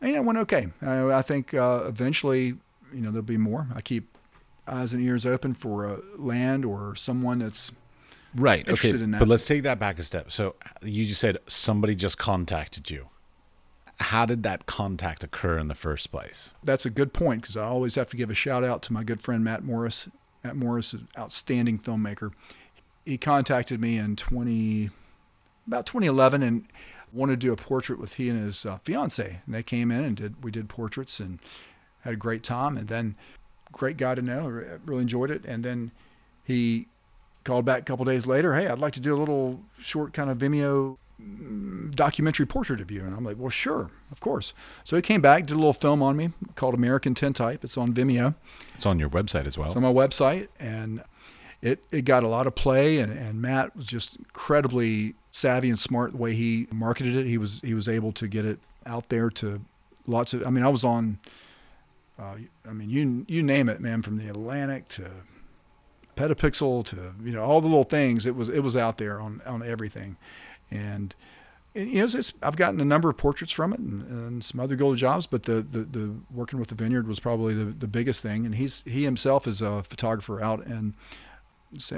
and 0.00 0.10
you 0.10 0.12
know, 0.16 0.20
it 0.22 0.24
went 0.24 0.38
okay. 0.38 0.68
I, 0.82 1.12
I 1.12 1.22
think 1.22 1.52
uh, 1.54 1.84
eventually, 1.86 2.46
you 2.92 3.00
know, 3.00 3.10
there'll 3.10 3.22
be 3.22 3.36
more. 3.38 3.66
I 3.74 3.80
keep 3.80 4.13
eyes 4.66 4.92
and 4.92 5.02
ears 5.02 5.26
open 5.26 5.54
for 5.54 5.86
uh, 5.86 5.96
land 6.16 6.64
or 6.64 6.94
someone 6.96 7.38
that's 7.38 7.72
Right. 8.34 8.62
Okay. 8.62 8.70
interested 8.70 9.02
in 9.02 9.12
that. 9.12 9.20
But 9.20 9.28
let's 9.28 9.46
take 9.46 9.62
that 9.62 9.78
back 9.78 9.98
a 9.98 10.02
step. 10.02 10.32
So 10.32 10.56
you 10.82 11.04
just 11.04 11.20
said 11.20 11.38
somebody 11.46 11.94
just 11.94 12.18
contacted 12.18 12.90
you. 12.90 13.08
How 14.00 14.26
did 14.26 14.42
that 14.42 14.66
contact 14.66 15.22
occur 15.22 15.56
in 15.56 15.68
the 15.68 15.74
first 15.74 16.10
place? 16.10 16.52
that's 16.64 16.84
a 16.84 16.90
good 16.90 17.12
point 17.12 17.42
because 17.42 17.56
I 17.56 17.64
always 17.64 17.94
have 17.94 18.08
to 18.08 18.16
give 18.16 18.30
a 18.30 18.34
shout 18.34 18.64
out 18.64 18.82
to 18.84 18.92
my 18.92 19.04
good 19.04 19.20
friend 19.22 19.44
Matt 19.44 19.62
Morris. 19.62 20.08
Matt 20.42 20.56
Morris 20.56 20.94
is 20.94 21.02
an 21.02 21.08
outstanding 21.16 21.78
filmmaker. 21.78 22.32
He 23.04 23.18
contacted 23.18 23.80
me 23.80 23.98
in 23.98 24.16
20, 24.16 24.90
about 25.68 25.86
2011 25.86 26.42
and 26.42 26.64
wanted 27.12 27.40
to 27.40 27.46
do 27.46 27.52
a 27.52 27.56
portrait 27.56 28.00
with 28.00 28.14
he 28.14 28.28
and 28.28 28.40
his 28.44 28.66
uh, 28.66 28.78
fiance. 28.78 29.40
And 29.46 29.54
they 29.54 29.62
came 29.62 29.92
in 29.92 30.02
and 30.02 30.16
did 30.16 30.42
we 30.42 30.50
did 30.50 30.68
portraits 30.68 31.20
and 31.20 31.38
had 32.00 32.14
a 32.14 32.16
great 32.16 32.42
time. 32.42 32.76
And 32.76 32.88
then 32.88 33.14
great 33.72 33.96
guy 33.96 34.14
to 34.14 34.22
know. 34.22 34.48
Really 34.86 35.02
enjoyed 35.02 35.30
it. 35.30 35.44
And 35.44 35.64
then 35.64 35.90
he 36.44 36.86
called 37.44 37.64
back 37.64 37.80
a 37.80 37.84
couple 37.84 38.04
days 38.04 38.26
later. 38.26 38.54
Hey, 38.54 38.66
I'd 38.66 38.78
like 38.78 38.94
to 38.94 39.00
do 39.00 39.14
a 39.14 39.18
little 39.18 39.60
short 39.78 40.12
kind 40.12 40.30
of 40.30 40.38
Vimeo 40.38 40.96
mm, 41.20 41.94
documentary 41.94 42.46
portrait 42.46 42.80
of 42.80 42.90
you. 42.90 43.04
And 43.04 43.14
I'm 43.14 43.24
like, 43.24 43.36
well, 43.38 43.50
sure, 43.50 43.90
of 44.10 44.20
course. 44.20 44.54
So 44.82 44.96
he 44.96 45.02
came 45.02 45.20
back, 45.20 45.46
did 45.46 45.54
a 45.54 45.56
little 45.56 45.72
film 45.72 46.02
on 46.02 46.16
me 46.16 46.32
called 46.56 46.74
American 46.74 47.14
Tintype. 47.14 47.64
It's 47.64 47.76
on 47.76 47.92
Vimeo. 47.92 48.34
It's 48.74 48.86
on 48.86 48.98
your 48.98 49.10
website 49.10 49.46
as 49.46 49.58
well. 49.58 49.68
It's 49.68 49.76
on 49.76 49.82
my 49.82 49.92
website, 49.92 50.48
and 50.58 51.02
it, 51.60 51.82
it 51.92 52.02
got 52.02 52.22
a 52.22 52.28
lot 52.28 52.46
of 52.46 52.54
play. 52.54 52.98
And, 52.98 53.12
and 53.16 53.40
Matt 53.40 53.76
was 53.76 53.86
just 53.86 54.16
incredibly 54.16 55.14
savvy 55.30 55.68
and 55.68 55.78
smart 55.78 56.12
the 56.12 56.18
way 56.18 56.34
he 56.34 56.66
marketed 56.72 57.14
it. 57.16 57.26
He 57.26 57.38
was 57.38 57.60
he 57.62 57.74
was 57.74 57.88
able 57.88 58.12
to 58.12 58.26
get 58.26 58.44
it 58.44 58.58
out 58.86 59.08
there 59.08 59.30
to 59.30 59.60
lots 60.06 60.32
of. 60.32 60.46
I 60.46 60.50
mean, 60.50 60.64
I 60.64 60.68
was 60.68 60.84
on. 60.84 61.18
Uh, 62.18 62.36
I 62.68 62.72
mean, 62.72 62.90
you 62.90 63.24
you 63.28 63.42
name 63.42 63.68
it, 63.68 63.80
man, 63.80 64.02
from 64.02 64.18
the 64.18 64.28
Atlantic 64.28 64.88
to 64.88 65.10
petapixel 66.16 66.84
to 66.86 67.14
you 67.24 67.32
know 67.32 67.42
all 67.42 67.60
the 67.60 67.66
little 67.66 67.84
things. 67.84 68.26
It 68.26 68.36
was 68.36 68.48
it 68.48 68.60
was 68.60 68.76
out 68.76 68.98
there 68.98 69.20
on 69.20 69.42
on 69.46 69.62
everything, 69.62 70.16
and. 70.70 71.14
and, 71.74 71.90
you 71.90 71.98
know, 71.98 72.04
it's, 72.04 72.14
it's, 72.14 72.32
I've 72.40 72.54
gotten 72.54 72.80
a 72.80 72.84
number 72.84 73.10
of 73.10 73.16
portraits 73.16 73.52
from 73.52 73.72
it 73.72 73.80
and, 73.80 74.08
and 74.08 74.44
some 74.44 74.60
other 74.60 74.76
gold 74.76 74.96
jobs, 74.96 75.26
but 75.26 75.42
the, 75.42 75.54
the, 75.54 75.80
the 75.80 76.14
working 76.32 76.60
with 76.60 76.68
the 76.68 76.76
vineyard 76.76 77.08
was 77.08 77.18
probably 77.18 77.52
the, 77.52 77.64
the 77.64 77.88
biggest 77.88 78.22
thing. 78.22 78.46
And 78.46 78.54
he's 78.54 78.84
he 78.84 79.02
himself 79.02 79.48
is 79.48 79.60
a 79.60 79.82
photographer 79.82 80.40
out 80.40 80.64
in 80.66 80.94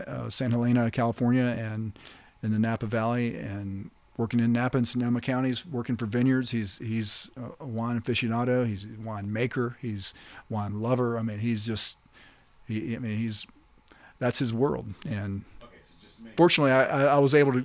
uh, 0.07 0.31
San 0.31 0.53
Helena, 0.53 0.91
California, 0.91 1.43
and 1.43 1.99
in 2.43 2.53
the 2.53 2.59
Napa 2.59 2.87
Valley, 2.87 3.37
and 3.37 3.91
working 4.17 4.41
in 4.41 4.53
Napa 4.53 4.79
and 4.79 4.89
Sonoma 4.89 5.21
counties, 5.21 5.67
working 5.67 5.97
for 5.97 6.07
vineyards. 6.07 6.51
He's 6.51 6.79
he's 6.79 7.31
a 7.61 7.67
wine 7.67 8.01
aficionado. 8.01 8.67
He's 8.67 8.85
a 8.85 9.01
wine 9.01 9.33
maker. 9.33 9.77
He's 9.81 10.15
wine 10.49 10.81
lover. 10.81 11.19
I 11.19 11.23
mean, 11.23 11.39
he's 11.39 11.67
just 11.67 11.97
he, 12.67 12.97
I 12.97 12.99
mean, 12.99 13.19
he's 13.19 13.47
that's 14.19 14.39
his 14.39 14.53
world. 14.53 14.87
And 15.09 15.45
fortunately, 16.37 16.73
I, 16.73 17.17
I 17.17 17.19
was 17.19 17.35
able 17.35 17.53
to 17.53 17.61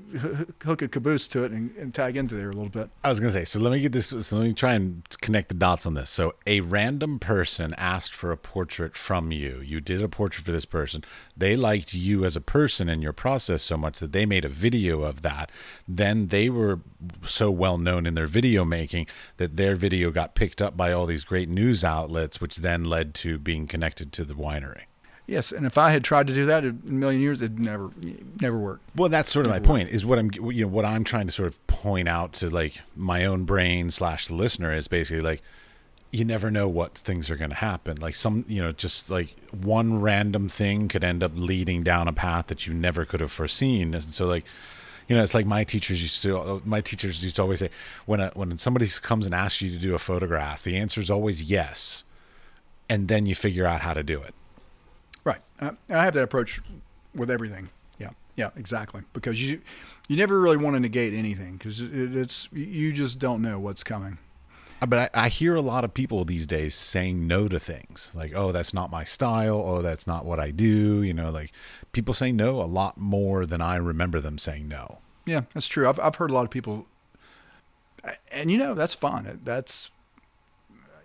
hook 0.63 0.81
a 0.81 0.87
caboose 0.87 1.27
to 1.29 1.43
it 1.43 1.51
and, 1.51 1.75
and, 1.77 1.93
tag 1.93 2.15
into 2.15 2.35
there 2.35 2.49
a 2.49 2.53
little 2.53 2.69
bit. 2.69 2.89
I 3.03 3.09
was 3.09 3.19
going 3.19 3.33
to 3.33 3.39
say, 3.39 3.45
so 3.45 3.59
let 3.59 3.71
me 3.71 3.81
get 3.81 3.91
this. 3.91 4.07
So 4.07 4.37
let 4.37 4.45
me 4.45 4.53
try 4.53 4.73
and 4.73 5.03
connect 5.21 5.49
the 5.49 5.55
dots 5.55 5.85
on 5.85 5.93
this. 5.93 6.09
So 6.09 6.35
a 6.47 6.61
random 6.61 7.19
person 7.19 7.73
asked 7.77 8.13
for 8.13 8.31
a 8.31 8.37
portrait 8.37 8.95
from 8.95 9.31
you. 9.31 9.61
You 9.61 9.81
did 9.81 10.01
a 10.01 10.07
portrait 10.07 10.45
for 10.45 10.51
this 10.51 10.65
person. 10.65 11.03
They 11.35 11.55
liked 11.55 11.93
you 11.93 12.23
as 12.23 12.35
a 12.35 12.41
person 12.41 12.89
and 12.89 13.03
your 13.03 13.13
process 13.13 13.63
so 13.63 13.77
much 13.77 13.99
that 13.99 14.11
they 14.11 14.25
made 14.25 14.45
a 14.45 14.49
video 14.49 15.01
of 15.01 15.21
that. 15.21 15.51
Then 15.87 16.27
they 16.27 16.49
were 16.49 16.79
so 17.23 17.51
well 17.51 17.77
known 17.77 18.05
in 18.05 18.15
their 18.15 18.27
video 18.27 18.63
making 18.63 19.07
that 19.37 19.57
their 19.57 19.75
video 19.75 20.11
got 20.11 20.35
picked 20.35 20.61
up 20.61 20.77
by 20.77 20.91
all 20.91 21.05
these 21.05 21.23
great 21.23 21.49
news 21.49 21.83
outlets, 21.83 22.39
which 22.39 22.57
then 22.57 22.83
led 22.83 23.13
to 23.15 23.37
being 23.37 23.67
connected 23.67 24.13
to 24.13 24.23
the 24.23 24.33
winery. 24.33 24.83
Yes, 25.27 25.51
and 25.51 25.65
if 25.65 25.77
I 25.77 25.91
had 25.91 26.03
tried 26.03 26.27
to 26.27 26.33
do 26.33 26.45
that 26.45 26.65
in 26.65 26.81
a 26.87 26.91
million 26.91 27.21
years, 27.21 27.41
it'd 27.41 27.59
never, 27.59 27.91
never 28.41 28.57
work. 28.57 28.81
Well, 28.95 29.07
that's 29.07 29.31
sort 29.31 29.45
of 29.45 29.51
never 29.51 29.61
my 29.61 29.67
point. 29.67 29.89
Is 29.89 30.05
what 30.05 30.19
I'm, 30.19 30.29
you 30.33 30.65
know, 30.65 30.67
what 30.67 30.83
I'm 30.83 31.03
trying 31.03 31.27
to 31.27 31.31
sort 31.31 31.47
of 31.47 31.67
point 31.67 32.09
out 32.09 32.33
to 32.33 32.49
like 32.49 32.81
my 32.95 33.25
own 33.25 33.45
brain 33.45 33.91
slash 33.91 34.27
the 34.27 34.35
listener 34.35 34.73
is 34.73 34.87
basically 34.87 35.21
like, 35.21 35.41
you 36.11 36.25
never 36.25 36.51
know 36.51 36.67
what 36.67 36.97
things 36.97 37.31
are 37.31 37.37
going 37.37 37.51
to 37.51 37.55
happen. 37.55 37.97
Like 37.97 38.15
some, 38.15 38.43
you 38.49 38.61
know, 38.61 38.73
just 38.73 39.09
like 39.09 39.33
one 39.51 40.01
random 40.01 40.49
thing 40.49 40.89
could 40.89 41.05
end 41.05 41.23
up 41.23 41.31
leading 41.35 41.83
down 41.83 42.09
a 42.09 42.13
path 42.13 42.47
that 42.47 42.67
you 42.67 42.73
never 42.73 43.05
could 43.05 43.21
have 43.21 43.31
foreseen. 43.31 43.93
And 43.93 44.03
so, 44.03 44.25
like, 44.25 44.43
you 45.07 45.15
know, 45.15 45.23
it's 45.23 45.33
like 45.33 45.45
my 45.45 45.63
teachers 45.63 46.01
used 46.01 46.21
to. 46.23 46.61
My 46.65 46.81
teachers 46.81 47.23
used 47.23 47.37
to 47.37 47.41
always 47.41 47.59
say, 47.59 47.69
when 48.05 48.19
a, 48.19 48.31
when 48.33 48.57
somebody 48.57 48.87
comes 49.01 49.25
and 49.25 49.33
asks 49.33 49.61
you 49.61 49.69
to 49.71 49.77
do 49.77 49.95
a 49.95 49.99
photograph, 49.99 50.63
the 50.63 50.75
answer 50.75 50.99
is 50.99 51.09
always 51.09 51.43
yes, 51.43 52.03
and 52.89 53.07
then 53.07 53.25
you 53.25 53.35
figure 53.35 53.65
out 53.65 53.81
how 53.81 53.93
to 53.93 54.03
do 54.03 54.21
it. 54.21 54.33
I, 55.61 55.71
I 55.89 56.03
have 56.03 56.13
that 56.15 56.23
approach 56.23 56.61
with 57.15 57.29
everything. 57.29 57.69
Yeah. 57.99 58.11
Yeah. 58.35 58.49
Exactly. 58.55 59.01
Because 59.13 59.41
you 59.41 59.61
you 60.07 60.17
never 60.17 60.39
really 60.41 60.57
want 60.57 60.75
to 60.75 60.79
negate 60.79 61.13
anything 61.13 61.53
because 61.53 61.79
it's 61.79 62.49
you 62.51 62.91
just 62.93 63.19
don't 63.19 63.41
know 63.41 63.59
what's 63.59 63.83
coming. 63.83 64.17
Uh, 64.81 64.87
but 64.87 65.11
I, 65.13 65.25
I, 65.25 65.29
hear 65.29 65.55
a 65.55 65.61
lot 65.61 65.83
of 65.83 65.93
people 65.93 66.25
these 66.25 66.47
days 66.47 66.73
saying 66.73 67.27
no 67.27 67.47
to 67.47 67.59
things 67.59 68.11
like, 68.15 68.33
"Oh, 68.35 68.51
that's 68.51 68.73
not 68.73 68.89
my 68.89 69.03
style. 69.03 69.63
Oh, 69.63 69.81
that's 69.83 70.07
not 70.07 70.25
what 70.25 70.39
I 70.39 70.49
do." 70.49 71.03
You 71.03 71.13
know, 71.13 71.29
like 71.29 71.51
people 71.91 72.15
say 72.15 72.31
no 72.31 72.59
a 72.61 72.65
lot 72.65 72.97
more 72.97 73.45
than 73.45 73.61
I 73.61 73.75
remember 73.75 74.19
them 74.19 74.39
saying 74.39 74.67
no. 74.67 74.97
Yeah, 75.25 75.41
that's 75.53 75.67
true. 75.67 75.87
I've 75.87 75.99
I've 75.99 76.15
heard 76.15 76.31
a 76.31 76.33
lot 76.33 76.45
of 76.45 76.49
people, 76.49 76.87
and 78.31 78.51
you 78.51 78.57
know 78.57 78.73
that's 78.73 78.95
fine. 78.95 79.39
That's 79.43 79.91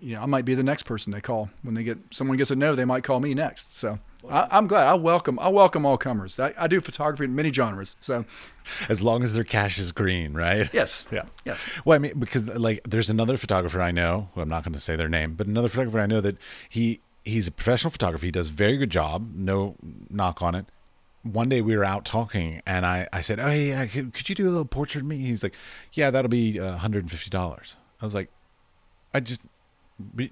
you 0.01 0.15
know, 0.15 0.23
I 0.23 0.27
might 0.27 0.45
be 0.45 0.55
the 0.55 0.63
next 0.63 0.85
person 0.85 1.13
they 1.13 1.21
call 1.21 1.51
when 1.63 1.75
they 1.75 1.85
get 1.85 1.99
someone 2.11 2.39
gets 2.39 2.51
a 2.51 2.57
no. 2.57 2.75
They 2.75 2.85
might 2.85 3.05
call 3.05 3.21
me 3.21 3.35
next. 3.35 3.77
So 3.79 3.99
I, 4.29 4.59
am 4.59 4.67
glad. 4.67 4.87
I 4.87 4.95
welcome. 4.95 5.39
I 5.39 5.49
welcome 5.49 5.87
all 5.87 5.97
comers. 5.97 6.39
I, 6.39 6.53
I, 6.59 6.67
do 6.67 6.81
photography 6.81 7.25
in 7.25 7.35
many 7.35 7.53
genres. 7.53 7.97
So 8.01 8.25
as 8.89 9.03
long 9.03 9.23
as 9.23 9.35
their 9.35 9.45
cash 9.45 9.79
is 9.79 9.93
green, 9.93 10.35
right? 10.35 10.69
Yes. 10.73 11.05
Yeah. 11.13 11.25
Yes. 11.45 11.59
Well, 11.85 11.97
I 11.97 11.99
mean, 11.99 12.19
because 12.19 12.47
like 12.47 12.83
there's 12.85 13.09
another 13.09 13.37
photographer 13.37 13.81
I 13.81 13.91
know. 13.93 14.29
Who 14.35 14.41
I'm 14.41 14.49
not 14.49 14.65
going 14.65 14.75
to 14.75 14.81
say 14.81 14.97
their 14.97 15.09
name, 15.09 15.35
but 15.35 15.47
another 15.47 15.69
photographer 15.69 16.01
I 16.01 16.07
know 16.07 16.21
that 16.21 16.37
he 16.69 17.01
he's 17.25 17.47
a 17.47 17.51
professional 17.51 17.91
photographer. 17.91 18.25
He 18.27 18.33
does 18.33 18.49
a 18.49 18.53
very 18.53 18.77
good 18.77 18.91
job. 18.91 19.31
No 19.35 19.77
knock 20.11 20.43
on 20.43 20.55
it. 20.55 20.67
One 21.23 21.49
day 21.49 21.61
we 21.61 21.77
were 21.77 21.85
out 21.85 22.05
talking, 22.05 22.63
and 22.67 22.87
I, 22.87 23.09
I 23.13 23.21
said, 23.21 23.41
"Oh, 23.41 23.49
hey, 23.49 23.89
could, 23.93 24.13
could 24.13 24.29
you 24.29 24.35
do 24.35 24.47
a 24.47 24.51
little 24.51 24.65
portrait 24.65 25.03
of 25.03 25.07
me?" 25.09 25.17
He's 25.19 25.43
like, 25.43 25.55
"Yeah, 25.93 26.11
that'll 26.11 26.29
be 26.29 26.61
uh, 26.61 26.71
150 26.71 27.31
dollars." 27.31 27.77
I 28.01 28.05
was 28.05 28.15
like, 28.15 28.31
"I 29.13 29.21
just 29.21 29.41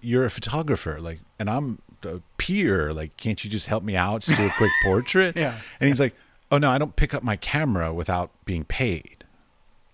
you're 0.02 0.24
a 0.24 0.30
photographer, 0.30 1.00
like, 1.00 1.20
and 1.38 1.48
I'm 1.48 1.80
a 2.04 2.22
peer. 2.38 2.92
Like, 2.92 3.16
can't 3.16 3.42
you 3.44 3.50
just 3.50 3.66
help 3.66 3.82
me 3.82 3.96
out? 3.96 4.22
Just 4.22 4.38
do 4.38 4.46
a 4.46 4.50
quick 4.56 4.72
portrait. 4.84 5.36
yeah. 5.36 5.58
And 5.80 5.88
he's 5.88 6.00
like, 6.00 6.14
oh 6.50 6.58
no, 6.58 6.70
I 6.70 6.78
don't 6.78 6.96
pick 6.96 7.14
up 7.14 7.22
my 7.22 7.36
camera 7.36 7.92
without 7.92 8.30
being 8.44 8.64
paid. 8.64 9.14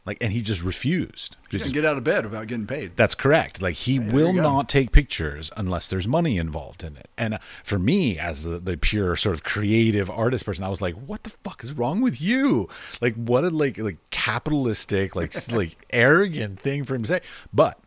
Like, 0.06 0.18
and 0.22 0.32
he 0.32 0.40
just 0.40 0.62
refused. 0.62 1.36
You 1.50 1.58
just, 1.58 1.74
get 1.74 1.84
out 1.84 1.98
of 1.98 2.04
bed 2.04 2.24
without 2.24 2.46
getting 2.46 2.66
paid. 2.66 2.96
That's 2.96 3.14
correct. 3.14 3.60
Like, 3.60 3.74
he 3.76 3.98
will 3.98 4.32
not 4.32 4.68
take 4.68 4.92
pictures 4.92 5.52
unless 5.56 5.86
there's 5.86 6.08
money 6.08 6.38
involved 6.38 6.82
in 6.82 6.96
it. 6.96 7.08
And 7.18 7.34
uh, 7.34 7.38
for 7.62 7.78
me, 7.78 8.18
as 8.18 8.44
the, 8.44 8.58
the 8.58 8.76
pure 8.78 9.14
sort 9.14 9.34
of 9.34 9.44
creative 9.44 10.08
artist 10.08 10.46
person, 10.46 10.64
I 10.64 10.68
was 10.68 10.80
like, 10.80 10.94
what 10.94 11.24
the 11.24 11.30
fuck 11.44 11.62
is 11.62 11.74
wrong 11.74 12.00
with 12.00 12.20
you? 12.20 12.68
Like, 13.02 13.14
what 13.14 13.44
a 13.44 13.50
like 13.50 13.76
like 13.78 13.98
capitalistic, 14.10 15.14
like 15.14 15.34
like 15.52 15.76
arrogant 15.90 16.58
thing 16.58 16.84
for 16.84 16.94
him 16.94 17.02
to 17.02 17.08
say. 17.08 17.20
But 17.52 17.78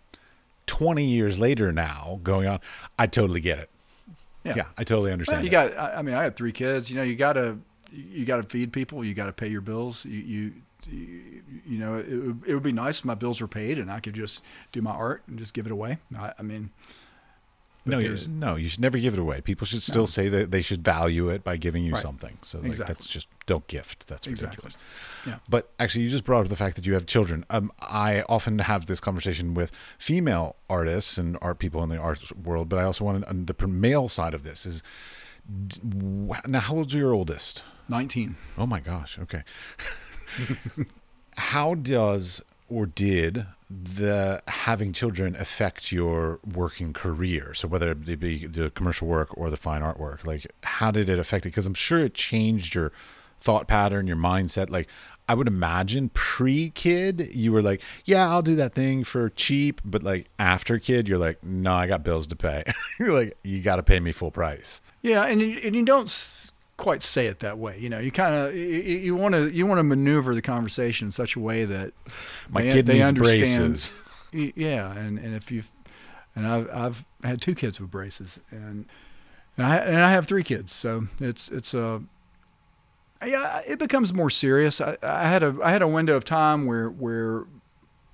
20 0.67 1.03
years 1.03 1.39
later 1.39 1.71
now 1.71 2.19
going 2.23 2.47
on, 2.47 2.59
I 2.97 3.07
totally 3.07 3.41
get 3.41 3.57
it. 3.59 3.69
Yeah, 4.43 4.53
yeah 4.57 4.65
I 4.77 4.83
totally 4.83 5.11
understand. 5.11 5.39
Well, 5.39 5.45
you 5.45 5.51
got, 5.51 5.77
I 5.77 6.01
mean, 6.01 6.15
I 6.15 6.23
had 6.23 6.35
three 6.35 6.51
kids. 6.51 6.89
You 6.89 6.97
know, 6.97 7.03
you 7.03 7.15
got 7.15 7.33
to, 7.33 7.59
you 7.91 8.25
got 8.25 8.37
to 8.37 8.43
feed 8.43 8.73
people. 8.73 9.03
You 9.03 9.13
got 9.13 9.27
to 9.27 9.33
pay 9.33 9.47
your 9.47 9.61
bills. 9.61 10.05
You, 10.05 10.19
you, 10.19 10.53
you, 10.89 11.43
you 11.65 11.77
know, 11.77 11.95
it, 11.95 12.49
it, 12.49 12.53
would 12.53 12.63
be 12.63 12.71
nice 12.71 12.99
if 12.99 13.05
my 13.05 13.15
bills 13.15 13.39
were 13.39 13.47
paid 13.47 13.79
and 13.79 13.91
I 13.91 13.99
could 13.99 14.13
just 14.13 14.41
do 14.71 14.81
my 14.81 14.91
art 14.91 15.23
and 15.27 15.37
just 15.37 15.53
give 15.53 15.65
it 15.65 15.71
away. 15.71 15.97
I, 16.17 16.33
I 16.39 16.41
mean, 16.43 16.71
no, 17.85 17.99
you, 17.99 18.17
no, 18.29 18.55
you 18.55 18.69
should 18.69 18.79
never 18.79 18.97
give 18.97 19.13
it 19.13 19.19
away. 19.19 19.41
People 19.41 19.67
should 19.67 19.83
still 19.83 20.03
no. 20.03 20.07
say 20.07 20.29
that 20.29 20.51
they 20.51 20.61
should 20.61 20.83
value 20.83 21.29
it 21.29 21.43
by 21.43 21.57
giving 21.57 21.83
you 21.83 21.93
right. 21.93 22.01
something. 22.01 22.37
So 22.41 22.59
like, 22.59 22.67
exactly. 22.67 22.93
that's 22.93 23.07
just 23.07 23.27
don't 23.45 23.67
gift. 23.67 24.07
That's 24.07 24.25
exactly. 24.25 24.65
ridiculous. 24.65 24.77
Yeah. 25.27 25.39
But 25.49 25.69
actually, 25.79 26.03
you 26.03 26.09
just 26.09 26.23
brought 26.23 26.41
up 26.41 26.47
the 26.47 26.55
fact 26.55 26.77
that 26.77 26.85
you 26.85 26.93
have 26.93 27.05
children. 27.05 27.45
Um, 27.49 27.71
I 27.81 28.21
often 28.29 28.59
have 28.59 28.85
this 28.85 28.99
conversation 28.99 29.53
with 29.53 29.71
female 29.97 30.55
artists 30.69 31.17
and 31.17 31.37
art 31.41 31.59
people 31.59 31.83
in 31.83 31.89
the 31.89 31.97
art 31.97 32.31
world, 32.37 32.69
but 32.69 32.79
I 32.79 32.83
also 32.83 33.03
want 33.03 33.25
on 33.25 33.45
the 33.45 33.67
male 33.67 34.07
side 34.07 34.33
of 34.33 34.43
this 34.43 34.65
is 34.65 34.81
now 36.47 36.59
how 36.59 36.73
old 36.73 36.79
old's 36.79 36.93
your 36.93 37.13
oldest? 37.13 37.63
Nineteen. 37.89 38.37
Oh 38.57 38.65
my 38.65 38.79
gosh. 38.79 39.19
Okay. 39.19 39.43
how 41.37 41.75
does 41.75 42.41
or 42.73 42.85
did 42.85 43.45
the 43.69 44.41
having 44.47 44.93
children 44.93 45.35
affect 45.35 45.91
your 45.91 46.39
working 46.45 46.93
career? 46.93 47.53
So 47.53 47.67
whether 47.67 47.91
it 47.91 48.19
be 48.19 48.45
the 48.45 48.69
commercial 48.71 49.07
work 49.07 49.35
or 49.37 49.49
the 49.49 49.57
fine 49.57 49.81
art 49.81 49.99
work, 49.99 50.25
like 50.25 50.47
how 50.63 50.91
did 50.91 51.09
it 51.09 51.19
affect 51.19 51.45
it? 51.45 51.49
Because 51.49 51.65
I'm 51.65 51.73
sure 51.73 51.99
it 51.99 52.13
changed 52.13 52.75
your 52.75 52.91
thought 53.39 53.67
pattern, 53.67 54.07
your 54.07 54.17
mindset. 54.17 54.69
Like 54.69 54.87
I 55.27 55.35
would 55.35 55.47
imagine 55.47 56.09
pre-kid, 56.09 57.29
you 57.33 57.53
were 57.53 57.61
like, 57.61 57.81
"Yeah, 58.03 58.29
I'll 58.29 58.41
do 58.41 58.55
that 58.55 58.73
thing 58.73 59.03
for 59.03 59.29
cheap," 59.29 59.79
but 59.85 60.03
like 60.03 60.29
after 60.37 60.77
kid, 60.79 61.07
you're 61.07 61.17
like, 61.17 61.43
"No, 61.43 61.73
I 61.73 61.87
got 61.87 62.03
bills 62.03 62.27
to 62.27 62.35
pay." 62.35 62.63
you're 62.99 63.13
like, 63.13 63.37
"You 63.43 63.61
got 63.61 63.77
to 63.77 63.83
pay 63.83 63.99
me 63.99 64.11
full 64.11 64.31
price." 64.31 64.81
Yeah, 65.01 65.25
and 65.25 65.41
and 65.41 65.75
you 65.75 65.85
don't 65.85 66.09
quite 66.83 67.01
say 67.01 67.27
it 67.27 67.39
that 67.39 67.57
way. 67.57 67.77
You 67.79 67.89
know, 67.89 67.99
you 67.99 68.11
kind 68.11 68.35
of 68.35 68.53
you 68.53 69.15
want 69.15 69.33
to 69.35 69.49
you 69.49 69.65
want 69.65 69.79
to 69.79 69.83
maneuver 69.83 70.35
the 70.35 70.41
conversation 70.41 71.07
in 71.07 71.11
such 71.11 71.37
a 71.37 71.39
way 71.39 71.63
that 71.63 71.93
my 72.49 72.61
they, 72.61 72.71
kid 72.71 72.85
they 72.85 72.95
needs 72.95 73.05
understand. 73.07 73.69
braces. 73.71 73.93
Yeah, 74.55 74.91
and 74.97 75.19
and 75.19 75.35
if 75.35 75.51
you 75.51 75.63
and 76.35 76.47
I've 76.47 76.67
I've 76.73 77.05
had 77.23 77.39
two 77.39 77.53
kids 77.53 77.79
with 77.79 77.91
braces, 77.91 78.39
and 78.49 78.87
and 79.55 79.65
I 79.67 79.77
and 79.77 79.97
I 79.97 80.09
have 80.09 80.25
three 80.25 80.43
kids, 80.43 80.73
so 80.73 81.07
it's 81.19 81.49
it's 81.49 81.75
a 81.75 82.01
yeah, 83.23 83.61
it 83.67 83.77
becomes 83.77 84.11
more 84.11 84.31
serious. 84.31 84.81
I, 84.81 84.97
I 85.03 85.27
had 85.27 85.43
a 85.43 85.55
I 85.63 85.69
had 85.69 85.83
a 85.83 85.87
window 85.87 86.15
of 86.15 86.25
time 86.25 86.65
where 86.65 86.89
where 86.89 87.45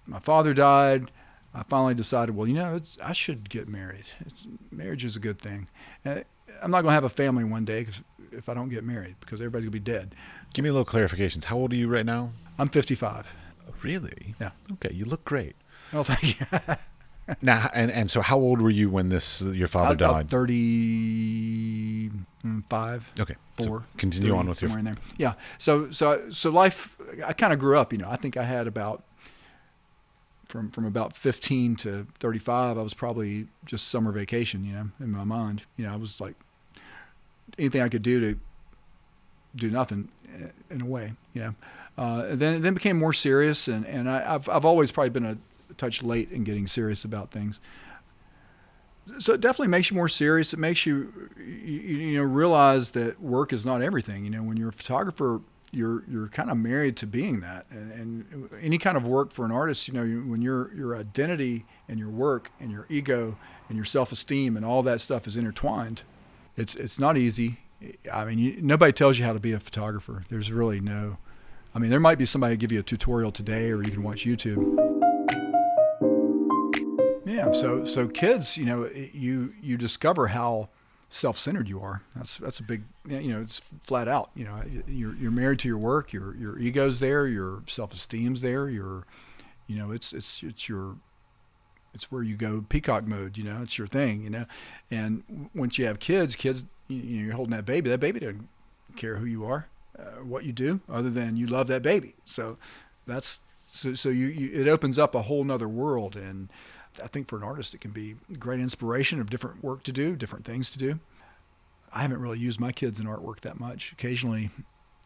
my 0.06 0.20
father 0.20 0.54
died. 0.54 1.10
I 1.54 1.64
finally 1.64 1.96
decided, 1.96 2.36
well, 2.36 2.48
you 2.48 2.54
know, 2.54 2.82
I 3.02 3.14
should 3.14 3.50
get 3.50 3.70
married. 3.70 4.06
It's, 4.26 4.46
marriage 4.72 5.06
is 5.06 5.16
a 5.16 5.20
good 5.20 5.40
thing. 5.40 5.70
And 6.04 6.26
I'm 6.62 6.70
not 6.70 6.82
going 6.82 6.92
to 6.92 6.96
have 6.96 7.06
a 7.06 7.10
family 7.10 7.44
one 7.44 7.66
day 7.66 7.82
because 7.84 8.02
if 8.32 8.50
I 8.50 8.54
don't 8.54 8.70
get 8.70 8.84
married 8.84 9.16
because 9.20 9.42
everybody's 9.42 9.66
gonna 9.66 9.72
be 9.72 9.80
dead. 9.80 10.16
Give 10.54 10.64
me 10.64 10.70
a 10.70 10.74
little 10.74 10.86
clarifications. 10.86 11.46
How 11.46 11.58
old 11.58 11.74
are 11.74 11.76
you 11.76 11.88
right 11.88 12.06
now? 12.06 12.32
I'm 12.58 12.70
55. 12.70 13.28
Really? 13.82 14.36
Yeah. 14.40 14.52
Okay, 14.74 14.94
you 14.94 15.06
look 15.06 15.24
great. 15.26 15.56
Well, 15.94 16.04
thank 16.04 16.40
you. 16.40 16.46
now, 17.42 17.70
and 17.74 17.92
and 17.92 18.12
so, 18.12 18.22
how 18.22 18.38
old 18.38 18.62
were 18.62 18.70
you 18.70 18.90
when 18.90 19.10
this 19.10 19.42
your 19.42 19.68
father 19.68 19.96
died? 19.96 20.06
About 20.06 20.18
died? 20.18 20.30
Thirty-five. 20.30 20.74
Okay. 23.20 23.36
Four. 23.58 23.66
So 23.66 23.84
continue 23.98 24.36
on 24.36 24.48
with 24.50 24.60
somewhere 24.60 24.80
your 24.80 24.80
in 24.80 24.86
there. 24.86 24.96
Yeah. 25.18 25.34
So 25.58 25.92
so 25.92 26.30
so 26.32 26.50
life. 26.50 26.96
I 27.26 27.34
kind 27.34 27.54
of 27.54 27.60
grew 27.60 27.78
up. 27.78 27.92
You 27.92 28.00
know, 28.00 28.10
I 28.10 28.16
think 28.18 28.38
I 28.38 28.44
had 28.44 28.68
about 28.68 29.04
from 30.50 30.72
from 30.72 30.86
about 30.86 31.16
15 31.16 31.76
to 31.76 32.08
35 32.20 32.76
i 32.78 32.82
was 32.82 32.96
probably 32.96 33.46
just 33.66 33.88
summer 33.88 34.12
vacation 34.12 34.66
you 34.66 34.74
know 34.74 34.90
in 35.00 35.12
my 35.12 35.24
mind 35.24 35.64
you 35.78 35.86
know 35.86 35.94
i 35.94 35.96
was 35.96 36.20
like 36.20 36.36
anything 37.58 37.82
I 37.82 37.90
could 37.90 38.02
do 38.02 38.20
to 38.20 38.40
do 39.56 39.70
nothing 39.70 40.10
in 40.70 40.82
a 40.82 40.86
way, 40.86 41.14
you 41.34 41.42
know. 41.42 41.56
Uh, 41.98 42.28
then 42.36 42.62
then 42.62 42.74
became 42.74 42.98
more 42.98 43.14
serious, 43.14 43.68
and 43.68 43.86
and 43.86 44.10
I, 44.10 44.22
have 44.22 44.48
I've 44.48 44.66
always 44.66 44.92
probably 44.92 45.10
been 45.10 45.26
a 45.26 45.38
touch 45.78 46.02
late 46.04 46.32
in 46.32 46.44
getting 46.44 46.68
serious 46.68 47.04
about 47.04 47.32
things. 47.32 47.60
So 49.18 49.34
it 49.34 49.42
definitely 49.42 49.70
makes 49.70 49.90
you 49.90 49.96
more 49.96 50.08
serious. 50.08 50.54
It 50.54 50.60
makes 50.60 50.86
you, 50.86 51.32
you, 51.38 51.44
you 51.46 52.18
know, 52.18 52.24
realize 52.24 52.92
that 52.92 53.20
work 53.20 53.52
is 53.52 53.66
not 53.66 53.82
everything. 53.82 54.24
You 54.24 54.30
know, 54.30 54.44
when 54.44 54.56
you're 54.56 54.70
a 54.70 54.74
photographer, 54.74 55.42
you're 55.72 56.04
you're 56.08 56.28
kind 56.28 56.50
of 56.50 56.58
married 56.58 56.96
to 56.98 57.08
being 57.08 57.42
that, 57.42 57.66
and, 57.70 57.92
and 58.32 58.50
any 58.62 58.78
kind 58.78 58.98
of 58.98 59.08
work 59.08 59.32
for 59.32 59.46
an 59.46 59.52
artist, 59.52 59.88
you 59.88 59.94
know, 59.94 60.06
when 60.30 60.42
your 60.42 60.74
your 60.74 60.96
identity 60.96 61.66
and 61.88 62.00
your 62.00 62.10
work 62.10 62.52
and 62.60 62.72
your 62.72 62.86
ego 62.90 63.38
and 63.68 63.76
your 63.76 63.86
self 63.86 64.12
esteem 64.12 64.56
and 64.56 64.66
all 64.66 64.84
that 64.84 65.02
stuff 65.02 65.28
is 65.28 65.36
intertwined, 65.36 66.04
it's 66.60 66.76
it's 66.76 67.00
not 67.00 67.18
easy. 67.18 67.60
I 68.14 68.26
mean, 68.26 68.40
you, 68.40 68.62
nobody 68.62 68.92
tells 68.92 69.18
you 69.18 69.26
how 69.26 69.34
to 69.34 69.40
be 69.40 69.54
a 69.54 69.60
photographer. 69.60 70.24
There's 70.30 70.52
really 70.52 70.80
no. 70.80 71.18
I 71.74 71.80
mean, 71.80 71.90
there 71.90 72.00
might 72.00 72.18
be 72.18 72.26
somebody 72.26 72.58
give 72.58 72.72
you 72.72 72.80
a 72.80 72.84
tutorial 72.84 73.32
today, 73.32 73.72
or 73.72 73.82
you 73.84 73.92
can 73.92 74.04
watch 74.04 74.26
YouTube. 74.26 74.76
Yeah. 77.26 77.52
So 77.52 77.86
so 77.86 78.08
kids, 78.08 78.58
you 78.58 78.66
know, 78.66 78.90
you 79.14 79.54
you 79.62 79.78
discover 79.78 80.28
how 80.28 80.70
self-centered 81.10 81.68
you 81.68 81.80
are. 81.80 82.02
That's 82.16 82.38
that's 82.38 82.60
a 82.60 82.64
big 82.64 82.84
you 83.08 83.32
know 83.32 83.42
it's 83.42 83.62
flat 83.84 84.08
out. 84.08 84.32
You 84.36 84.46
know 84.46 84.62
you're 84.88 85.16
you're 85.16 85.32
married 85.32 85.60
to 85.60 85.68
your 85.68 85.78
work. 85.78 86.12
Your 86.12 86.36
your 86.36 86.60
ego's 86.60 87.00
there. 87.00 87.28
Your 87.28 87.64
self-esteem's 87.68 88.42
there. 88.42 88.70
Your 88.70 89.06
you 89.68 89.78
know 89.78 89.92
it's 89.92 90.12
it's 90.12 90.44
it's 90.44 90.68
your 90.68 90.98
it's 91.94 92.12
where 92.12 92.24
you 92.24 92.36
go 92.36 92.64
peacock 92.68 93.08
mode. 93.08 93.38
You 93.38 93.44
know 93.44 93.62
it's 93.64 93.78
your 93.78 93.88
thing. 93.88 94.24
You 94.24 94.30
know, 94.30 94.46
and 94.92 95.50
once 95.54 95.78
you 95.78 95.86
have 95.86 96.00
kids, 96.00 96.36
kids 96.36 96.66
you 96.88 97.18
know 97.18 97.26
you're 97.26 97.36
holding 97.36 97.56
that 97.56 97.66
baby. 97.66 97.90
That 97.90 98.00
baby 98.00 98.20
doesn't 98.20 98.48
care 98.96 99.18
who 99.18 99.26
you 99.26 99.46
are, 99.46 99.68
uh, 99.98 100.24
what 100.24 100.46
you 100.46 100.52
do, 100.52 100.82
other 100.90 101.10
than 101.10 101.38
you 101.38 101.48
love 101.48 101.68
that 101.68 101.82
baby. 101.82 102.16
So 102.26 102.58
that's 103.06 103.42
so 103.68 103.94
so 103.94 104.10
you, 104.10 104.28
you 104.28 104.62
it 104.62 104.68
opens 104.68 104.98
up 105.00 105.16
a 105.16 105.24
whole 105.24 105.44
nother 105.44 105.68
world 105.68 106.16
and 106.16 106.50
I 107.04 107.08
think 107.08 107.28
for 107.28 107.38
an 107.38 107.44
artist, 107.44 107.74
it 107.74 107.82
can 107.82 107.92
be 107.92 108.16
great 108.38 108.60
inspiration 108.60 109.20
of 109.20 109.30
different 109.30 109.64
work 109.64 109.84
to 109.84 109.92
do, 109.92 110.16
different 110.16 110.46
things 110.46 110.72
to 110.72 110.78
do. 110.78 111.00
I 111.94 112.02
haven't 112.02 112.20
really 112.20 112.40
used 112.40 112.60
my 112.60 112.72
kids 112.72 113.00
in 113.00 113.08
artwork 113.08 113.42
that 113.42 113.60
much. 113.60 113.92
Occasionally, 113.92 114.50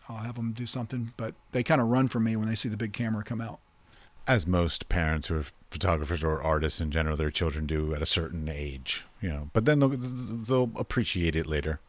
I'll 0.09 0.17
have 0.17 0.35
them 0.35 0.51
do 0.51 0.65
something, 0.65 1.13
but 1.17 1.33
they 1.51 1.63
kind 1.63 1.79
of 1.81 1.87
run 1.87 2.07
from 2.07 2.25
me 2.25 2.35
when 2.35 2.47
they 2.47 2.55
see 2.55 2.69
the 2.69 2.77
big 2.77 2.93
camera 2.93 3.23
come 3.23 3.41
out. 3.41 3.59
As 4.27 4.47
most 4.47 4.89
parents 4.89 5.29
or 5.29 5.45
photographers 5.69 6.23
or 6.23 6.41
artists 6.41 6.79
in 6.79 6.91
general, 6.91 7.17
their 7.17 7.31
children 7.31 7.65
do 7.65 7.93
at 7.93 8.01
a 8.01 8.05
certain 8.05 8.47
age, 8.47 9.05
you 9.21 9.29
know. 9.29 9.49
But 9.53 9.65
then 9.65 9.79
they'll, 9.79 9.89
they'll 9.89 10.71
appreciate 10.75 11.35
it 11.35 11.45
later. 11.45 11.79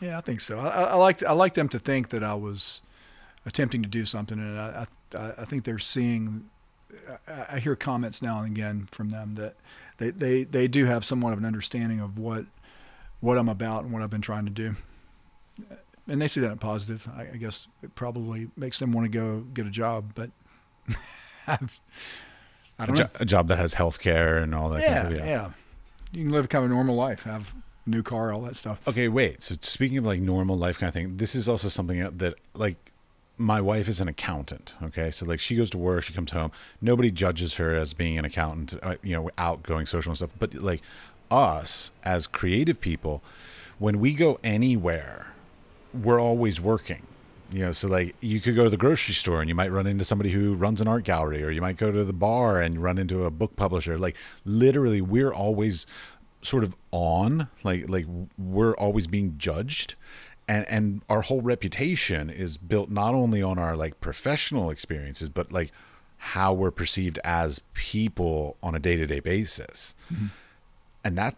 Yeah, 0.00 0.18
I 0.18 0.20
think 0.20 0.40
so. 0.40 0.58
I, 0.58 0.84
I 0.84 0.94
like 0.94 1.22
I 1.22 1.32
like 1.32 1.54
them 1.54 1.68
to 1.68 1.78
think 1.78 2.08
that 2.08 2.24
I 2.24 2.34
was 2.34 2.80
attempting 3.44 3.82
to 3.82 3.88
do 3.88 4.04
something, 4.04 4.38
and 4.38 4.58
I 4.58 4.86
I, 5.14 5.32
I 5.38 5.44
think 5.44 5.64
they're 5.64 5.78
seeing 5.78 6.48
I 7.50 7.58
hear 7.58 7.76
comments 7.76 8.22
now 8.22 8.40
and 8.40 8.50
again 8.50 8.88
from 8.90 9.10
them 9.10 9.34
that 9.36 9.54
they, 9.98 10.10
they, 10.10 10.44
they 10.44 10.68
do 10.68 10.86
have 10.86 11.04
somewhat 11.04 11.32
of 11.32 11.38
an 11.38 11.44
understanding 11.44 12.00
of 12.00 12.18
what 12.18 12.46
what 13.20 13.36
I'm 13.36 13.48
about 13.48 13.84
and 13.84 13.92
what 13.92 14.02
I've 14.02 14.10
been 14.10 14.22
trying 14.22 14.46
to 14.46 14.50
do. 14.50 14.76
And 16.08 16.22
they 16.22 16.26
see 16.26 16.40
that 16.40 16.52
in 16.52 16.58
positive. 16.58 17.06
I, 17.14 17.28
I 17.34 17.36
guess 17.36 17.68
it 17.82 17.94
probably 17.94 18.48
makes 18.56 18.78
them 18.78 18.92
want 18.92 19.04
to 19.04 19.10
go 19.10 19.40
get 19.52 19.66
a 19.66 19.70
job, 19.70 20.12
but 20.14 20.30
Don't 21.58 22.90
a, 22.90 22.92
jo- 22.94 23.10
a 23.20 23.24
job 23.24 23.48
that 23.48 23.58
has 23.58 23.74
health 23.74 24.00
care 24.00 24.38
and 24.38 24.54
all 24.54 24.70
that. 24.70 24.80
Yeah, 24.82 25.02
kind 25.02 25.14
of, 25.14 25.18
yeah, 25.20 25.26
yeah. 25.26 25.50
You 26.12 26.24
can 26.24 26.32
live 26.32 26.48
kind 26.48 26.64
of 26.64 26.70
a 26.70 26.74
normal 26.74 26.96
life, 26.96 27.22
have 27.24 27.54
a 27.86 27.90
new 27.90 28.02
car, 28.02 28.32
all 28.32 28.42
that 28.42 28.56
stuff. 28.56 28.86
Okay, 28.88 29.08
wait. 29.08 29.42
So 29.42 29.54
speaking 29.60 29.98
of 29.98 30.06
like 30.06 30.20
normal 30.20 30.56
life 30.56 30.78
kind 30.78 30.88
of 30.88 30.94
thing, 30.94 31.18
this 31.18 31.34
is 31.34 31.48
also 31.48 31.68
something 31.68 31.98
that 32.18 32.34
like 32.54 32.76
my 33.36 33.60
wife 33.60 33.88
is 33.88 34.00
an 34.00 34.08
accountant. 34.08 34.74
Okay, 34.82 35.10
so 35.10 35.26
like 35.26 35.40
she 35.40 35.56
goes 35.56 35.70
to 35.70 35.78
work, 35.78 36.04
she 36.04 36.12
comes 36.12 36.30
home. 36.32 36.52
Nobody 36.80 37.10
judges 37.10 37.54
her 37.56 37.74
as 37.74 37.92
being 37.94 38.18
an 38.18 38.24
accountant, 38.24 38.74
uh, 38.82 38.96
you 39.02 39.14
know, 39.14 39.30
outgoing, 39.38 39.86
social 39.86 40.10
and 40.10 40.16
stuff. 40.16 40.30
But 40.38 40.54
like 40.54 40.80
us 41.30 41.90
as 42.02 42.26
creative 42.26 42.80
people, 42.80 43.22
when 43.78 44.00
we 44.00 44.14
go 44.14 44.38
anywhere, 44.42 45.32
we're 45.94 46.20
always 46.20 46.60
working. 46.60 47.06
You 47.52 47.60
know, 47.60 47.72
so 47.72 47.88
like 47.88 48.14
you 48.20 48.40
could 48.40 48.54
go 48.54 48.64
to 48.64 48.70
the 48.70 48.76
grocery 48.76 49.14
store 49.14 49.40
and 49.40 49.48
you 49.48 49.54
might 49.54 49.72
run 49.72 49.86
into 49.86 50.04
somebody 50.04 50.30
who 50.30 50.54
runs 50.54 50.80
an 50.80 50.88
art 50.88 51.04
gallery, 51.04 51.42
or 51.42 51.50
you 51.50 51.60
might 51.60 51.76
go 51.76 51.90
to 51.90 52.04
the 52.04 52.12
bar 52.12 52.60
and 52.60 52.82
run 52.82 52.96
into 52.98 53.24
a 53.24 53.30
book 53.30 53.56
publisher. 53.56 53.98
Like 53.98 54.16
literally, 54.44 55.00
we're 55.00 55.32
always 55.32 55.86
sort 56.42 56.62
of 56.62 56.76
on. 56.92 57.48
Like 57.64 57.88
like 57.88 58.06
we're 58.38 58.74
always 58.74 59.06
being 59.06 59.34
judged 59.36 59.96
and 60.50 60.66
and 60.68 61.02
our 61.08 61.22
whole 61.22 61.42
reputation 61.42 62.28
is 62.28 62.58
built 62.58 62.90
not 62.90 63.14
only 63.14 63.40
on 63.40 63.58
our 63.58 63.76
like 63.76 64.00
professional 64.00 64.68
experiences 64.70 65.28
but 65.28 65.52
like 65.52 65.70
how 66.16 66.52
we're 66.52 66.72
perceived 66.72 67.18
as 67.24 67.60
people 67.72 68.56
on 68.62 68.74
a 68.74 68.78
day-to-day 68.78 69.20
basis 69.20 69.94
mm-hmm. 70.12 70.26
and 71.04 71.16
that 71.16 71.36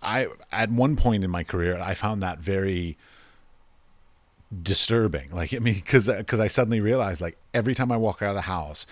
i 0.00 0.28
at 0.52 0.70
one 0.70 0.96
point 0.96 1.24
in 1.24 1.30
my 1.30 1.42
career 1.42 1.78
i 1.80 1.92
found 1.92 2.22
that 2.22 2.38
very 2.38 2.96
disturbing. 4.62 5.30
Like 5.30 5.54
i 5.54 5.58
mean 5.58 5.74
because 5.74 6.08
because 6.08 6.40
i 6.40 6.48
suddenly 6.48 6.80
realized 6.80 7.20
like 7.20 7.36
every 7.54 7.74
time 7.74 7.92
i 7.92 7.96
walk 7.96 8.22
out 8.22 8.30
of 8.30 8.34
the 8.34 8.42
house 8.42 8.86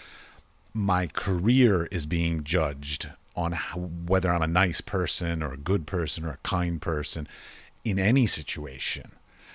my 0.72 1.08
career 1.08 1.86
is 1.86 2.06
being 2.06 2.44
judged 2.44 3.10
on 3.34 3.52
how, 3.52 3.78
whether 3.78 4.30
i'm 4.30 4.42
a 4.42 4.46
nice 4.46 4.80
person 4.80 5.42
or 5.42 5.52
a 5.52 5.56
good 5.56 5.86
person 5.86 6.24
or 6.24 6.30
a 6.30 6.38
kind 6.44 6.80
person 6.80 7.26
in 7.84 7.98
any 7.98 8.26
situation. 8.26 9.12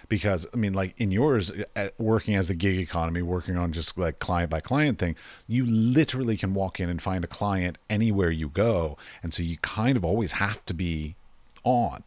Because 0.10 0.46
I 0.54 0.58
mean, 0.58 0.74
like 0.74 0.94
in 0.98 1.12
yours, 1.12 1.52
uh, 1.76 1.90
working 1.98 2.36
as 2.36 2.48
the 2.48 2.54
gig 2.54 2.78
economy, 2.78 3.22
working 3.22 3.58
on 3.58 3.72
just 3.72 3.98
like 3.98 4.20
client 4.20 4.52
by 4.52 4.60
client 4.60 5.00
thing, 5.00 5.16
you 5.48 5.66
literally 5.66 6.38
can 6.38 6.54
walk 6.54 6.80
in 6.80 6.90
and 6.90 7.02
find 7.02 7.24
a 7.24 7.28
client 7.28 7.78
anywhere 7.90 8.30
you 8.30 8.50
go, 8.50 8.98
and 9.24 9.34
so 9.34 9.42
you 9.42 9.58
kind 9.58 9.98
of 9.98 10.04
always 10.04 10.34
have 10.34 10.64
to 10.66 10.74
be 10.74 11.16
on, 11.64 12.04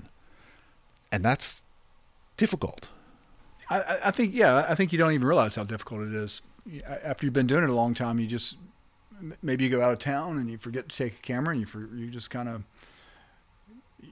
and 1.10 1.24
that's 1.24 1.62
difficult. 2.36 2.90
I, 3.68 3.98
I 4.06 4.10
think, 4.10 4.34
yeah, 4.34 4.66
I 4.68 4.74
think 4.74 4.92
you 4.92 4.98
don't 4.98 5.12
even 5.12 5.26
realize 5.26 5.56
how 5.56 5.64
difficult 5.64 6.02
it 6.02 6.14
is. 6.14 6.42
After 6.86 7.26
you've 7.26 7.32
been 7.32 7.46
doing 7.46 7.64
it 7.64 7.70
a 7.70 7.74
long 7.74 7.94
time, 7.94 8.18
you 8.18 8.26
just 8.26 8.56
maybe 9.42 9.64
you 9.64 9.70
go 9.70 9.82
out 9.82 9.92
of 9.92 9.98
town 9.98 10.36
and 10.36 10.50
you 10.50 10.58
forget 10.58 10.88
to 10.88 10.96
take 10.96 11.14
a 11.14 11.22
camera, 11.22 11.52
and 11.52 11.60
you 11.60 11.66
for, 11.66 11.88
you 11.94 12.10
just 12.10 12.30
kind 12.30 12.48
of 12.48 12.64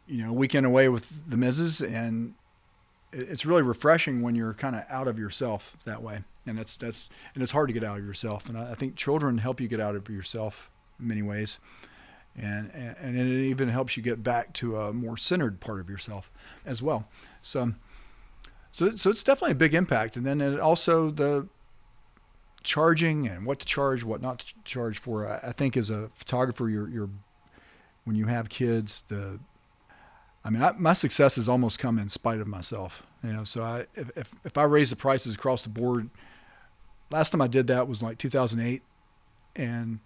you 0.06 0.22
know 0.24 0.32
weekend 0.32 0.66
away 0.66 0.88
with 0.88 1.28
the 1.28 1.36
misses 1.36 1.80
and 1.80 2.34
it's 3.14 3.46
really 3.46 3.62
refreshing 3.62 4.22
when 4.22 4.34
you're 4.34 4.54
kind 4.54 4.74
of 4.74 4.84
out 4.90 5.08
of 5.08 5.18
yourself 5.18 5.76
that 5.84 6.02
way. 6.02 6.20
And 6.46 6.58
that's, 6.58 6.76
that's, 6.76 7.08
and 7.34 7.42
it's 7.42 7.52
hard 7.52 7.68
to 7.68 7.72
get 7.72 7.84
out 7.84 7.98
of 7.98 8.04
yourself. 8.04 8.48
And 8.48 8.58
I, 8.58 8.72
I 8.72 8.74
think 8.74 8.96
children 8.96 9.38
help 9.38 9.60
you 9.60 9.68
get 9.68 9.80
out 9.80 9.96
of 9.96 10.08
yourself 10.08 10.70
in 10.98 11.08
many 11.08 11.22
ways. 11.22 11.58
And, 12.36 12.70
and, 12.74 12.96
and 13.00 13.16
it 13.16 13.44
even 13.44 13.68
helps 13.68 13.96
you 13.96 14.02
get 14.02 14.22
back 14.22 14.52
to 14.54 14.76
a 14.76 14.92
more 14.92 15.16
centered 15.16 15.60
part 15.60 15.80
of 15.80 15.88
yourself 15.88 16.30
as 16.66 16.82
well. 16.82 17.08
So, 17.42 17.74
so, 18.74 18.96
so 18.96 19.08
it's 19.08 19.22
definitely 19.22 19.52
a 19.52 19.54
big 19.54 19.72
impact. 19.72 20.16
And 20.16 20.26
then 20.26 20.40
it 20.40 20.58
also 20.58 21.12
the 21.12 21.46
charging 22.64 23.28
and 23.28 23.46
what 23.46 23.60
to 23.60 23.66
charge, 23.66 24.02
what 24.02 24.20
not 24.20 24.40
to 24.40 24.54
charge 24.64 24.98
for. 24.98 25.28
I, 25.28 25.50
I 25.50 25.52
think 25.52 25.76
as 25.76 25.90
a 25.90 26.10
photographer, 26.14 26.68
you're, 26.68 26.88
you're, 26.88 27.10
when 28.02 28.16
you 28.16 28.26
have 28.26 28.48
kids, 28.48 29.04
the 29.06 29.38
I 30.44 30.50
mean, 30.50 30.60
I, 30.60 30.72
my 30.72 30.92
success 30.92 31.36
has 31.36 31.48
almost 31.48 31.78
come 31.78 32.00
in 32.00 32.08
spite 32.08 32.40
of 32.40 32.48
myself. 32.48 33.06
You 33.22 33.32
know, 33.32 33.44
so 33.44 33.62
I 33.62 33.86
if, 33.94 34.10
if, 34.16 34.34
if 34.42 34.58
I 34.58 34.64
raise 34.64 34.90
the 34.90 34.96
prices 34.96 35.36
across 35.36 35.62
the 35.62 35.68
board, 35.68 36.10
last 37.10 37.30
time 37.30 37.40
I 37.40 37.46
did 37.46 37.68
that 37.68 37.86
was 37.86 38.02
like 38.02 38.18
2008, 38.18 38.82
and 39.54 40.00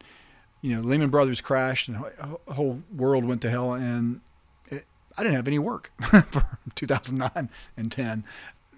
you 0.60 0.76
know 0.76 0.82
Lehman 0.82 1.08
Brothers 1.08 1.40
crashed 1.40 1.88
and 1.88 2.04
the 2.46 2.52
whole 2.52 2.82
world 2.94 3.24
went 3.24 3.40
to 3.42 3.50
hell, 3.50 3.72
and 3.72 4.20
it, 4.66 4.84
I 5.16 5.22
didn't 5.22 5.36
have 5.36 5.48
any 5.48 5.58
work 5.58 5.90
for 6.30 6.58
2009 6.74 7.50
and 7.76 7.90
10. 7.90 8.24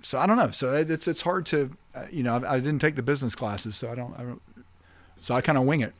So 0.02 0.18
I 0.18 0.26
don't 0.26 0.36
know. 0.36 0.50
So 0.50 0.74
it's 0.74 1.08
it's 1.08 1.22
hard 1.22 1.46
to, 1.46 1.70
uh, 1.94 2.06
you 2.10 2.22
know, 2.22 2.36
I, 2.36 2.54
I 2.54 2.60
didn't 2.60 2.80
take 2.80 2.96
the 2.96 3.02
business 3.02 3.34
classes, 3.34 3.76
so 3.76 3.90
I 3.90 3.94
don't. 3.94 4.14
I 4.18 4.22
don't 4.22 4.42
so 5.20 5.34
I 5.34 5.40
kind 5.40 5.58
of 5.58 5.64
wing 5.64 5.80
it. 5.82 5.92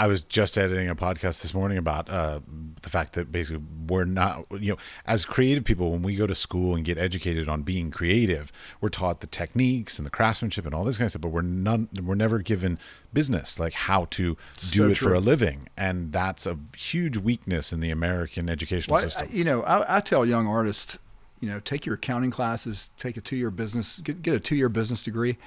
I 0.00 0.06
was 0.06 0.22
just 0.22 0.56
editing 0.56 0.88
a 0.88 0.96
podcast 0.96 1.42
this 1.42 1.52
morning 1.52 1.76
about 1.76 2.08
uh, 2.08 2.40
the 2.80 2.88
fact 2.88 3.12
that 3.12 3.30
basically 3.30 3.62
we're 3.86 4.06
not, 4.06 4.46
you 4.50 4.72
know, 4.72 4.78
as 5.04 5.26
creative 5.26 5.62
people, 5.62 5.90
when 5.90 6.00
we 6.00 6.16
go 6.16 6.26
to 6.26 6.34
school 6.34 6.74
and 6.74 6.86
get 6.86 6.96
educated 6.96 7.50
on 7.50 7.60
being 7.60 7.90
creative, 7.90 8.50
we're 8.80 8.88
taught 8.88 9.20
the 9.20 9.26
techniques 9.26 9.98
and 9.98 10.06
the 10.06 10.10
craftsmanship 10.10 10.64
and 10.64 10.74
all 10.74 10.84
this 10.84 10.96
kind 10.96 11.04
of 11.04 11.12
stuff, 11.12 11.20
but 11.20 11.28
we're 11.28 11.42
none, 11.42 11.90
we're 12.02 12.14
never 12.14 12.38
given 12.38 12.78
business 13.12 13.60
like 13.60 13.74
how 13.74 14.06
to 14.06 14.38
do 14.70 14.84
so 14.84 14.88
it 14.88 14.94
true. 14.94 15.08
for 15.08 15.14
a 15.14 15.20
living, 15.20 15.68
and 15.76 16.12
that's 16.14 16.46
a 16.46 16.58
huge 16.78 17.18
weakness 17.18 17.70
in 17.70 17.80
the 17.80 17.90
American 17.90 18.48
educational 18.48 18.94
well, 18.94 19.02
system. 19.02 19.28
you 19.30 19.44
know, 19.44 19.62
I, 19.64 19.98
I 19.98 20.00
tell 20.00 20.24
young 20.24 20.46
artists, 20.46 20.98
you 21.40 21.48
know, 21.48 21.60
take 21.60 21.86
your 21.86 21.94
accounting 21.94 22.30
classes, 22.30 22.90
take 22.98 23.16
a 23.16 23.20
two-year 23.20 23.50
business, 23.50 24.00
get, 24.00 24.22
get 24.22 24.34
a 24.34 24.40
two-year 24.40 24.68
business 24.68 25.02
degree. 25.02 25.38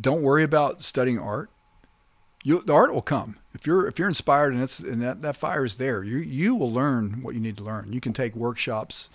Don't 0.00 0.22
worry 0.22 0.44
about 0.44 0.82
studying 0.82 1.18
art 1.18 1.50
you, 2.42 2.62
the 2.62 2.72
art 2.72 2.94
will 2.94 3.02
come 3.02 3.36
if 3.52 3.66
you're 3.66 3.86
if 3.86 3.98
you're 3.98 4.08
inspired 4.08 4.54
and 4.54 4.62
it's 4.62 4.80
and 4.80 5.02
that, 5.02 5.20
that 5.20 5.36
fire 5.36 5.62
is 5.62 5.76
there 5.76 6.02
you 6.02 6.16
you 6.16 6.54
will 6.54 6.72
learn 6.72 7.20
what 7.20 7.34
you 7.34 7.40
need 7.40 7.54
to 7.58 7.62
learn 7.62 7.92
you 7.92 8.00
can 8.00 8.14
take 8.14 8.34
workshops 8.34 9.10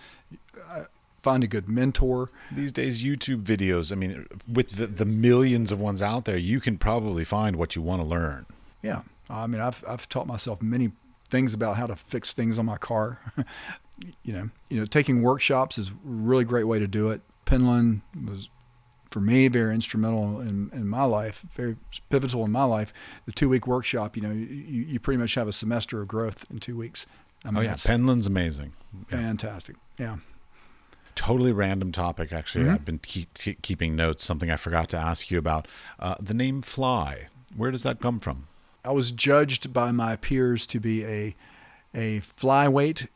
uh, 0.70 0.84
find 1.26 1.43
a 1.43 1.47
good 1.47 1.68
mentor. 1.68 2.30
These 2.51 2.72
days, 2.72 3.03
YouTube 3.03 3.41
videos, 3.41 3.91
I 3.91 3.95
mean, 3.95 4.28
with 4.47 4.74
the, 4.74 4.86
the 4.86 5.05
millions 5.05 5.72
of 5.72 5.80
ones 5.82 5.99
out 5.99 6.26
there, 6.26 6.38
you 6.38 6.59
can 6.59 6.78
probably 6.78 7.24
find 7.24 7.55
what 7.55 7.76
you 7.76 7.82
want 7.82 8.03
to 8.03 8.07
learn. 8.07 8.45
Yeah. 8.84 9.01
I 9.28 9.47
mean, 9.47 9.59
I've, 9.59 9.84
I've 9.88 10.07
taught 10.07 10.28
myself 10.28 10.61
many 10.61 10.91
things 11.28 11.55
about 11.55 11.78
how 11.78 11.88
to 11.88 11.95
fix 11.95 12.32
things 12.32 12.59
on 12.59 12.68
my 12.68 12.78
car. 12.78 13.20
you 14.23 14.33
know, 14.33 14.49
you 14.69 14.79
know, 14.79 14.85
taking 14.85 15.21
workshops 15.21 15.77
is 15.77 15.89
a 15.89 15.93
really 16.03 16.43
great 16.43 16.65
way 16.65 16.79
to 16.79 16.87
do 16.87 17.09
it. 17.09 17.21
Penland 17.45 18.01
was 18.25 18.49
for 19.11 19.21
me 19.21 19.47
very 19.47 19.73
instrumental 19.73 20.41
in, 20.41 20.69
in 20.73 20.87
my 20.87 21.03
life, 21.03 21.45
very 21.55 21.77
pivotal 22.09 22.43
in 22.43 22.51
my 22.51 22.63
life. 22.63 22.93
The 23.25 23.31
two 23.31 23.47
week 23.49 23.67
workshop, 23.67 24.15
you 24.15 24.23
know, 24.23 24.31
you, 24.31 24.45
you 24.45 24.99
pretty 24.99 25.17
much 25.17 25.35
have 25.35 25.47
a 25.47 25.53
semester 25.53 26.01
of 26.01 26.07
growth 26.07 26.45
in 26.49 26.59
two 26.59 26.75
weeks. 26.75 27.05
I 27.43 27.51
mean, 27.51 27.57
oh 27.57 27.61
yeah, 27.61 27.75
Penland's 27.75 28.27
amazing. 28.27 28.73
Fantastic. 29.07 29.75
Yeah. 29.99 30.17
Totally 31.13 31.53
random 31.53 31.91
topic. 31.91 32.33
Actually, 32.33 32.65
mm-hmm. 32.65 32.73
I've 32.73 32.85
been 32.85 32.99
keep, 32.99 33.33
keep, 33.35 33.61
keeping 33.61 33.95
notes. 33.95 34.25
Something 34.25 34.51
I 34.51 34.57
forgot 34.57 34.89
to 34.89 34.97
ask 34.97 35.31
you 35.31 35.37
about. 35.37 35.67
Uh, 35.97 36.15
the 36.19 36.33
name 36.33 36.61
Fly. 36.61 37.27
Where 37.55 37.71
does 37.71 37.83
that 37.83 38.01
come 38.01 38.19
from? 38.19 38.47
I 38.83 38.91
was 38.91 39.11
judged 39.11 39.71
by 39.71 39.91
my 39.91 40.17
peers 40.17 40.67
to 40.67 40.79
be 40.79 41.05
a 41.05 41.35
a 41.95 42.19
flyweight, 42.19 43.07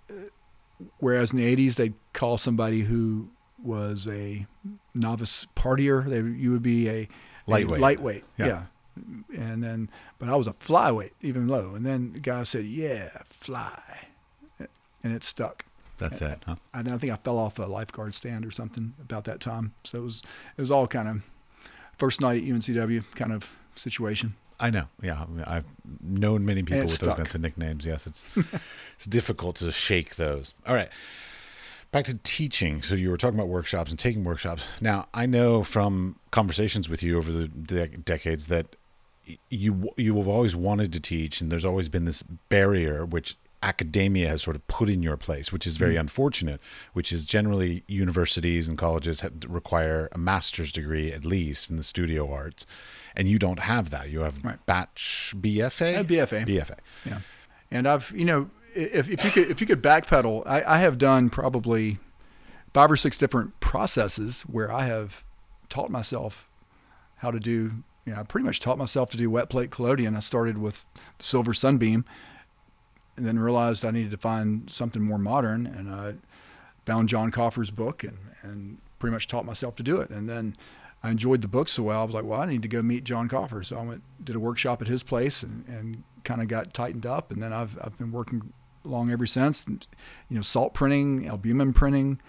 whereas 0.99 1.31
in 1.31 1.37
the 1.37 1.55
'80s 1.55 1.75
they'd 1.75 1.93
call 2.13 2.37
somebody 2.37 2.81
who 2.81 3.29
was 3.61 4.07
a 4.07 4.45
novice 4.93 5.47
partier. 5.55 6.07
They, 6.07 6.17
you 6.17 6.51
would 6.51 6.63
be 6.63 6.89
a 6.89 7.07
lightweight. 7.47 7.79
A 7.79 7.81
lightweight, 7.81 8.23
yeah. 8.37 8.45
yeah. 8.45 8.63
And 9.37 9.63
then, 9.63 9.89
but 10.17 10.29
I 10.29 10.35
was 10.35 10.47
a 10.47 10.53
flyweight, 10.53 11.11
even 11.21 11.47
low. 11.47 11.73
And 11.73 11.85
then 11.85 12.13
the 12.13 12.19
guy 12.19 12.43
said, 12.43 12.65
"Yeah, 12.65 13.09
fly," 13.25 14.07
and 14.57 15.13
it 15.13 15.23
stuck. 15.23 15.65
That's 15.97 16.21
it, 16.21 16.43
huh? 16.45 16.55
I, 16.73 16.79
I 16.79 16.97
think 16.97 17.11
I 17.11 17.15
fell 17.17 17.37
off 17.37 17.59
a 17.59 17.63
lifeguard 17.63 18.15
stand 18.15 18.45
or 18.45 18.51
something 18.51 18.93
about 19.01 19.25
that 19.25 19.39
time. 19.39 19.73
So 19.83 19.99
it 19.99 20.03
was 20.03 20.23
it 20.57 20.61
was 20.61 20.71
all 20.71 20.87
kind 20.87 21.07
of 21.07 21.21
first 21.97 22.21
night 22.21 22.41
at 22.41 22.49
UNCW 22.49 23.03
kind 23.15 23.33
of 23.33 23.51
situation. 23.75 24.35
I 24.59 24.69
know. 24.69 24.85
Yeah, 25.01 25.25
I've 25.45 25.65
known 26.01 26.45
many 26.45 26.63
people 26.63 26.81
with 26.81 26.91
stuck. 26.91 27.09
those 27.09 27.17
kinds 27.17 27.35
of 27.35 27.41
nicknames. 27.41 27.85
Yes, 27.85 28.05
it's 28.05 28.25
it's 28.95 29.05
difficult 29.05 29.55
to 29.57 29.71
shake 29.71 30.15
those. 30.15 30.53
All 30.67 30.75
right, 30.75 30.89
back 31.91 32.05
to 32.05 32.17
teaching. 32.23 32.81
So 32.81 32.95
you 32.95 33.09
were 33.09 33.17
talking 33.17 33.39
about 33.39 33.47
workshops 33.47 33.89
and 33.89 33.97
taking 33.97 34.23
workshops. 34.23 34.65
Now 34.81 35.07
I 35.13 35.25
know 35.25 35.63
from 35.63 36.17
conversations 36.31 36.89
with 36.89 37.01
you 37.01 37.17
over 37.17 37.31
the 37.31 37.47
de- 37.47 37.87
decades 37.87 38.47
that 38.47 38.75
you 39.49 39.93
you 39.95 40.17
have 40.17 40.27
always 40.27 40.55
wanted 40.55 40.91
to 40.93 40.99
teach, 40.99 41.39
and 41.39 41.51
there's 41.51 41.65
always 41.65 41.87
been 41.87 42.05
this 42.05 42.21
barrier 42.23 43.05
which 43.05 43.37
academia 43.61 44.29
has 44.29 44.41
sort 44.41 44.55
of 44.55 44.65
put 44.67 44.89
in 44.89 45.03
your 45.03 45.17
place, 45.17 45.51
which 45.51 45.67
is 45.67 45.77
very 45.77 45.95
mm. 45.95 46.01
unfortunate. 46.01 46.59
Which 46.91 47.13
is 47.13 47.23
generally 47.25 47.83
universities 47.87 48.67
and 48.67 48.77
colleges 48.77 49.23
require 49.47 50.09
a 50.11 50.17
master's 50.17 50.73
degree 50.73 51.13
at 51.13 51.23
least 51.23 51.69
in 51.69 51.77
the 51.77 51.83
studio 51.83 52.29
arts 52.29 52.65
and 53.15 53.27
you 53.27 53.39
don't 53.39 53.59
have 53.59 53.89
that. 53.89 54.09
You 54.09 54.21
have 54.21 54.43
right. 54.43 54.63
batch 54.65 55.33
BFA. 55.37 55.99
Uh, 55.99 56.03
BFA. 56.03 56.45
BFA. 56.45 56.77
Yeah. 57.05 57.19
And 57.71 57.87
I've 57.87 58.11
you 58.15 58.25
know 58.25 58.49
if 58.75 59.09
if 59.09 59.23
you 59.23 59.31
could 59.31 59.49
if 59.49 59.61
you 59.61 59.67
could 59.67 59.81
backpedal, 59.81 60.45
I, 60.45 60.63
I 60.63 60.77
have 60.79 60.97
done 60.97 61.29
probably 61.29 61.99
five 62.73 62.91
or 62.91 62.97
six 62.97 63.17
different 63.17 63.59
processes 63.59 64.41
where 64.43 64.71
I 64.71 64.85
have 64.85 65.23
taught 65.69 65.89
myself 65.89 66.49
how 67.17 67.31
to 67.31 67.39
do. 67.39 67.83
You 68.05 68.13
know, 68.13 68.21
I 68.21 68.23
pretty 68.23 68.45
much 68.45 68.59
taught 68.59 68.77
myself 68.77 69.09
to 69.11 69.17
do 69.17 69.29
wet 69.29 69.49
plate 69.49 69.71
collodion. 69.71 70.15
I 70.15 70.19
started 70.19 70.57
with 70.57 70.85
silver 71.19 71.53
sunbeam, 71.53 72.05
and 73.15 73.25
then 73.25 73.37
realized 73.37 73.85
I 73.85 73.91
needed 73.91 74.11
to 74.11 74.17
find 74.17 74.69
something 74.69 75.03
more 75.03 75.19
modern, 75.19 75.67
and 75.67 75.89
I 75.89 76.15
found 76.85 77.09
John 77.09 77.31
Coffer's 77.31 77.71
book 77.71 78.03
and 78.03 78.17
and 78.41 78.77
pretty 78.99 79.13
much 79.13 79.27
taught 79.27 79.45
myself 79.45 79.75
to 79.75 79.83
do 79.83 79.99
it. 80.01 80.09
And 80.09 80.29
then 80.29 80.55
I 81.01 81.11
enjoyed 81.11 81.41
the 81.41 81.47
book 81.47 81.69
so 81.69 81.83
well. 81.83 82.01
I 82.01 82.03
was 82.03 82.13
like, 82.13 82.25
well, 82.25 82.41
I 82.41 82.45
need 82.45 82.61
to 82.61 82.67
go 82.67 82.81
meet 82.81 83.03
John 83.03 83.29
Coffer. 83.29 83.63
So 83.63 83.77
I 83.77 83.83
went, 83.83 84.03
did 84.23 84.35
a 84.35 84.39
workshop 84.39 84.81
at 84.81 84.87
his 84.87 85.01
place 85.03 85.43
and, 85.43 85.65
and 85.67 86.03
kind 86.23 86.41
of 86.41 86.47
got 86.47 86.73
tightened 86.73 87.05
up. 87.05 87.31
And 87.31 87.41
then 87.41 87.53
I've, 87.53 87.77
I've 87.81 87.97
been 87.97 88.11
working 88.11 88.53
along 88.83 89.09
ever 89.09 89.25
since. 89.25 89.65
And, 89.65 89.85
you 90.29 90.35
know, 90.35 90.41
salt 90.41 90.73
printing, 90.73 91.27
albumen 91.27 91.73
printing, 91.73 92.19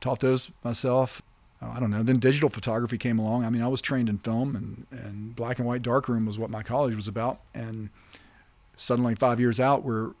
taught 0.00 0.20
those 0.20 0.50
myself. 0.62 1.22
I 1.60 1.78
don't 1.78 1.90
know. 1.90 2.02
Then 2.02 2.18
digital 2.18 2.48
photography 2.48 2.96
came 2.96 3.18
along. 3.18 3.44
I 3.44 3.50
mean, 3.50 3.62
I 3.62 3.68
was 3.68 3.82
trained 3.82 4.08
in 4.08 4.18
film 4.18 4.56
and, 4.56 4.86
and 4.90 5.36
black 5.36 5.58
and 5.58 5.66
white 5.66 5.82
darkroom 5.82 6.24
was 6.24 6.38
what 6.38 6.50
my 6.50 6.62
college 6.62 6.94
was 6.94 7.08
about. 7.08 7.40
And 7.52 7.90
suddenly 8.76 9.14
five 9.14 9.40
years 9.40 9.60
out, 9.60 9.82
we're 9.82 10.12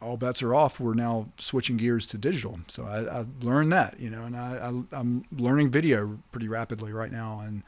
all 0.00 0.16
bets 0.16 0.42
are 0.42 0.54
off. 0.54 0.78
We're 0.78 0.94
now 0.94 1.28
switching 1.38 1.76
gears 1.76 2.06
to 2.06 2.18
digital. 2.18 2.60
So 2.68 2.84
I, 2.84 3.20
I 3.20 3.26
learned 3.40 3.72
that, 3.72 3.98
you 3.98 4.10
know, 4.10 4.24
and 4.24 4.36
I, 4.36 4.72
I, 4.92 4.98
am 4.98 5.24
learning 5.32 5.70
video 5.70 6.18
pretty 6.32 6.48
rapidly 6.48 6.92
right 6.92 7.10
now. 7.10 7.42
And 7.44 7.62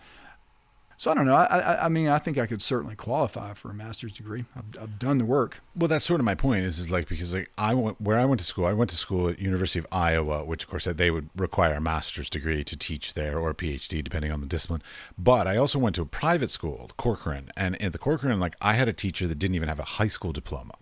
so 0.99 1.13
I 1.13 1.15
don't 1.15 1.27
know. 1.27 1.37
I, 1.37 1.85
I, 1.85 1.89
mean, 1.89 2.09
I 2.09 2.19
think 2.19 2.39
I 2.39 2.47
could 2.47 2.61
certainly 2.61 2.97
qualify 2.97 3.55
for 3.55 3.71
a 3.71 3.75
master's 3.75 4.13
degree. 4.13 4.45
I've, 4.57 4.83
I've 4.83 4.99
done 4.99 5.19
the 5.19 5.25
work. 5.25 5.61
Well, 5.77 5.87
that's 5.87 6.05
sort 6.05 6.21
of 6.21 6.25
my 6.25 6.35
point. 6.35 6.65
Is 6.65 6.81
is 6.81 6.91
like 6.91 7.09
because 7.09 7.33
like 7.33 7.51
I 7.57 7.73
went 7.73 8.01
where 8.01 8.19
I 8.19 8.25
went 8.25 8.41
to 8.41 8.45
school. 8.45 8.67
I 8.67 8.73
went 8.73 8.91
to 8.91 8.97
school 8.97 9.29
at 9.29 9.39
University 9.39 9.79
of 9.79 9.87
Iowa, 9.93 10.45
which 10.45 10.65
of 10.65 10.71
course 10.71 10.85
they 10.85 11.13
would 11.13 11.31
require 11.37 11.75
a 11.75 11.81
master's 11.81 12.29
degree 12.29 12.65
to 12.65 12.77
teach 12.77 13.15
there 13.15 13.39
or 13.39 13.51
a 13.51 13.55
PhD 13.55 14.03
depending 14.03 14.33
on 14.33 14.41
the 14.41 14.49
discipline. 14.49 14.83
But 15.17 15.47
I 15.47 15.57
also 15.57 15.79
went 15.79 15.95
to 15.95 16.03
a 16.03 16.07
private 16.07 16.51
school, 16.51 16.91
Corcoran, 16.97 17.51
and 17.57 17.81
at 17.81 17.93
the 17.93 17.99
Corcoran, 17.99 18.41
like 18.41 18.57
I 18.61 18.73
had 18.73 18.89
a 18.89 18.93
teacher 18.93 19.29
that 19.29 19.39
didn't 19.39 19.55
even 19.55 19.69
have 19.69 19.79
a 19.79 19.85
high 19.85 20.09
school 20.09 20.33
diploma 20.33 20.75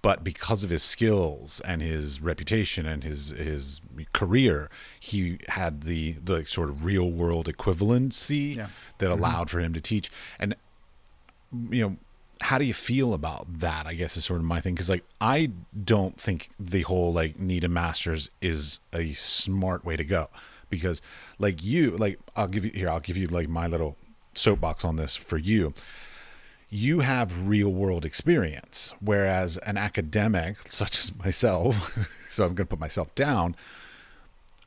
but 0.00 0.22
because 0.22 0.62
of 0.62 0.70
his 0.70 0.82
skills 0.82 1.60
and 1.64 1.82
his 1.82 2.20
reputation 2.20 2.86
and 2.86 3.02
his 3.02 3.30
his 3.30 3.80
career, 4.12 4.70
he 4.98 5.38
had 5.48 5.82
the 5.82 6.12
the 6.24 6.44
sort 6.44 6.68
of 6.68 6.84
real 6.84 7.10
world 7.10 7.46
equivalency 7.46 8.56
yeah. 8.56 8.68
that 8.98 9.06
mm-hmm. 9.06 9.18
allowed 9.18 9.50
for 9.50 9.60
him 9.60 9.72
to 9.72 9.80
teach. 9.80 10.10
And 10.38 10.54
you 11.70 11.82
know, 11.82 11.96
how 12.40 12.58
do 12.58 12.64
you 12.64 12.74
feel 12.74 13.12
about 13.12 13.58
that? 13.58 13.86
I 13.86 13.94
guess 13.94 14.16
is 14.16 14.24
sort 14.24 14.40
of 14.40 14.46
my 14.46 14.60
thing 14.60 14.74
because 14.74 14.88
like 14.88 15.04
I 15.20 15.50
don't 15.84 16.20
think 16.20 16.50
the 16.60 16.82
whole 16.82 17.12
like 17.12 17.38
need 17.38 17.64
a 17.64 17.68
master's 17.68 18.30
is 18.40 18.80
a 18.92 19.12
smart 19.14 19.84
way 19.84 19.96
to 19.96 20.04
go 20.04 20.28
because 20.70 21.02
like 21.38 21.64
you 21.64 21.96
like 21.96 22.20
I'll 22.36 22.48
give 22.48 22.64
you 22.64 22.70
here 22.70 22.88
I'll 22.88 23.00
give 23.00 23.16
you 23.16 23.26
like 23.26 23.48
my 23.48 23.66
little 23.66 23.96
soapbox 24.34 24.84
on 24.84 24.96
this 24.96 25.16
for 25.16 25.38
you 25.38 25.74
you 26.70 27.00
have 27.00 27.48
real 27.48 27.70
world 27.70 28.04
experience, 28.04 28.94
whereas 29.00 29.56
an 29.58 29.76
academic 29.76 30.68
such 30.68 30.98
as 30.98 31.16
myself, 31.16 31.96
so 32.30 32.44
I'm 32.44 32.54
going 32.54 32.66
to 32.66 32.70
put 32.70 32.80
myself 32.80 33.14
down, 33.14 33.56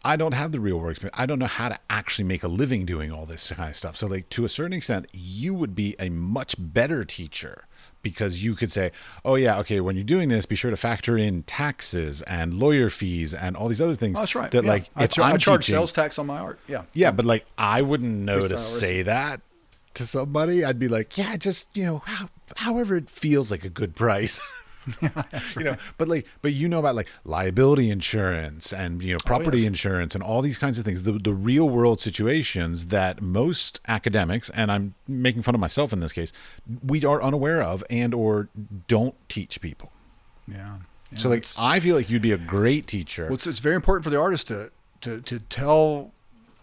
I 0.04 0.16
don't 0.16 0.34
have 0.34 0.52
the 0.52 0.60
real 0.60 0.78
world 0.78 0.91
experience. 0.91 1.16
I 1.18 1.28
don't 1.28 1.38
know 1.38 1.45
how 1.45 1.70
to 1.70 1.78
actually 1.89 2.26
make 2.26 2.41
a 2.41 2.47
living 2.47 2.86
doing 2.86 3.12
all 3.12 3.28
this 3.28 3.52
kind 3.52 3.70
of 3.70 3.76
stuff. 3.76 3.95
So, 3.95 4.08
like 4.08 4.30
to 4.30 4.45
a 4.45 4.49
certain 4.49 4.74
extent, 4.74 5.08
you 5.14 5.54
would 5.54 5.76
be 5.76 5.95
a 5.99 6.10
much 6.10 6.56
better 6.58 7.06
teacher 7.06 7.66
because 8.02 8.43
you 8.43 8.56
could 8.56 8.72
say, 8.72 8.89
"Oh 9.24 9.36
yeah, 9.36 9.60
okay, 9.60 9.80
when 9.80 9.95
you're 9.95 10.04
doing 10.04 10.30
this, 10.30 10.47
be 10.47 10.56
sure 10.56 10.72
to 10.72 10.78
factor 10.78 11.18
in 11.18 11.43
taxes 11.43 12.24
and 12.24 12.56
lawyer 12.56 12.89
fees 12.89 13.36
and 13.36 13.56
all 13.56 13.68
these 13.68 13.80
other 13.80 13.93
things." 13.93 14.18
Oh, 14.18 14.22
that's 14.24 14.34
right. 14.34 14.49
That 14.49 14.64
yeah. 14.64 14.72
like 14.72 14.89
if 14.99 15.20
I, 15.20 15.30
am 15.30 15.36
I 15.36 15.38
charge 15.38 15.66
teaching, 15.68 15.76
sales 15.76 15.93
tax 15.93 16.18
on 16.18 16.26
my 16.26 16.39
art. 16.39 16.60
Yeah. 16.68 16.84
Yeah, 16.93 17.12
but 17.12 17.26
like 17.26 17.45
I 17.56 17.84
wouldn't 17.84 18.12
know 18.12 18.47
to 18.47 18.58
say 18.58 19.04
that 19.04 19.41
to 19.96 20.06
somebody, 20.06 20.64
I'd 20.64 20.80
be 20.80 20.88
like, 20.88 21.18
yeah, 21.18 21.38
just 21.38 21.68
you 21.74 21.86
know, 21.86 22.04
how, 22.06 22.30
however 22.58 22.96
it 22.96 23.10
feels 23.10 23.52
like 23.52 23.64
a 23.64 23.70
good 23.70 23.96
price. 23.96 24.42
yeah, 25.02 25.24
you 25.56 25.64
know, 25.64 25.78
but 25.98 26.08
like, 26.08 26.26
but 26.42 26.54
you 26.54 26.68
know 26.68 26.80
about 26.80 26.96
like 26.96 27.08
liability 27.24 27.89
insurance 27.89 28.74
and 28.74 29.02
you 29.02 29.14
know 29.14 29.20
oh, 29.24 29.28
property 29.28 29.60
oh, 29.60 29.62
yes. 29.62 29.68
insurance 29.68 30.16
and 30.16 30.24
all 30.24 30.42
these 30.42 30.58
kinds 30.58 30.80
of 30.80 30.86
things. 30.86 31.04
The 31.04 31.14
the 31.14 31.34
real 31.34 31.70
world 31.70 32.00
situations 32.00 32.88
that 32.88 33.22
most 33.22 33.80
academics 33.88 34.50
and 34.52 34.72
I'm 34.72 34.96
making 35.08 35.44
fun 35.44 35.54
of 35.54 35.62
myself 35.62 35.94
in 35.94 36.00
this 36.00 36.14
case, 36.14 36.34
we 36.86 37.04
are 37.06 37.22
unaware 37.22 37.62
of 37.62 37.84
and 37.89 38.14
or 38.14 38.50
don't 38.88 39.16
teach 39.30 39.62
people. 39.62 39.92
Yeah. 40.48 40.78
yeah 41.12 41.20
so 41.20 41.30
like, 41.30 41.46
I 41.58 41.80
feel 41.80 41.96
like 41.96 42.10
you'd 42.10 42.22
be 42.22 42.32
a 42.32 42.38
great 42.38 42.88
teacher. 42.88 43.26
Well, 43.26 43.36
it's, 43.36 43.48
it's 43.48 43.60
very 43.60 43.76
important 43.76 44.04
for 44.04 44.10
the 44.10 44.20
artist 44.20 44.48
to 44.48 44.72
to 45.02 45.22
to 45.22 45.39
tell 45.39 46.12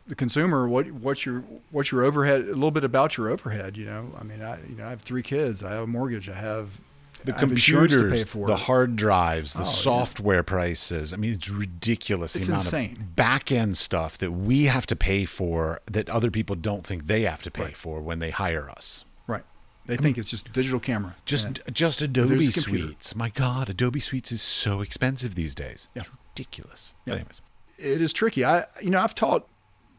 the 0.09 0.14
consumer 0.14 0.66
what 0.66 0.90
what's 0.90 1.24
your 1.24 1.44
what's 1.70 1.92
your 1.92 2.02
overhead 2.02 2.40
a 2.40 2.46
little 2.46 2.70
bit 2.70 2.84
about 2.84 3.16
your 3.16 3.28
overhead 3.28 3.76
you 3.76 3.84
know? 3.84 4.11
I 4.18 4.24
mean 4.24 4.42
i 4.42 4.59
you 4.68 4.76
know 4.76 4.86
i 4.86 4.90
have 4.90 5.02
three 5.02 5.22
kids 5.22 5.62
i 5.62 5.72
have 5.72 5.84
a 5.84 5.86
mortgage 5.86 6.28
i 6.28 6.34
have 6.34 6.80
the 7.24 7.34
I 7.34 7.38
computers 7.38 8.32
the 8.32 8.56
hard 8.56 8.96
drives 8.96 9.52
the 9.52 9.61
oh, 9.61 9.64
software 9.64 10.38
yeah. 10.38 10.42
prices 10.42 11.12
i 11.12 11.16
mean 11.16 11.34
it's 11.34 11.48
ridiculous 11.48 12.34
it's 12.34 12.46
the 12.46 12.52
amount 12.52 12.66
insane. 12.66 12.96
of 13.00 13.16
back 13.16 13.52
end 13.52 13.76
stuff 13.76 14.16
that 14.18 14.32
we 14.32 14.64
have 14.64 14.86
to 14.86 14.96
pay 14.96 15.24
for 15.24 15.80
that 15.86 16.09
other 16.09 16.30
people 16.30 16.56
don't 16.56 16.86
think 16.86 17.06
they 17.06 17.22
have 17.22 17.42
to 17.42 17.50
pay 17.50 17.64
right. 17.64 17.76
for 17.76 18.00
when 18.00 18.18
they 18.18 18.30
hire 18.30 18.70
us. 18.70 19.04
Right. 19.26 19.42
They 19.86 19.94
I 19.94 19.96
think 19.96 20.16
mean, 20.16 20.20
it's 20.20 20.30
just 20.30 20.52
digital 20.52 20.80
camera. 20.80 21.16
just 21.24 21.61
just 21.72 22.02
adobe 22.02 22.46
suites. 22.46 23.14
My 23.14 23.30
god 23.30 23.68
adobe 23.68 24.00
suites 24.00 24.32
is 24.32 24.42
so 24.42 24.80
expensive 24.80 25.34
these 25.34 25.54
days. 25.54 25.88
Yeah. 25.94 26.02
it's 26.02 26.11
ridiculous. 26.30 26.94
Yeah. 27.04 27.14
anyways. 27.14 27.42
It 27.78 28.02
is 28.02 28.12
tricky. 28.12 28.44
I 28.44 28.64
you 28.82 28.90
know 28.90 29.00
i've 29.00 29.14
taught 29.14 29.46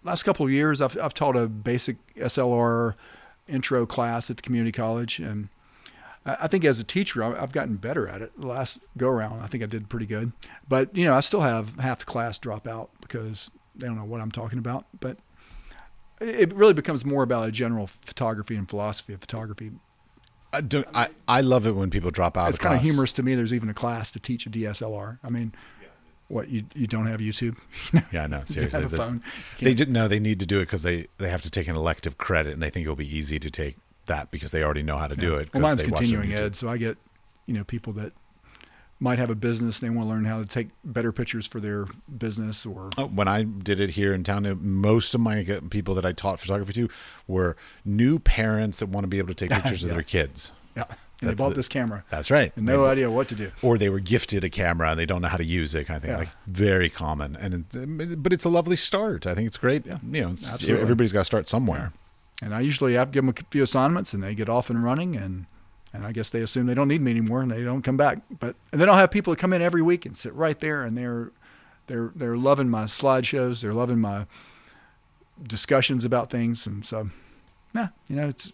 last 0.03 0.23
couple 0.23 0.45
of 0.45 0.51
years, 0.51 0.81
I've, 0.81 0.97
I've 0.97 1.13
taught 1.13 1.35
a 1.35 1.47
basic 1.47 1.97
SLR 2.15 2.95
intro 3.47 3.85
class 3.85 4.29
at 4.29 4.37
the 4.37 4.41
community 4.41 4.71
college, 4.71 5.19
and 5.19 5.49
I 6.25 6.47
think 6.47 6.65
as 6.65 6.79
a 6.79 6.83
teacher, 6.83 7.23
I've 7.23 7.51
gotten 7.51 7.77
better 7.77 8.07
at 8.07 8.21
it. 8.21 8.31
The 8.37 8.47
last 8.47 8.79
go 8.97 9.09
around, 9.09 9.41
I 9.41 9.47
think 9.47 9.63
I 9.63 9.65
did 9.65 9.89
pretty 9.89 10.05
good. 10.05 10.31
But 10.67 10.95
you 10.95 11.05
know, 11.05 11.15
I 11.15 11.21
still 11.21 11.41
have 11.41 11.77
half 11.79 11.99
the 11.99 12.05
class 12.05 12.37
drop 12.37 12.67
out 12.67 12.89
because 13.01 13.49
they 13.75 13.87
don't 13.87 13.97
know 13.97 14.05
what 14.05 14.21
I'm 14.21 14.31
talking 14.31 14.59
about. 14.59 14.85
But 14.99 15.17
it 16.19 16.53
really 16.53 16.73
becomes 16.73 17.05
more 17.05 17.23
about 17.23 17.47
a 17.47 17.51
general 17.51 17.87
photography 17.87 18.55
and 18.55 18.69
philosophy 18.69 19.13
of 19.13 19.21
photography. 19.21 19.71
I, 20.51 20.61
don't, 20.61 20.87
I, 20.93 21.09
I 21.27 21.41
love 21.41 21.67
it 21.67 21.75
when 21.75 21.89
people 21.89 22.11
drop 22.11 22.35
out 22.35 22.49
It's 22.49 22.57
kind 22.57 22.75
of 22.75 22.81
humorous 22.81 23.13
to 23.13 23.23
me. 23.23 23.35
There's 23.35 23.53
even 23.53 23.69
a 23.69 23.73
class 23.73 24.11
to 24.11 24.19
teach 24.19 24.45
a 24.45 24.49
DSLR. 24.49 25.19
I 25.23 25.29
mean, 25.29 25.53
what 26.29 26.49
you 26.49 26.63
you 26.73 26.87
don't 26.87 27.07
have 27.07 27.19
YouTube? 27.19 27.57
Yeah, 28.13 28.25
no, 28.27 28.43
seriously. 28.45 28.85
the- 28.85 28.97
phone. 28.97 29.21
They 29.59 29.73
didn't 29.73 29.93
no. 29.93 30.07
They 30.07 30.19
need 30.19 30.39
to 30.39 30.45
do 30.45 30.59
it 30.59 30.65
because 30.67 30.83
they 30.83 31.07
they 31.17 31.29
have 31.29 31.41
to 31.41 31.51
take 31.51 31.67
an 31.67 31.75
elective 31.75 32.17
credit, 32.17 32.53
and 32.53 32.61
they 32.63 32.69
think 32.69 32.85
it'll 32.85 32.95
be 32.95 33.13
easy 33.17 33.37
to 33.39 33.49
take 33.51 33.75
that 34.05 34.31
because 34.31 34.51
they 34.51 34.63
already 34.63 34.81
know 34.83 34.97
how 34.97 35.07
to 35.07 35.15
do 35.15 35.35
it. 35.35 35.49
Well, 35.53 35.61
mine's 35.61 35.81
they 35.81 35.87
watch 35.89 36.01
it 36.01 36.05
on 36.15 36.21
continuing 36.21 36.33
ed, 36.45 36.55
so 36.55 36.69
I 36.69 36.77
get 36.77 36.97
you 37.45 37.53
know 37.53 37.63
people 37.65 37.91
that 37.93 38.13
might 39.01 39.17
have 39.17 39.29
a 39.29 39.35
business 39.35 39.81
and 39.81 39.89
they 39.89 39.95
want 39.95 40.09
to 40.09 40.13
learn 40.13 40.25
how 40.25 40.39
to 40.41 40.45
take 40.45 40.67
better 40.83 41.11
pictures 41.13 41.47
for 41.47 41.61
their 41.61 41.85
business 42.17 42.65
or 42.65 42.89
Oh, 42.97 43.05
when 43.07 43.29
I 43.29 43.43
did 43.43 43.79
it 43.79 43.91
here 43.91 44.11
in 44.13 44.25
town, 44.25 44.59
most 44.61 45.15
of 45.15 45.21
my 45.21 45.41
uh, 45.45 45.61
people 45.69 45.95
that 45.95 46.05
I 46.05 46.11
taught 46.11 46.41
photography 46.41 46.73
to 46.73 46.89
were 47.25 47.55
new 47.85 48.19
parents 48.19 48.79
that 48.79 48.87
want 48.89 49.05
to 49.05 49.07
be 49.07 49.17
able 49.17 49.29
to 49.29 49.35
take 49.35 49.51
pictures 49.61 49.85
of 49.85 49.89
their 49.91 50.03
kids. 50.03 50.51
yeah, 50.75 50.83
and 51.21 51.29
they 51.29 51.33
bought 51.35 51.49
the- 51.49 51.55
this 51.55 51.67
camera 51.67 52.03
That's 52.09 52.31
right. 52.31 52.51
and 52.55 52.65
no 52.65 52.83
They- 52.83 52.91
idea 52.91 53.11
what 53.11 53.27
to 53.29 53.35
do. 53.35 53.51
or 53.61 53.77
they 53.77 53.89
were 53.89 53.99
gifted 53.99 54.43
a 54.43 54.49
camera 54.49 54.91
and 54.91 54.99
they 54.99 55.05
don't 55.05 55.21
know 55.21 55.27
how 55.27 55.37
to 55.37 55.43
use 55.45 55.75
it, 55.75 55.85
kind 55.85 55.97
of 55.97 56.01
thing. 56.03 56.11
Yeah. 56.11 56.17
Like 56.17 56.29
very 56.47 56.89
common, 56.89 57.35
and 57.35 57.65
but 58.23 58.31
it's 58.33 58.45
a 58.45 58.49
lovely 58.49 58.75
start. 58.75 59.27
I 59.27 59.35
think 59.35 59.47
it's 59.47 59.57
great. 59.57 59.85
Yeah, 59.85 59.97
you 60.09 60.21
know, 60.21 60.29
absolutely. 60.29 60.79
everybody's 60.81 61.11
got 61.13 61.19
to 61.19 61.25
start 61.25 61.49
somewhere. 61.49 61.91
And 62.41 62.55
I 62.55 62.61
usually 62.61 62.93
have 62.93 63.09
to 63.09 63.11
give 63.13 63.25
them 63.25 63.35
a 63.37 63.43
few 63.51 63.63
assignments 63.63 64.13
and 64.13 64.23
they 64.23 64.33
get 64.33 64.47
off 64.47 64.69
and 64.69 64.81
running 64.83 65.15
and 65.17 65.45
and 65.91 66.05
I 66.05 66.11
guess 66.11 66.29
they 66.29 66.41
assume 66.41 66.67
they 66.67 66.75
don't 66.75 66.87
need 66.87 67.01
me 67.01 67.09
anymore 67.11 67.41
and 67.41 67.49
they 67.51 67.63
don't 67.63 67.81
come 67.81 67.97
back. 67.97 68.19
But 68.39 68.55
and 68.71 68.79
then 68.79 68.87
I'll 68.89 68.95
have 68.95 69.11
people 69.11 69.33
that 69.33 69.39
come 69.39 69.51
in 69.53 69.61
every 69.61 69.81
week 69.81 70.05
and 70.05 70.15
sit 70.15 70.33
right 70.33 70.57
there 70.59 70.83
and 70.83 70.97
they're 70.97 71.31
they're 71.87 72.11
they're 72.15 72.37
loving 72.37 72.69
my 72.69 72.83
slideshows, 72.85 73.61
they're 73.61 73.73
loving 73.73 73.99
my 73.99 74.25
discussions 75.41 76.03
about 76.05 76.29
things 76.29 76.67
and 76.67 76.85
so 76.85 77.09
yeah, 77.73 77.89
you 78.09 78.15
know, 78.15 78.27
it's 78.27 78.51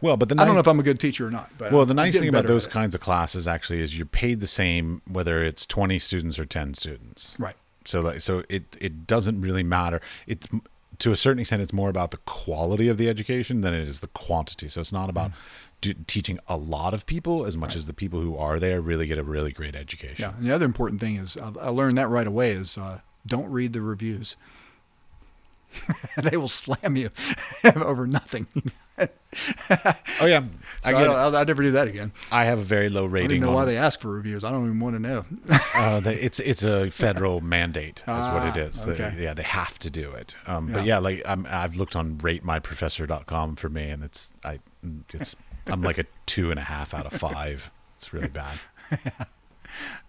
Well, 0.00 0.16
but 0.16 0.28
the 0.28 0.40
I 0.40 0.44
don't 0.44 0.54
know 0.54 0.60
if 0.60 0.68
I'm 0.68 0.80
a 0.80 0.84
good 0.84 1.00
teacher 1.00 1.26
or 1.26 1.30
not, 1.30 1.50
but 1.58 1.72
well, 1.72 1.84
the 1.84 1.94
nice 1.94 2.18
thing 2.18 2.28
about 2.28 2.46
those 2.46 2.66
kinds 2.66 2.94
of 2.94 3.00
classes 3.00 3.46
actually 3.46 3.80
is 3.80 3.96
you're 3.96 4.06
paid 4.06 4.40
the 4.40 4.46
same 4.46 5.02
whether 5.08 5.42
it's 5.42 5.66
20 5.66 5.98
students 5.98 6.38
or 6.38 6.44
10 6.44 6.74
students. 6.74 7.34
right. 7.38 7.56
So 7.84 8.00
like 8.00 8.20
so 8.20 8.42
it 8.48 8.76
it 8.80 9.06
doesn't 9.06 9.40
really 9.40 9.62
matter. 9.62 10.00
It's 10.26 10.46
to 10.98 11.12
a 11.12 11.16
certain 11.16 11.40
extent 11.40 11.62
it's 11.62 11.72
more 11.72 11.90
about 11.90 12.10
the 12.10 12.16
quality 12.18 12.88
of 12.88 12.98
the 12.98 13.08
education 13.08 13.60
than 13.60 13.74
it 13.74 13.86
is 13.86 14.00
the 14.00 14.08
quantity. 14.08 14.68
So 14.68 14.80
it's 14.80 14.92
not 14.92 15.08
about 15.08 15.30
do, 15.80 15.94
teaching 16.06 16.38
a 16.48 16.56
lot 16.56 16.94
of 16.94 17.06
people 17.06 17.44
as 17.44 17.56
much 17.56 17.76
as 17.76 17.86
the 17.86 17.92
people 17.92 18.20
who 18.20 18.36
are 18.36 18.58
there 18.58 18.80
really 18.80 19.06
get 19.06 19.18
a 19.18 19.22
really 19.22 19.52
great 19.52 19.74
education. 19.74 20.22
Yeah, 20.24 20.36
and 20.36 20.46
the 20.46 20.54
other 20.54 20.64
important 20.64 21.00
thing 21.00 21.16
is 21.16 21.36
I, 21.36 21.52
I 21.60 21.68
learned 21.68 21.98
that 21.98 22.08
right 22.08 22.26
away 22.26 22.52
is 22.52 22.78
uh, 22.78 23.00
don't 23.26 23.50
read 23.50 23.72
the 23.72 23.82
reviews. 23.82 24.36
they 26.16 26.36
will 26.36 26.48
slam 26.48 26.96
you 26.96 27.10
over 27.76 28.06
nothing. 28.06 28.46
Oh 30.20 30.24
yeah, 30.26 30.44
I 30.82 30.90
So 30.92 30.96
I, 30.96 31.02
will 31.02 31.36
I'll 31.36 31.44
never 31.44 31.62
do 31.62 31.72
that 31.72 31.88
again. 31.88 32.10
I 32.32 32.46
have 32.46 32.58
a 32.58 32.62
very 32.62 32.88
low 32.88 33.04
rating. 33.04 33.42
I 33.42 33.46
don't 33.46 33.50
know 33.50 33.56
why 33.56 33.66
they 33.66 33.76
ask 33.76 34.00
for 34.00 34.08
reviews. 34.08 34.44
I 34.44 34.50
don't 34.50 34.64
even 34.64 34.80
want 34.80 34.96
to 34.96 35.02
know. 35.02 35.26
uh, 35.74 36.00
they, 36.00 36.14
it's 36.14 36.40
it's 36.40 36.62
a 36.62 36.90
federal 37.04 37.42
mandate. 37.42 38.00
Is 38.00 38.06
what 38.06 38.46
it 38.46 38.56
is. 38.56 38.78
Ah, 38.78 38.90
is. 38.90 38.96
They- 38.96 39.04
okay. 39.04 39.22
yeah, 39.22 39.34
they 39.34 39.42
have 39.42 39.78
to 39.80 39.90
do 39.90 40.12
it. 40.12 40.36
Um, 40.46 40.68
But 40.68 40.80
Yeah. 40.86 40.94
yeah, 40.94 40.98
like 41.00 41.22
I'm, 41.26 41.46
I've 41.50 41.76
looked 41.76 41.94
on 41.96 42.16
RateMyProfessor.com 42.16 43.56
for 43.56 43.68
me, 43.68 43.90
and 43.90 44.02
it's 44.02 44.32
I 44.42 44.60
it's 45.12 45.36
I'm 45.66 45.82
like 45.82 45.98
a 45.98 46.06
two 46.24 46.50
and 46.50 46.58
a 46.58 46.62
half 46.64 46.94
out 46.94 47.04
of 47.06 47.12
five. 47.12 47.70
It's 47.96 48.12
really 48.14 48.28
bad. 48.28 48.58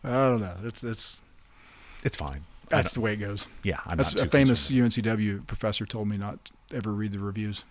I 0.04 0.10
don't 0.10 0.42
know. 0.42 0.56
It's 0.64 0.84
it's 0.84 1.20
It's 2.04 2.16
fine. 2.16 2.42
That's 2.70 2.94
the 2.94 3.02
way 3.02 3.14
it 3.14 3.18
goes. 3.18 3.48
yeah, 3.64 3.80
I'm 3.86 3.98
That's 3.98 4.16
not 4.16 4.28
a 4.28 4.30
famous. 4.30 4.70
UNCW 4.70 5.48
professor 5.48 5.86
told 5.86 6.08
me 6.08 6.18
not 6.18 6.52
ever 6.74 6.92
read 6.92 7.12
the 7.14 7.20
reviews. 7.20 7.64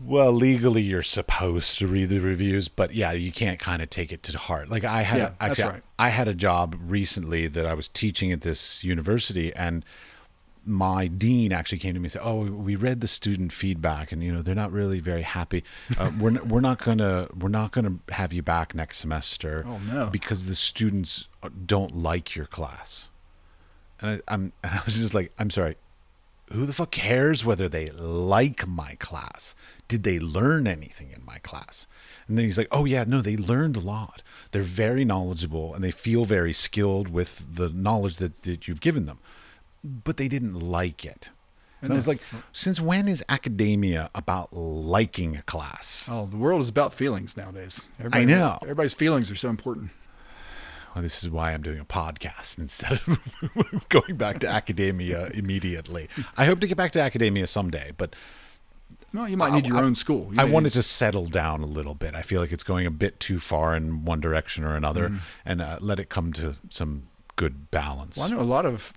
Well, 0.00 0.32
legally, 0.32 0.82
you're 0.82 1.02
supposed 1.02 1.78
to 1.78 1.86
read 1.86 2.08
the 2.08 2.18
reviews, 2.18 2.68
but 2.68 2.94
yeah, 2.94 3.12
you 3.12 3.30
can't 3.30 3.58
kind 3.58 3.80
of 3.80 3.90
take 3.90 4.12
it 4.12 4.22
to 4.24 4.36
heart. 4.38 4.68
Like 4.68 4.84
I 4.84 5.02
had, 5.02 5.18
Yeah, 5.18 5.30
a, 5.40 5.44
actually, 5.44 5.68
right. 5.70 5.82
I 5.98 6.08
had 6.08 6.28
a 6.28 6.34
job 6.34 6.76
recently 6.86 7.46
that 7.46 7.64
I 7.64 7.74
was 7.74 7.88
teaching 7.88 8.32
at 8.32 8.40
this 8.40 8.82
university, 8.82 9.54
and 9.54 9.84
my 10.66 11.06
dean 11.06 11.52
actually 11.52 11.78
came 11.78 11.94
to 11.94 12.00
me 12.00 12.06
and 12.06 12.12
said, 12.12 12.22
"Oh, 12.24 12.44
we 12.44 12.74
read 12.74 13.00
the 13.02 13.06
student 13.06 13.52
feedback, 13.52 14.10
and 14.12 14.22
you 14.24 14.32
know 14.32 14.42
they're 14.42 14.54
not 14.54 14.72
really 14.72 14.98
very 14.98 15.22
happy. 15.22 15.62
Uh, 15.96 16.10
we're 16.18 16.30
n- 16.30 16.48
we're 16.48 16.60
not 16.60 16.82
gonna 16.82 17.28
we're 17.34 17.48
not 17.48 17.70
gonna 17.72 17.98
have 18.10 18.32
you 18.32 18.42
back 18.42 18.74
next 18.74 18.98
semester. 18.98 19.64
Oh, 19.66 19.78
no. 19.78 20.08
because 20.10 20.46
the 20.46 20.54
students 20.56 21.28
don't 21.66 21.94
like 21.94 22.34
your 22.34 22.46
class." 22.46 23.10
And 24.00 24.22
I, 24.28 24.34
I'm 24.34 24.52
and 24.64 24.72
I 24.74 24.80
was 24.84 24.96
just 24.96 25.14
like, 25.14 25.32
"I'm 25.38 25.50
sorry, 25.50 25.76
who 26.52 26.66
the 26.66 26.72
fuck 26.72 26.90
cares 26.90 27.44
whether 27.44 27.68
they 27.68 27.90
like 27.90 28.66
my 28.66 28.96
class? 28.96 29.54
Did 29.88 30.02
they 30.02 30.18
learn 30.18 30.66
anything 30.66 31.10
in 31.10 31.24
my 31.24 31.38
class? 31.38 31.86
And 32.26 32.38
then 32.38 32.44
he's 32.44 32.56
like, 32.56 32.68
oh, 32.72 32.84
yeah, 32.84 33.04
no, 33.06 33.20
they 33.20 33.36
learned 33.36 33.76
a 33.76 33.80
lot. 33.80 34.22
They're 34.52 34.62
very 34.62 35.04
knowledgeable 35.04 35.74
and 35.74 35.84
they 35.84 35.90
feel 35.90 36.24
very 36.24 36.52
skilled 36.52 37.08
with 37.08 37.56
the 37.56 37.68
knowledge 37.68 38.16
that, 38.16 38.42
that 38.42 38.66
you've 38.66 38.80
given 38.80 39.06
them, 39.06 39.18
but 39.82 40.16
they 40.16 40.28
didn't 40.28 40.58
like 40.58 41.04
it. 41.04 41.30
And 41.82 41.92
I 41.92 41.96
was 41.96 42.08
like, 42.08 42.20
since 42.52 42.80
when 42.80 43.08
is 43.08 43.22
academia 43.28 44.08
about 44.14 44.54
liking 44.54 45.36
a 45.36 45.42
class? 45.42 46.08
Oh, 46.10 46.24
the 46.24 46.38
world 46.38 46.62
is 46.62 46.70
about 46.70 46.94
feelings 46.94 47.36
nowadays. 47.36 47.78
Everybody, 47.98 48.24
know. 48.24 48.58
Everybody's 48.62 48.94
feelings 48.94 49.30
are 49.30 49.34
so 49.34 49.50
important. 49.50 49.90
Well, 50.94 51.02
this 51.02 51.22
is 51.22 51.28
why 51.28 51.52
I'm 51.52 51.62
doing 51.62 51.80
a 51.80 51.84
podcast 51.84 52.58
instead 52.58 52.92
of 52.92 53.86
going 53.88 54.16
back 54.16 54.38
to 54.40 54.48
academia 54.48 55.28
immediately. 55.34 56.08
I 56.36 56.46
hope 56.46 56.60
to 56.60 56.66
get 56.66 56.76
back 56.76 56.92
to 56.92 57.02
academia 57.02 57.46
someday, 57.46 57.92
but 57.96 58.16
No, 59.14 59.24
you 59.26 59.36
might 59.38 59.52
need 59.54 59.66
your 59.66 59.78
I- 59.78 59.82
own 59.82 59.94
school. 59.94 60.30
You 60.32 60.40
I 60.40 60.44
wanted 60.44 60.72
to 60.74 60.82
settle 60.82 61.26
down 61.26 61.62
a 61.62 61.66
little 61.66 61.94
bit. 61.94 62.14
I 62.14 62.20
feel 62.22 62.40
like 62.42 62.52
it's 62.52 62.64
going 62.64 62.84
a 62.86 62.90
bit 62.90 63.18
too 63.20 63.38
far 63.38 63.74
in 63.76 64.04
one 64.04 64.20
direction 64.20 64.64
or 64.64 64.74
another, 64.76 65.08
Mm-hmm. 65.08 65.18
and 65.46 65.62
uh, 65.62 65.78
let 65.80 65.98
it 66.00 66.08
come 66.10 66.32
to 66.34 66.56
some 66.68 67.04
good 67.36 67.70
balance. 67.70 68.16
Well, 68.18 68.26
I 68.26 68.30
know 68.30 68.40
a 68.40 68.42
lot 68.42 68.66
of 68.66 68.92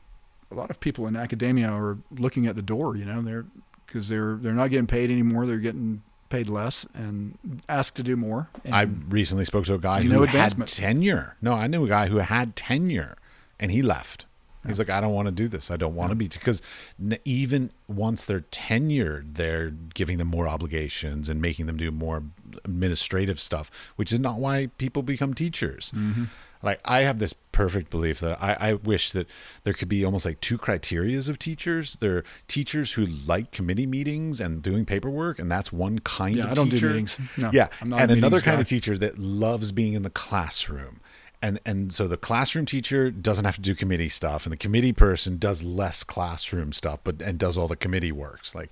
a 0.52 0.56
lot 0.56 0.70
of 0.70 0.80
people 0.80 1.08
in 1.08 1.16
academia 1.16 1.70
are 1.70 1.98
looking 2.12 2.48
at 2.48 2.56
the 2.56 2.62
door. 2.62 2.96
You 2.98 3.06
know, 3.06 3.22
they're 3.22 3.46
because 3.86 4.10
they're 4.10 4.36
they're 4.36 4.54
not 4.54 4.70
getting 4.72 4.88
paid 4.88 5.10
anymore. 5.12 5.46
They're 5.46 5.58
getting 5.60 6.02
paid 6.30 6.50
less 6.50 6.86
and 6.94 7.38
asked 7.70 7.96
to 7.96 8.04
do 8.04 8.16
more. 8.18 8.50
And 8.66 8.76
I 8.76 8.82
recently 9.10 9.46
spoke 9.46 9.64
to 9.66 9.76
a 9.76 9.80
guy 9.80 10.04
No 10.04 10.16
who 10.16 10.20
had 10.22 10.30
advancement. 10.30 10.70
tenure. 10.72 11.38
No, 11.42 11.54
I 11.54 11.68
knew 11.68 11.86
a 11.86 11.88
guy 11.88 12.08
who 12.08 12.18
had 12.18 12.56
tenure, 12.56 13.16
and 13.60 13.72
he 13.72 13.82
left. 13.82 14.26
He's 14.68 14.80
like, 14.80 14.90
I 14.90 15.02
don't 15.02 15.14
want 15.14 15.28
to 15.28 15.32
do 15.32 15.48
this. 15.48 15.72
I 15.72 15.78
don't 15.78 15.96
want 15.96 16.10
to 16.10 16.16
be 16.16 16.28
because 16.28 16.62
n- 17.02 17.18
even 17.26 17.72
once 17.88 18.26
they're 18.26 18.42
tenured, 18.52 19.36
they're 19.36 19.70
giving 19.72 20.18
them 20.18 20.28
more 20.28 20.48
obligations 20.48 21.30
and 21.30 21.42
making 21.42 21.66
them 21.66 21.78
do 21.78 21.90
more 21.92 22.24
administrative 22.66 23.40
stuff, 23.40 23.72
which 23.96 24.12
is 24.12 24.20
not 24.20 24.40
why 24.40 24.68
people 24.78 25.02
become 25.04 25.34
teachers. 25.34 25.92
Mm-hmm. 25.96 26.26
Like 26.64 26.80
I 26.86 27.02
have 27.02 27.20
this 27.20 27.34
perfect 27.52 27.92
belief 27.92 28.20
that 28.22 28.42
I, 28.42 28.58
I 28.70 28.74
wish 28.74 29.12
that 29.12 29.28
there 29.64 29.74
could 29.74 29.88
be 29.88 30.04
almost 30.04 30.26
like 30.26 30.42
two 30.42 30.58
criterias 30.58 31.30
of 31.30 31.38
teachers. 31.38 31.98
There 32.00 32.18
are 32.18 32.24
teachers 32.48 32.94
who 32.94 33.06
like 33.06 33.52
committee 33.52 33.86
meetings 33.86 34.42
and 34.42 34.64
doing 34.64 34.84
paperwork, 34.84 35.38
and 35.38 35.52
that's 35.52 35.72
one 35.72 36.00
kind 36.00 36.36
Yeah, 36.36 36.46
of 36.46 36.52
I 36.52 36.54
don't 36.56 36.70
do 36.70 36.82
meetings. 36.82 37.20
No, 37.38 37.52
yeah, 37.54 37.68
I'm 37.80 37.90
not 37.90 38.00
a 38.00 38.04
and 38.04 38.12
another 38.12 38.38
meetings 38.38 38.44
kind 38.44 38.58
guy. 38.58 38.62
of 38.62 38.68
teacher 38.68 38.98
that 38.98 39.20
loves 39.20 39.72
being 39.72 39.94
in 39.94 40.02
the 40.02 40.10
classroom. 40.10 41.00
And 41.42 41.60
and 41.66 41.94
so 41.94 42.08
the 42.08 42.18
classroom 42.18 42.66
teacher 42.66 43.12
doesn't 43.12 43.46
have 43.46 43.56
to 43.56 43.62
do 43.62 43.76
committee 43.76 44.10
stuff, 44.10 44.46
and 44.46 44.54
the 44.54 44.58
committee 44.58 44.94
person 44.94 45.38
does 45.38 45.64
less 45.64 46.04
classroom 46.04 46.74
stuff, 46.74 47.00
but 47.04 47.22
and 47.22 47.38
does 47.38 47.58
all 47.58 47.68
the 47.68 47.76
committee 47.76 48.12
works. 48.12 48.56
Like 48.56 48.72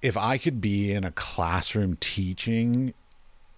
if 0.00 0.16
I 0.16 0.38
could 0.38 0.60
be 0.60 0.92
in 0.92 1.02
a 1.04 1.10
classroom 1.10 1.96
teaching, 2.00 2.94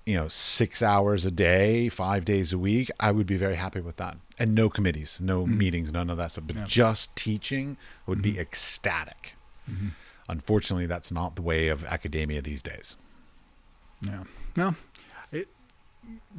you 0.06 0.14
know, 0.14 0.26
six 0.28 0.82
hours 0.82 1.24
a 1.26 1.30
day, 1.30 1.88
five 1.90 2.24
days 2.24 2.52
a 2.52 2.58
week, 2.58 2.90
I 2.98 3.12
would 3.12 3.26
be 3.26 3.36
very 3.36 3.54
happy 3.56 3.80
with 3.80 3.96
that. 3.98 4.16
And 4.38 4.54
no 4.54 4.68
committees, 4.70 5.20
no 5.20 5.44
Mm-hmm. 5.44 5.58
meetings, 5.58 5.92
none 5.92 6.08
of 6.10 6.16
that 6.16 6.32
stuff. 6.32 6.44
But 6.46 6.64
just 6.66 7.14
teaching 7.14 7.76
would 8.06 8.18
Mm-hmm. 8.22 8.32
be 8.34 8.40
ecstatic. 8.40 9.34
Unfortunately, 10.28 10.86
that's 10.86 11.12
not 11.12 11.36
the 11.36 11.42
way 11.42 11.68
of 11.68 11.84
academia 11.84 12.40
these 12.42 12.62
days. 12.62 12.96
Yeah. 14.00 14.24
No. 14.56 14.74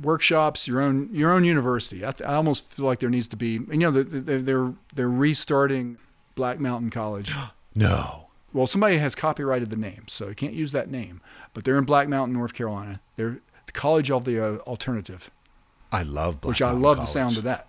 Workshops, 0.01 0.67
your 0.67 0.81
own 0.81 1.09
your 1.13 1.31
own 1.31 1.45
university. 1.45 2.05
I, 2.05 2.11
th- 2.11 2.27
I 2.27 2.33
almost 2.35 2.71
feel 2.73 2.85
like 2.85 2.99
there 2.99 3.09
needs 3.09 3.27
to 3.29 3.35
be. 3.37 3.59
You 3.69 3.77
know, 3.77 3.91
they're 3.91 4.39
they're, 4.39 4.73
they're 4.93 5.09
restarting 5.09 5.97
Black 6.35 6.59
Mountain 6.59 6.89
College. 6.89 7.31
No. 7.75 8.27
well, 8.53 8.67
somebody 8.67 8.97
has 8.97 9.15
copyrighted 9.15 9.71
the 9.71 9.75
name, 9.77 10.03
so 10.07 10.27
you 10.27 10.35
can't 10.35 10.53
use 10.53 10.73
that 10.73 10.91
name. 10.91 11.21
But 11.55 11.63
they're 11.63 11.79
in 11.79 11.85
Black 11.85 12.07
Mountain, 12.07 12.37
North 12.37 12.53
Carolina. 12.53 12.99
They're 13.15 13.39
the 13.65 13.71
College 13.71 14.11
of 14.11 14.25
the 14.25 14.39
uh, 14.39 14.57
Alternative, 14.67 15.31
I 15.91 16.03
love 16.03 16.39
Black 16.39 16.49
which 16.49 16.61
I 16.61 16.65
Mountain 16.67 16.81
love 16.83 16.97
the 16.97 17.05
sound 17.05 17.37
of 17.37 17.43
that. 17.45 17.67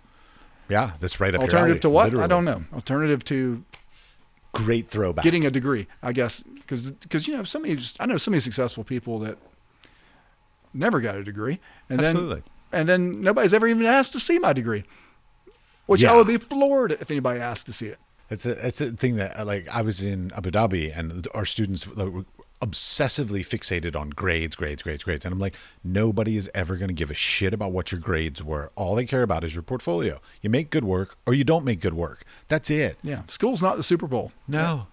Yeah, 0.69 0.91
that's 0.99 1.19
right 1.19 1.33
up 1.33 1.41
your 1.41 1.45
Alternative 1.49 1.81
to 1.81 1.89
what? 1.89 2.15
I 2.15 2.27
don't 2.27 2.45
know. 2.45 2.65
Alternative 2.71 3.23
to 3.25 3.63
Great 4.53 4.89
throwback. 4.91 5.23
getting 5.23 5.43
a 5.43 5.49
degree, 5.49 5.87
I 6.03 6.13
guess, 6.13 6.41
because 6.43 6.91
because 6.91 7.27
you 7.27 7.35
know 7.35 7.43
some 7.43 7.63
of 7.63 7.69
these, 7.69 7.95
I 7.99 8.05
know 8.05 8.17
some 8.17 8.33
of 8.33 8.35
these 8.35 8.43
successful 8.43 8.83
people 8.83 9.17
that 9.19 9.39
never 10.75 11.01
got 11.01 11.15
a 11.15 11.23
degree, 11.23 11.59
and 11.89 12.01
Absolutely. 12.01 12.41
then 12.71 12.79
and 12.79 12.89
then 12.89 13.21
nobody's 13.21 13.53
ever 13.53 13.67
even 13.67 13.85
asked 13.85 14.11
to 14.13 14.19
see 14.19 14.37
my 14.39 14.53
degree, 14.53 14.83
which 15.85 16.01
Yeah. 16.01 16.11
I 16.11 16.15
would 16.15 16.27
be 16.27 16.37
floored 16.37 16.91
if 16.91 17.09
anybody 17.09 17.39
asked 17.39 17.65
to 17.67 17.73
see 17.73 17.87
it. 17.87 17.97
It's 18.29 18.45
a 18.45 18.67
it's 18.67 18.81
a 18.81 18.91
thing 18.91 19.15
that 19.17 19.39
uh, 19.39 19.45
like 19.45 19.67
I 19.69 19.81
was 19.81 20.01
in 20.03 20.31
Abu 20.35 20.51
Dhabi 20.51 20.97
and 20.97 21.27
our 21.33 21.45
students 21.45 21.87
were 21.87 22.25
obsessively 22.61 23.41
fixated 23.45 23.95
on 23.95 24.09
grades, 24.09 24.55
grades, 24.55 24.81
grades, 24.81 25.03
grades, 25.03 25.25
and 25.25 25.33
I'm 25.33 25.39
like, 25.39 25.55
nobody 25.83 26.35
is 26.37 26.49
ever 26.55 26.77
going 26.77 26.87
to 26.87 26.93
give 26.93 27.11
a 27.11 27.13
shit 27.13 27.53
about 27.53 27.71
what 27.71 27.91
your 27.91 27.99
grades 28.01 28.43
were. 28.43 28.71
All 28.75 28.95
they 28.95 29.05
care 29.05 29.21
about 29.23 29.43
is 29.43 29.53
your 29.53 29.61
portfolio. 29.61 30.19
You 30.41 30.49
make 30.49 30.69
good 30.71 30.85
work 30.85 31.17
or 31.27 31.33
you 31.33 31.43
don't 31.43 31.65
make 31.65 31.81
good 31.81 31.93
work. 31.93 32.23
That's 32.47 32.69
it. 32.69 32.97
Yeah, 33.03 33.21
school's 33.27 33.61
not 33.61 33.77
the 33.77 33.83
Super 33.83 34.07
Bowl. 34.07 34.31
No. 34.47 34.87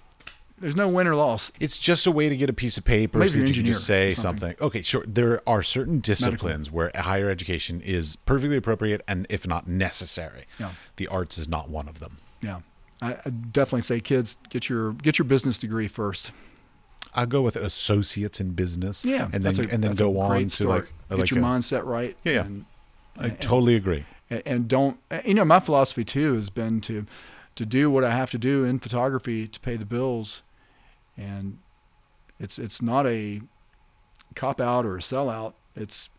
There's 0.63 0.77
no 0.77 0.89
win 0.89 1.07
or 1.09 1.15
loss. 1.17 1.51
It's 1.61 1.77
just 1.79 2.07
a 2.07 2.11
way 2.13 2.29
to 2.29 2.37
get 2.37 2.49
a 2.49 2.53
piece 2.53 2.79
of 2.79 2.85
paper 2.85 3.19
Maybe 3.19 3.31
so 3.33 3.39
that 3.41 3.49
you 3.49 3.55
can 3.55 3.65
just 3.65 3.85
say 3.85 4.13
something. 4.13 4.51
something. 4.51 4.65
Okay, 4.67 4.81
sure. 4.83 5.05
There 5.07 5.43
are 5.47 5.63
certain 5.63 5.99
disciplines 5.99 6.71
where 6.71 6.91
higher 6.95 7.29
education 7.29 7.81
is 7.81 8.15
perfectly 8.15 8.57
appropriate 8.57 9.03
and 9.09 9.27
if 9.29 9.47
not 9.47 9.67
necessary. 9.67 10.45
Yeah. 10.61 10.71
The 10.97 11.09
arts 11.09 11.37
is 11.37 11.49
not 11.49 11.69
one 11.69 11.89
of 11.89 11.99
them. 11.99 12.19
Yeah, 12.41 12.61
I, 13.03 13.15
I 13.27 13.31
definitely 13.31 13.83
say, 13.83 14.01
kids, 14.01 14.37
get 14.51 14.69
your 14.69 14.93
get 14.95 15.19
your 15.19 15.27
business 15.27 15.59
degree 15.59 15.89
first. 15.89 16.31
I'll 17.15 17.27
go 17.27 17.43
with 17.43 17.57
associates 17.57 18.41
in 18.41 18.51
business. 18.53 19.05
Yeah, 19.05 19.29
and 19.33 19.43
then 19.43 19.59
a- 19.69 19.69
and 19.73 19.83
then 19.85 19.95
go 19.95 20.19
on 20.19 20.47
to 20.49 20.69
like 20.69 20.85
get 21.11 21.19
like 21.19 21.31
your 21.31 21.41
a- 21.41 21.43
mindset 21.43 21.85
right. 21.85 22.17
Yeah, 22.25 22.33
yeah. 22.33 22.41
and, 22.45 22.65
I 23.19 23.29
totally 23.31 23.75
agree. 23.75 24.07
and- 24.31 24.43
and 24.47 24.69
don't 24.69 24.99
you 25.25 25.35
know 25.35 25.45
my 25.45 25.59
philosophy 25.61 26.05
too 26.05 26.35
has 26.35 26.51
been 26.51 26.81
to 26.83 27.05
to 27.57 27.67
do 27.67 27.91
what 27.91 28.03
I 28.03 28.13
have 28.13 28.31
to 28.31 28.39
do 28.39 28.65
in 28.65 28.79
photography 28.79 29.47
to 29.47 29.61
pay 29.61 29.77
the 29.77 29.85
bills, 29.85 30.41
and 31.17 31.59
it's 32.39 32.59
it's 32.59 32.83
not 32.83 33.07
a 33.07 33.41
cop 34.35 34.61
out 34.61 34.85
or 34.85 34.97
a 34.97 35.01
sellout. 35.01 35.55
It's 35.75 36.11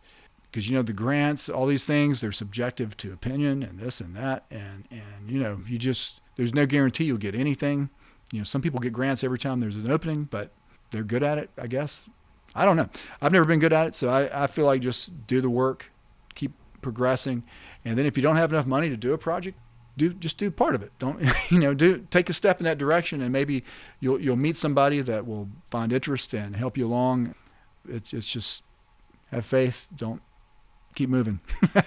because 0.50 0.70
you 0.70 0.76
know 0.76 0.84
the 0.84 0.94
grants, 0.94 1.50
all 1.50 1.66
these 1.66 1.86
things, 1.86 2.22
they're 2.22 2.32
subjective 2.32 2.96
to 2.98 3.12
opinion 3.12 3.64
and 3.64 3.80
this 3.80 4.00
and 4.00 4.16
that, 4.16 4.46
and 4.52 4.86
and 4.92 5.30
you 5.30 5.40
know 5.40 5.62
you 5.68 5.78
just 5.78 6.22
there's 6.36 6.54
no 6.54 6.66
guarantee 6.66 7.06
you'll 7.06 7.18
get 7.18 7.36
anything. 7.36 7.90
You 8.32 8.40
know 8.40 8.44
some 8.44 8.62
people 8.62 8.80
get 8.80 8.94
grants 8.94 9.24
every 9.24 9.40
time 9.40 9.60
there's 9.60 9.76
an 9.76 9.92
opening, 9.92 10.26
but 10.26 10.52
they're 10.92 11.04
good 11.04 11.24
at 11.24 11.38
it, 11.38 11.50
I 11.60 11.68
guess. 11.68 12.06
I 12.56 12.66
don't 12.66 12.78
know. 12.78 12.88
I've 13.20 13.32
never 13.32 13.46
been 13.46 13.60
good 13.60 13.74
at 13.74 13.88
it, 13.88 13.96
so 13.96 14.10
I, 14.10 14.44
I 14.44 14.48
feel 14.48 14.66
like 14.66 14.82
just 14.82 15.26
do 15.26 15.42
the 15.42 15.50
work, 15.50 15.92
keep 16.36 16.52
progressing, 16.82 17.44
and 17.84 17.98
then 17.98 18.06
if 18.06 18.16
you 18.16 18.22
don't 18.22 18.36
have 18.36 18.54
enough 18.54 18.68
money 18.68 18.90
to 18.90 18.98
do 18.98 19.14
a 19.14 19.18
project, 19.18 19.58
do 19.98 20.14
just 20.14 20.38
do 20.38 20.50
part 20.52 20.76
of 20.76 20.82
it. 20.82 20.92
Don't 21.00 21.22
you 21.50 21.60
know? 21.60 21.74
Do 21.74 22.06
take 22.10 22.30
a 22.30 22.34
step 22.34 22.60
in 22.60 22.66
that 22.66 22.78
direction, 22.78 23.22
and 23.22 23.32
maybe 23.32 23.64
you'll 24.00 24.20
you'll 24.20 24.36
meet 24.36 24.58
somebody 24.58 25.02
that 25.02 25.26
will 25.26 25.50
find 25.70 25.94
interest 25.94 26.34
and 26.34 26.56
help 26.56 26.78
you 26.78 26.86
along. 26.86 27.36
It's 27.88 28.14
it's 28.14 28.32
just 28.32 28.64
have 29.32 29.46
faith. 29.46 29.88
Don't 29.96 30.22
keep 30.96 31.10
moving. 31.10 31.40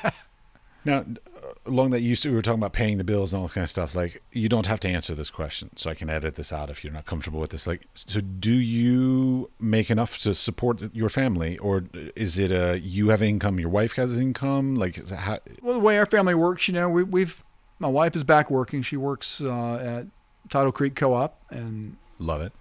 Now, 0.86 0.98
uh, 0.98 1.52
along 1.66 1.90
that, 1.90 2.00
you 2.02 2.14
we 2.24 2.30
were 2.30 2.42
talking 2.42 2.61
about 2.61 2.72
paying 2.72 2.96
the 2.96 3.04
bills 3.04 3.32
and 3.32 3.40
all 3.40 3.48
that 3.48 3.54
kind 3.54 3.64
of 3.64 3.70
stuff. 3.70 3.96
Like, 3.96 4.22
you 4.30 4.48
don't 4.48 4.66
have 4.66 4.78
to 4.80 4.88
answer 4.88 5.16
this 5.16 5.30
question, 5.30 5.70
so 5.74 5.90
I 5.90 5.94
can 5.94 6.09
edit 6.09 6.36
this 6.36 6.52
out 6.52 6.70
if 6.70 6.84
you're 6.84 6.92
not 6.92 7.07
comfortable 7.07 7.40
with 7.40 7.50
this. 7.50 7.66
Like, 7.66 7.88
so 7.94 8.20
do 8.20 8.54
you 8.54 9.50
make 9.59 9.90
enough 9.90 10.18
to 10.20 10.32
support 10.32 10.94
your 10.94 11.09
family, 11.09 11.59
or 11.59 11.86
is 12.14 12.38
it 12.38 12.52
a 12.52 12.78
you 12.78 13.09
have 13.09 13.20
income, 13.20 13.59
your 13.59 13.68
wife 13.68 13.94
has 13.94 14.16
income? 14.16 14.76
Like, 14.76 14.96
is 14.96 15.11
how, 15.11 15.40
Well, 15.61 15.74
the 15.74 15.80
way 15.80 15.98
our 15.98 16.07
family 16.07 16.36
works, 16.36 16.68
you 16.68 16.74
know, 16.74 16.88
we, 16.88 17.02
we've 17.02 17.44
my 17.79 17.89
wife 17.89 18.16
is 18.16 18.24
back 18.24 18.51
working. 18.51 18.83
She 18.83 18.97
works 18.97 19.41
uh, 19.41 19.77
at 19.77 20.07
Tidal 20.51 20.72
Creek 20.72 20.95
Co-op, 20.95 21.41
and 21.51 21.97
love 22.18 22.41
it. 22.41 22.53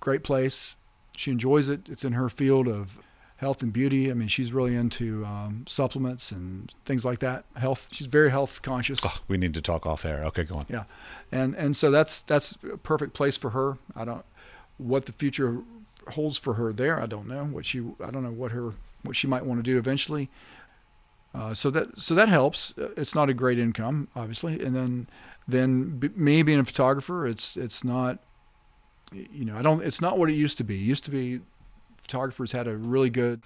great 0.00 0.22
place. 0.22 0.76
She 1.16 1.30
enjoys 1.30 1.68
it. 1.68 1.88
It's 1.88 2.04
in 2.04 2.12
her 2.12 2.28
field 2.28 2.68
of 2.68 2.98
health 3.36 3.62
and 3.62 3.72
beauty. 3.72 4.10
I 4.10 4.14
mean, 4.14 4.28
she's 4.28 4.52
really 4.52 4.74
into 4.74 5.24
um, 5.24 5.64
supplements 5.68 6.32
and 6.32 6.74
things 6.84 7.04
like 7.04 7.20
that. 7.20 7.44
Health. 7.56 7.88
She's 7.90 8.06
very 8.06 8.30
health 8.30 8.62
conscious. 8.62 9.00
Oh, 9.04 9.20
we 9.28 9.36
need 9.36 9.54
to 9.54 9.62
talk 9.62 9.86
off 9.86 10.04
air. 10.04 10.22
Okay, 10.26 10.44
go 10.44 10.56
on. 10.56 10.66
Yeah, 10.68 10.84
and 11.30 11.54
and 11.54 11.76
so 11.76 11.90
that's 11.90 12.22
that's 12.22 12.56
a 12.70 12.76
perfect 12.78 13.14
place 13.14 13.36
for 13.36 13.50
her. 13.50 13.78
I 13.94 14.04
don't 14.04 14.24
what 14.78 15.06
the 15.06 15.12
future 15.12 15.62
holds 16.12 16.38
for 16.38 16.54
her 16.54 16.72
there. 16.72 17.00
I 17.00 17.06
don't 17.06 17.26
know 17.26 17.44
what 17.44 17.66
she 17.66 17.80
I 18.04 18.10
don't 18.10 18.22
know 18.22 18.30
what 18.30 18.52
her 18.52 18.74
what 19.02 19.16
she 19.16 19.26
might 19.26 19.44
want 19.44 19.58
to 19.58 19.62
do 19.62 19.78
eventually. 19.78 20.28
Uh, 21.36 21.52
so 21.54 21.70
that 21.70 21.98
so 21.98 22.14
that 22.14 22.28
helps. 22.28 22.72
Uh, 22.78 22.88
It's 22.96 23.14
not 23.14 23.28
a 23.28 23.34
great 23.34 23.58
income, 23.58 24.08
obviously, 24.16 24.64
and 24.64 24.74
then 24.74 25.06
then 25.46 25.98
b- 25.98 26.10
me 26.16 26.42
being 26.42 26.58
a 26.58 26.64
photographer, 26.64 27.26
it's 27.26 27.56
it's 27.56 27.84
not 27.84 28.18
you 29.12 29.44
know 29.44 29.56
I 29.56 29.62
don't 29.62 29.82
it's 29.82 30.00
not 30.00 30.18
what 30.18 30.30
it 30.30 30.34
used 30.34 30.56
to 30.58 30.64
be. 30.64 30.76
It 30.76 30.86
used 30.86 31.04
to 31.04 31.10
be 31.10 31.40
photographers 32.00 32.52
had 32.52 32.66
a 32.66 32.76
really 32.76 33.10
good 33.10 33.42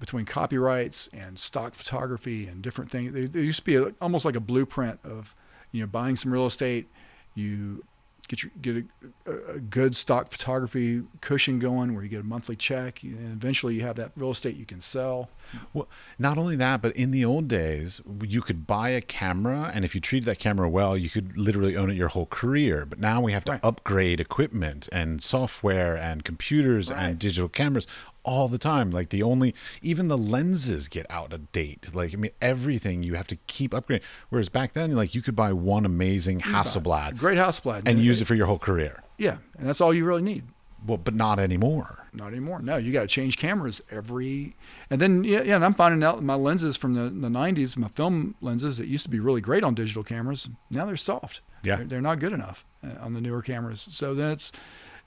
between 0.00 0.24
copyrights 0.24 1.08
and 1.14 1.38
stock 1.38 1.74
photography 1.74 2.46
and 2.48 2.60
different 2.60 2.90
things. 2.90 3.12
There, 3.12 3.28
there 3.28 3.42
used 3.42 3.60
to 3.60 3.64
be 3.64 3.76
a, 3.76 3.94
almost 4.00 4.24
like 4.24 4.34
a 4.34 4.40
blueprint 4.40 4.98
of, 5.04 5.32
you 5.70 5.80
know, 5.80 5.86
buying 5.86 6.16
some 6.16 6.32
real 6.32 6.44
estate, 6.44 6.88
you 7.36 7.84
get 8.26 8.42
your 8.42 8.50
get 8.60 8.84
a, 9.26 9.54
a 9.54 9.60
good 9.60 9.94
stock 9.94 10.32
photography 10.32 11.02
cushion 11.20 11.60
going 11.60 11.94
where 11.94 12.02
you 12.02 12.08
get 12.08 12.20
a 12.20 12.24
monthly 12.24 12.56
check, 12.56 13.02
and 13.04 13.32
eventually 13.32 13.74
you 13.76 13.82
have 13.82 13.94
that 13.96 14.10
real 14.16 14.30
estate 14.32 14.56
you 14.56 14.66
can 14.66 14.80
sell. 14.80 15.30
Well, 15.72 15.88
not 16.18 16.38
only 16.38 16.56
that, 16.56 16.82
but 16.82 16.94
in 16.96 17.10
the 17.10 17.24
old 17.24 17.48
days, 17.48 18.00
you 18.22 18.40
could 18.42 18.66
buy 18.66 18.90
a 18.90 19.00
camera, 19.00 19.70
and 19.74 19.84
if 19.84 19.94
you 19.94 20.00
treated 20.00 20.26
that 20.26 20.38
camera 20.38 20.68
well, 20.68 20.96
you 20.96 21.10
could 21.10 21.36
literally 21.36 21.76
own 21.76 21.90
it 21.90 21.94
your 21.96 22.08
whole 22.08 22.26
career. 22.26 22.86
But 22.86 22.98
now 22.98 23.20
we 23.20 23.32
have 23.32 23.44
to 23.46 23.52
Right. 23.52 23.60
upgrade 23.64 24.20
equipment 24.20 24.88
and 24.92 25.22
software 25.22 25.96
and 25.96 26.24
computers 26.24 26.90
Right. 26.90 27.02
and 27.10 27.18
digital 27.18 27.48
cameras 27.48 27.86
all 28.24 28.48
the 28.48 28.58
time. 28.58 28.90
Like 28.90 29.08
the 29.10 29.22
only, 29.22 29.54
even 29.82 30.08
the 30.08 30.18
lenses 30.18 30.88
get 30.88 31.06
out 31.10 31.32
of 31.32 31.50
date. 31.52 31.94
Like 31.94 32.14
I 32.14 32.16
mean, 32.16 32.32
everything 32.40 33.02
you 33.02 33.14
have 33.14 33.26
to 33.28 33.36
keep 33.46 33.72
upgrading. 33.72 34.02
Whereas 34.30 34.48
back 34.48 34.72
then, 34.74 34.94
like 34.94 35.14
you 35.14 35.22
could 35.22 35.36
buy 35.36 35.52
one 35.52 35.84
amazing 35.84 36.40
Hasselblad 36.40 37.16
Great 37.18 37.38
Hasselblad, 37.38 37.82
and 37.86 37.98
use 38.00 38.20
it 38.20 38.26
for 38.26 38.34
your 38.34 38.46
whole 38.46 38.58
career. 38.58 39.02
Yeah, 39.18 39.38
and 39.58 39.68
that's 39.68 39.80
all 39.80 39.92
you 39.92 40.04
really 40.04 40.22
need. 40.22 40.44
Well, 40.84 40.98
but 40.98 41.14
not 41.14 41.38
anymore. 41.38 42.06
Not 42.12 42.28
anymore. 42.28 42.60
No, 42.60 42.76
you 42.76 42.92
got 42.92 43.02
to 43.02 43.06
change 43.06 43.38
cameras 43.38 43.80
every, 43.90 44.56
and 44.90 45.00
then 45.00 45.24
yeah, 45.24 45.42
yeah. 45.42 45.56
And 45.56 45.64
I'm 45.64 45.74
finding 45.74 46.02
out 46.02 46.22
my 46.22 46.34
lenses 46.34 46.76
from 46.76 46.94
the, 46.94 47.02
the 47.04 47.28
'90s, 47.28 47.76
my 47.76 47.88
film 47.88 48.34
lenses 48.40 48.78
that 48.78 48.88
used 48.88 49.04
to 49.04 49.10
be 49.10 49.20
really 49.20 49.40
great 49.40 49.64
on 49.64 49.74
digital 49.74 50.02
cameras, 50.02 50.48
now 50.70 50.84
they're 50.84 50.96
soft. 50.96 51.40
Yeah. 51.64 51.76
they're, 51.76 51.84
they're 51.86 52.00
not 52.00 52.18
good 52.18 52.32
enough 52.32 52.64
uh, 52.84 53.00
on 53.00 53.14
the 53.14 53.20
newer 53.20 53.42
cameras. 53.42 53.88
So 53.92 54.14
that's, 54.14 54.50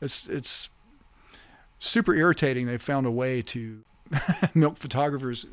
it's 0.01 0.28
it's 0.30 0.69
super 1.80 2.15
irritating. 2.15 2.65
They 2.65 2.78
found 2.78 3.05
a 3.05 3.11
way 3.11 3.41
to 3.43 3.84
milk 4.55 4.78
photographers, 4.78 5.45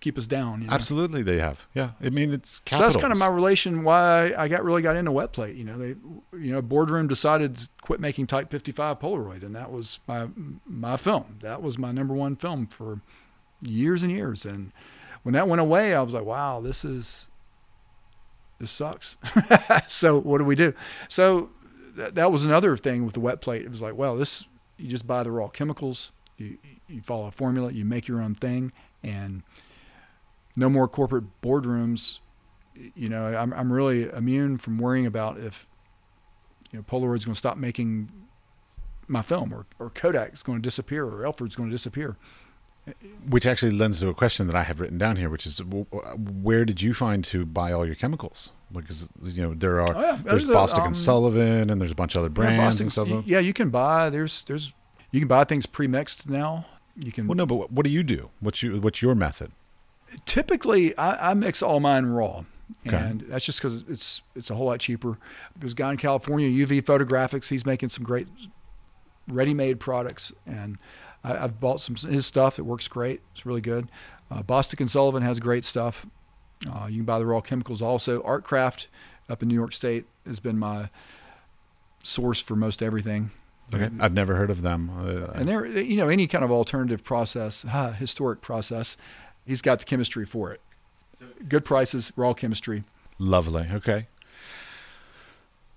keep 0.00 0.18
us 0.18 0.26
down. 0.26 0.62
You 0.62 0.68
know? 0.68 0.74
Absolutely, 0.74 1.22
they 1.22 1.38
have. 1.38 1.66
Yeah, 1.74 1.90
I 2.02 2.10
mean 2.10 2.32
it's 2.32 2.60
So 2.68 2.78
that's 2.78 2.96
kind 2.96 3.12
of 3.12 3.18
my 3.18 3.26
relation 3.26 3.84
why 3.84 4.32
I 4.36 4.48
got 4.48 4.64
really 4.64 4.82
got 4.82 4.96
into 4.96 5.12
wet 5.12 5.32
plate. 5.32 5.56
You 5.56 5.64
know, 5.64 5.78
they, 5.78 5.94
you 6.38 6.52
know, 6.52 6.62
boardroom 6.62 7.08
decided 7.08 7.56
to 7.56 7.68
quit 7.80 8.00
making 8.00 8.26
Type 8.26 8.50
55 8.50 8.98
Polaroid, 8.98 9.42
and 9.42 9.54
that 9.54 9.70
was 9.70 10.00
my 10.06 10.28
my 10.66 10.96
film. 10.96 11.38
That 11.42 11.62
was 11.62 11.78
my 11.78 11.92
number 11.92 12.14
one 12.14 12.36
film 12.36 12.66
for 12.66 13.00
years 13.60 14.02
and 14.02 14.12
years. 14.12 14.44
And 14.44 14.72
when 15.22 15.32
that 15.32 15.48
went 15.48 15.60
away, 15.60 15.94
I 15.94 16.02
was 16.02 16.14
like, 16.14 16.24
wow, 16.24 16.60
this 16.60 16.84
is 16.84 17.28
this 18.58 18.70
sucks. 18.70 19.16
so 19.88 20.20
what 20.20 20.38
do 20.38 20.44
we 20.44 20.54
do? 20.54 20.74
So 21.08 21.50
that, 21.96 22.14
that 22.14 22.32
was 22.32 22.44
another 22.44 22.76
thing 22.76 23.04
with 23.04 23.14
the 23.14 23.20
wet 23.20 23.40
plate. 23.40 23.62
It 23.62 23.70
was 23.70 23.82
like, 23.82 23.94
well, 23.94 24.16
this 24.16 24.46
you 24.76 24.88
just 24.88 25.06
buy 25.06 25.22
the 25.22 25.30
raw 25.30 25.48
chemicals, 25.48 26.12
you 26.36 26.58
you 26.88 27.00
follow 27.00 27.26
a 27.26 27.30
formula, 27.30 27.72
you 27.72 27.84
make 27.84 28.08
your 28.08 28.20
own 28.20 28.34
thing, 28.34 28.72
and 29.02 29.42
no 30.56 30.68
more 30.68 30.88
corporate 30.88 31.24
boardrooms. 31.42 32.20
You 32.94 33.08
know, 33.08 33.26
I'm 33.26 33.52
I'm 33.52 33.72
really 33.72 34.04
immune 34.10 34.58
from 34.58 34.78
worrying 34.78 35.06
about 35.06 35.38
if 35.38 35.66
you 36.72 36.78
know 36.78 36.82
Polaroid's 36.84 37.24
going 37.24 37.34
to 37.34 37.38
stop 37.38 37.56
making 37.56 38.10
my 39.06 39.22
film, 39.22 39.52
or 39.52 39.66
or 39.78 39.90
Kodak's 39.90 40.42
going 40.42 40.58
to 40.58 40.62
disappear, 40.62 41.04
or 41.06 41.24
Ilford's 41.24 41.56
going 41.56 41.68
to 41.68 41.74
disappear. 41.74 42.16
Which 43.30 43.46
actually 43.46 43.70
lends 43.72 43.98
to 44.00 44.08
a 44.08 44.14
question 44.14 44.46
that 44.46 44.54
I 44.56 44.62
have 44.64 44.78
written 44.78 44.98
down 44.98 45.16
here, 45.16 45.30
which 45.30 45.46
is 45.46 45.58
where 45.62 46.66
did 46.66 46.82
you 46.82 46.92
find 46.92 47.24
to 47.24 47.46
buy 47.46 47.72
all 47.72 47.86
your 47.86 47.94
chemicals? 47.94 48.50
Because 48.70 49.08
you 49.22 49.40
know 49.42 49.54
there 49.54 49.80
are 49.80 49.96
Oh, 49.96 50.00
yeah. 50.00 50.18
there's 50.22 50.44
There's 50.44 50.56
Bostick 50.56 50.80
um, 50.80 50.86
and 50.88 50.96
Sullivan, 50.96 51.70
and 51.70 51.80
there's 51.80 51.92
a 51.92 51.94
bunch 51.94 52.14
of 52.14 52.20
other 52.20 52.28
Yeah, 52.28 52.34
brands 52.34 52.80
and 52.80 52.88
Boston's- 52.90 53.08
stuff. 53.10 53.26
yeah, 53.26 53.38
you 53.38 53.54
can 53.54 53.70
buy 53.70 54.10
there's 54.10 54.42
there's 54.42 54.74
you 55.12 55.20
can 55.20 55.28
buy 55.28 55.44
things 55.44 55.64
pre-mixed 55.64 56.28
now. 56.28 56.66
You 57.02 57.10
can 57.12 57.26
Well, 57.26 57.36
no, 57.36 57.46
but 57.46 57.54
what, 57.54 57.72
what 57.72 57.84
do 57.86 57.90
you 57.90 58.02
do? 58.02 58.28
What's 58.40 58.62
you 58.62 58.78
what's 58.80 59.00
your 59.00 59.14
method? 59.14 59.52
Typically 60.26 60.96
I, 60.96 61.30
I 61.30 61.34
mix 61.34 61.62
all 61.62 61.80
mine 61.80 62.06
raw. 62.06 62.44
Okay. 62.86 62.96
And 62.96 63.20
that's 63.28 63.44
just 63.44 63.58
because 63.60 63.84
it's 63.88 64.22
it's 64.34 64.50
a 64.50 64.54
whole 64.54 64.66
lot 64.66 64.80
cheaper. 64.80 65.18
There's 65.56 65.72
a 65.72 65.76
guy 65.76 65.90
in 65.92 65.96
California, 65.96 66.48
UV 66.48 66.82
Photographics. 66.82 67.48
He's 67.48 67.66
making 67.66 67.90
some 67.90 68.04
great 68.04 68.26
ready-made 69.28 69.80
products, 69.80 70.32
and 70.46 70.78
I, 71.22 71.44
I've 71.44 71.60
bought 71.60 71.80
some 71.80 71.94
his 71.94 72.26
stuff. 72.26 72.58
It 72.58 72.62
works 72.62 72.88
great. 72.88 73.20
It's 73.32 73.46
really 73.46 73.60
good. 73.60 73.90
Uh, 74.30 74.42
Bostick 74.42 74.80
and 74.80 74.90
Sullivan 74.90 75.22
has 75.22 75.40
great 75.40 75.64
stuff. 75.64 76.06
Uh, 76.70 76.86
you 76.86 76.96
can 76.96 77.04
buy 77.04 77.18
the 77.18 77.26
raw 77.26 77.40
chemicals 77.40 77.82
also. 77.82 78.22
ArtCraft 78.22 78.86
up 79.28 79.42
in 79.42 79.48
New 79.48 79.54
York 79.54 79.72
State 79.72 80.06
has 80.26 80.40
been 80.40 80.58
my 80.58 80.88
source 82.02 82.40
for 82.40 82.56
most 82.56 82.82
everything. 82.82 83.30
Okay, 83.72 83.88
I've 84.00 84.12
never 84.12 84.36
heard 84.36 84.50
of 84.50 84.62
them. 84.62 84.90
Uh, 84.90 85.32
And 85.34 85.48
they're, 85.48 85.66
you 85.66 85.96
know, 85.96 86.08
any 86.08 86.26
kind 86.26 86.44
of 86.44 86.50
alternative 86.50 87.02
process, 87.02 87.64
uh, 87.64 87.92
historic 87.98 88.40
process, 88.42 88.96
he's 89.46 89.62
got 89.62 89.78
the 89.78 89.84
chemistry 89.84 90.24
for 90.26 90.52
it. 90.52 90.60
Good 91.48 91.64
prices, 91.64 92.12
raw 92.16 92.34
chemistry. 92.34 92.84
Lovely. 93.18 93.68
Okay. 93.72 94.06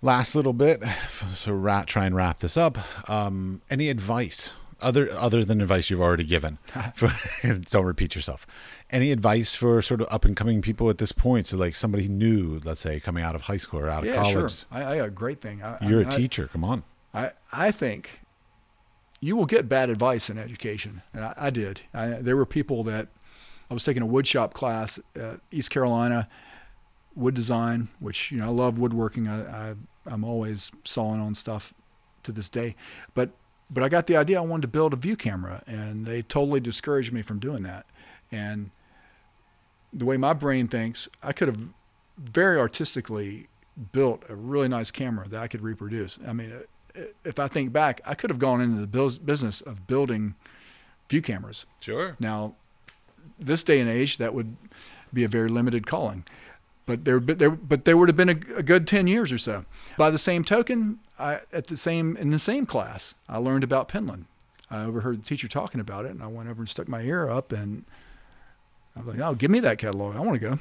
Last 0.01 0.36
little 0.36 0.53
bit, 0.53 0.84
so 1.36 1.51
ra- 1.53 1.84
try 1.84 2.05
and 2.05 2.15
wrap 2.15 2.39
this 2.39 2.55
up. 2.55 2.78
Um, 3.09 3.61
any 3.70 3.89
advice 3.89 4.53
other 4.80 5.11
other 5.11 5.43
than 5.43 5.59
advice 5.59 5.89
you've 5.89 6.01
already 6.01 6.24
given? 6.24 6.59
For, 6.95 7.11
don't 7.72 7.86
repeat 7.86 8.13
yourself. 8.13 8.45
Any 8.91 9.11
advice 9.11 9.55
for 9.55 9.82
sort 9.82 9.99
of 10.01 10.07
up 10.11 10.24
and 10.24 10.38
coming 10.38 10.61
people 10.61 10.89
at 10.91 10.99
this 10.99 11.11
point? 11.11 11.47
So 11.47 11.57
like 11.57 11.76
somebody 11.76 12.07
new, 12.07 12.61
let's 12.63 12.80
say, 12.82 12.99
coming 12.99 13.24
out 13.24 13.34
of 13.36 13.41
high 13.43 13.57
school 13.57 13.80
or 13.82 13.89
out 13.89 14.03
of 14.03 14.05
Yeah, 14.09 14.22
college. 14.22 14.32
sure. 14.59 14.68
I, 14.72 14.84
I 14.84 14.95
a 14.97 15.09
great 15.09 15.41
thing. 15.41 15.61
I, 15.63 15.78
You're 15.86 16.05
I, 16.05 16.07
a 16.07 16.11
teacher. 16.11 16.47
Come 16.47 16.63
on. 16.63 16.84
I, 17.13 17.32
I 17.51 17.72
think 17.72 18.22
you 19.20 19.36
will 19.36 19.47
get 19.47 19.68
bad 19.68 19.89
advice 19.89 20.30
in 20.30 20.38
education. 20.38 21.01
And 21.11 21.26
I, 21.26 21.34
I 21.36 21.49
did. 21.49 21.82
I, 21.93 22.07
there 22.22 22.38
were 22.38 22.45
people 22.45 22.84
that 22.86 23.07
I 23.70 23.74
was 23.74 23.84
taking 23.84 24.03
a 24.03 24.05
wood 24.05 24.28
shop 24.28 24.53
class 24.53 24.99
at 25.15 25.39
East 25.51 25.70
Carolina, 25.70 26.28
wood 27.15 27.34
design, 27.34 27.89
which, 27.99 28.32
you 28.32 28.38
know, 28.38 28.45
I 28.45 28.49
love 28.49 28.80
woodworking. 28.80 29.28
I, 29.28 29.72
I, 29.72 29.76
I'm 30.05 30.24
always 30.24 30.72
sawing 30.84 31.20
on 31.20 31.36
stuff 31.36 31.74
to 32.24 32.32
this 32.32 32.49
day. 32.49 32.76
But, 33.13 33.32
but 33.70 33.84
I 33.84 33.89
got 33.89 34.07
the 34.07 34.15
idea 34.15 34.38
I 34.38 34.41
wanted 34.41 34.63
to 34.63 34.68
build 34.70 34.93
a 34.93 34.95
view 34.95 35.18
camera, 35.18 35.63
and 35.68 36.05
they 36.05 36.22
totally 36.22 36.59
discouraged 36.59 37.11
me 37.11 37.22
from 37.22 37.39
doing 37.39 37.63
that. 37.63 37.86
And 38.32 38.72
the 39.91 40.05
way 40.05 40.18
my 40.18 40.34
brain 40.34 40.68
thinks, 40.68 41.09
I 41.22 41.34
could 41.34 41.47
have 41.47 41.61
very 42.18 42.59
artistically 42.59 43.47
built 43.91 44.24
a 44.30 44.36
really 44.36 44.68
nice 44.68 44.91
camera 44.91 45.28
that 45.28 45.41
I 45.41 45.47
could 45.47 45.61
reproduce. 45.61 46.20
I 46.26 46.34
mean, 46.34 46.51
uh, 46.51 47.01
if 47.24 47.39
I 47.39 47.47
think 47.47 47.72
back, 47.72 48.01
I 48.05 48.15
could 48.15 48.30
have 48.30 48.39
gone 48.39 48.61
into 48.61 48.86
the 48.86 49.20
business 49.20 49.61
of 49.61 49.88
building 49.88 50.36
view 51.09 51.22
cameras. 51.22 51.65
Sure. 51.80 52.15
Now, 52.20 52.55
this 53.39 53.63
day 53.63 53.79
and 53.79 53.89
age, 53.89 54.17
that 54.17 54.33
would 54.33 54.55
be 55.13 55.23
a 55.23 55.27
very 55.27 55.49
limited 55.49 55.85
calling. 55.85 56.25
But 56.85 57.03
there, 57.03 57.19
but 57.19 57.38
there, 57.39 57.51
but 57.51 57.85
there 57.85 57.97
would 57.97 58.07
have 58.09 58.15
been 58.15 58.29
a, 58.29 58.57
a 58.57 58.63
good 58.63 58.88
ten 58.88 59.07
years 59.07 59.31
or 59.31 59.38
so. 59.38 59.65
By 59.97 60.09
the 60.09 60.17
same 60.17 60.43
token, 60.43 60.99
I, 61.19 61.41
at 61.51 61.67
the 61.67 61.77
same 61.77 62.15
in 62.15 62.31
the 62.31 62.39
same 62.39 62.65
class, 62.65 63.13
I 63.27 63.38
learned 63.38 63.63
about 63.63 63.89
Penland. 63.89 64.25
I 64.71 64.83
overheard 64.83 65.21
the 65.21 65.25
teacher 65.25 65.47
talking 65.47 65.81
about 65.81 66.05
it, 66.05 66.11
and 66.11 66.23
I 66.23 66.27
went 66.27 66.49
over 66.49 66.61
and 66.61 66.69
stuck 66.69 66.88
my 66.88 67.01
ear 67.01 67.29
up, 67.29 67.51
and 67.51 67.83
I 68.95 69.01
was 69.01 69.15
like, 69.15 69.19
"Oh, 69.19 69.35
give 69.35 69.51
me 69.51 69.59
that 69.59 69.77
catalog. 69.77 70.15
I 70.15 70.19
want 70.19 70.33
to 70.33 70.39
go. 70.39 70.59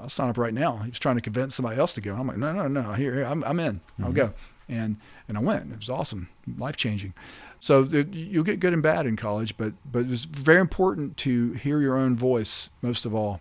I'll 0.00 0.10
sign 0.10 0.28
up 0.28 0.36
right 0.36 0.54
now." 0.54 0.78
He 0.78 0.90
was 0.90 0.98
trying 0.98 1.16
to 1.16 1.22
convince 1.22 1.54
somebody 1.54 1.78
else 1.78 1.94
to 1.94 2.02
go. 2.02 2.16
I'm 2.16 2.26
like, 2.26 2.36
"No, 2.36 2.52
no, 2.52 2.68
no. 2.68 2.92
Here, 2.92 3.14
here 3.14 3.24
I'm, 3.24 3.42
I'm 3.44 3.58
in. 3.58 3.80
I'll 3.98 4.06
mm-hmm. 4.06 4.14
go." 4.14 4.34
And 4.68 4.96
and 5.28 5.36
I 5.36 5.40
went. 5.40 5.72
It 5.72 5.78
was 5.78 5.90
awesome, 5.90 6.28
life 6.56 6.76
changing. 6.76 7.14
So 7.60 7.82
you'll 7.82 8.44
get 8.44 8.60
good 8.60 8.72
and 8.72 8.82
bad 8.82 9.06
in 9.06 9.16
college, 9.16 9.56
but 9.56 9.72
but 9.90 10.06
it's 10.06 10.24
very 10.24 10.60
important 10.60 11.16
to 11.18 11.52
hear 11.52 11.80
your 11.80 11.96
own 11.96 12.16
voice 12.16 12.70
most 12.80 13.06
of 13.06 13.14
all. 13.14 13.40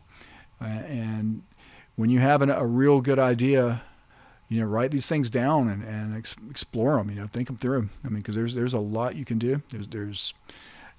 Uh, 0.61 0.65
and 0.65 1.43
when 1.95 2.09
you 2.09 2.19
have 2.19 2.41
an, 2.41 2.49
a 2.49 2.65
real 2.65 3.01
good 3.01 3.19
idea, 3.19 3.81
you 4.47 4.59
know, 4.59 4.65
write 4.65 4.91
these 4.91 5.07
things 5.07 5.29
down 5.29 5.69
and, 5.69 5.83
and 5.83 6.17
ex- 6.17 6.35
explore 6.49 6.97
them. 6.97 7.09
You 7.09 7.15
know, 7.15 7.27
think 7.27 7.47
them 7.47 7.57
through. 7.57 7.89
I 8.03 8.09
mean, 8.09 8.17
because 8.17 8.35
there's 8.35 8.53
there's 8.53 8.73
a 8.73 8.79
lot 8.79 9.15
you 9.15 9.25
can 9.25 9.39
do. 9.39 9.61
There's 9.69 9.87
there's 9.87 10.33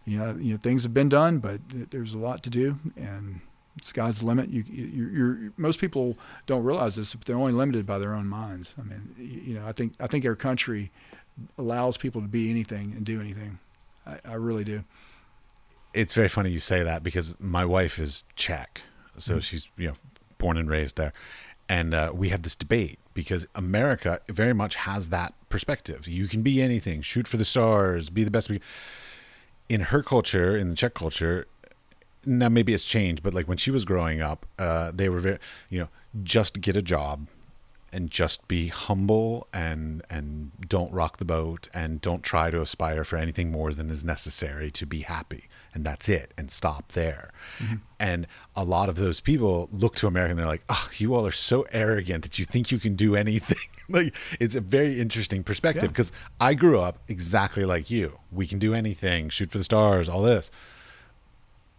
you 0.04 0.18
know 0.18 0.36
you 0.38 0.52
know 0.52 0.58
things 0.58 0.82
have 0.84 0.94
been 0.94 1.08
done, 1.08 1.38
but 1.38 1.60
there's 1.68 2.14
a 2.14 2.18
lot 2.18 2.42
to 2.44 2.50
do, 2.50 2.78
and 2.96 3.40
sky's 3.82 4.20
the 4.20 4.26
limit. 4.26 4.50
You, 4.50 4.64
you 4.68 5.06
you're 5.06 5.52
most 5.56 5.80
people 5.80 6.16
don't 6.46 6.62
realize 6.62 6.96
this, 6.96 7.14
but 7.14 7.26
they're 7.26 7.36
only 7.36 7.52
limited 7.52 7.86
by 7.86 7.98
their 7.98 8.14
own 8.14 8.26
minds. 8.26 8.74
I 8.78 8.82
mean, 8.82 9.14
you, 9.18 9.52
you 9.52 9.54
know, 9.54 9.66
I 9.66 9.72
think 9.72 9.94
I 10.00 10.06
think 10.06 10.24
our 10.26 10.36
country 10.36 10.90
allows 11.56 11.96
people 11.96 12.20
to 12.20 12.28
be 12.28 12.50
anything 12.50 12.92
and 12.96 13.04
do 13.04 13.20
anything. 13.20 13.58
I, 14.06 14.18
I 14.24 14.34
really 14.34 14.64
do. 14.64 14.84
It's 15.94 16.14
very 16.14 16.28
funny 16.28 16.50
you 16.50 16.58
say 16.58 16.82
that 16.82 17.02
because 17.02 17.38
my 17.38 17.64
wife 17.64 17.98
is 17.98 18.24
Czech, 18.36 18.82
so 19.18 19.40
she's 19.40 19.68
you 19.76 19.88
know 19.88 19.94
born 20.38 20.56
and 20.56 20.68
raised 20.68 20.96
there, 20.96 21.12
and 21.68 21.94
uh, 21.94 22.12
we 22.14 22.30
have 22.30 22.42
this 22.42 22.56
debate 22.56 22.98
because 23.14 23.46
America 23.54 24.20
very 24.28 24.54
much 24.54 24.74
has 24.76 25.10
that 25.10 25.34
perspective. 25.48 26.08
You 26.08 26.28
can 26.28 26.42
be 26.42 26.62
anything, 26.62 27.02
shoot 27.02 27.28
for 27.28 27.36
the 27.36 27.44
stars, 27.44 28.10
be 28.10 28.24
the 28.24 28.30
best. 28.30 28.50
In 29.68 29.80
her 29.80 30.02
culture, 30.02 30.56
in 30.56 30.70
the 30.70 30.76
Czech 30.76 30.94
culture, 30.94 31.46
now 32.24 32.48
maybe 32.48 32.72
it's 32.74 32.84
changed, 32.86 33.22
but 33.22 33.34
like 33.34 33.48
when 33.48 33.58
she 33.58 33.70
was 33.70 33.84
growing 33.84 34.20
up, 34.20 34.46
uh, 34.58 34.92
they 34.94 35.08
were 35.08 35.18
very, 35.18 35.38
you 35.68 35.80
know, 35.80 35.88
just 36.22 36.60
get 36.60 36.76
a 36.76 36.82
job 36.82 37.28
and 37.94 38.10
just 38.10 38.48
be 38.48 38.68
humble 38.68 39.46
and 39.52 40.02
and 40.08 40.50
don't 40.66 40.90
rock 40.92 41.18
the 41.18 41.24
boat 41.26 41.68
and 41.74 42.00
don't 42.00 42.22
try 42.22 42.50
to 42.50 42.60
aspire 42.62 43.04
for 43.04 43.16
anything 43.16 43.50
more 43.50 43.74
than 43.74 43.90
is 43.90 44.02
necessary 44.02 44.70
to 44.70 44.86
be 44.86 45.00
happy. 45.00 45.44
And 45.74 45.84
that's 45.84 46.08
it. 46.08 46.32
And 46.38 46.50
stop 46.50 46.92
there. 46.92 47.32
And 47.98 48.26
a 48.56 48.64
lot 48.64 48.88
of 48.88 48.96
those 48.96 49.20
people 49.20 49.68
look 49.72 49.94
to 49.96 50.06
america 50.06 50.30
and 50.30 50.38
they're 50.38 50.46
like 50.46 50.64
oh 50.68 50.88
you 50.96 51.14
all 51.14 51.26
are 51.26 51.30
so 51.32 51.66
arrogant 51.72 52.22
that 52.24 52.38
you 52.38 52.44
think 52.46 52.70
you 52.70 52.78
can 52.78 52.94
do 52.96 53.14
anything. 53.16 53.58
Like 53.88 54.14
it's 54.40 54.54
a 54.54 54.60
very 54.60 55.00
interesting 55.00 55.42
perspective 55.42 55.82
Yeah. 55.82 55.88
because 55.88 56.12
i 56.40 56.54
grew 56.54 56.78
up 56.80 56.98
exactly 57.08 57.64
like 57.66 57.90
you. 57.90 58.20
We 58.30 58.46
can 58.46 58.58
do 58.58 58.72
anything 58.72 59.28
shoot 59.28 59.50
for 59.50 59.58
the 59.58 59.64
stars 59.64 60.08
all 60.08 60.22
this 60.22 60.50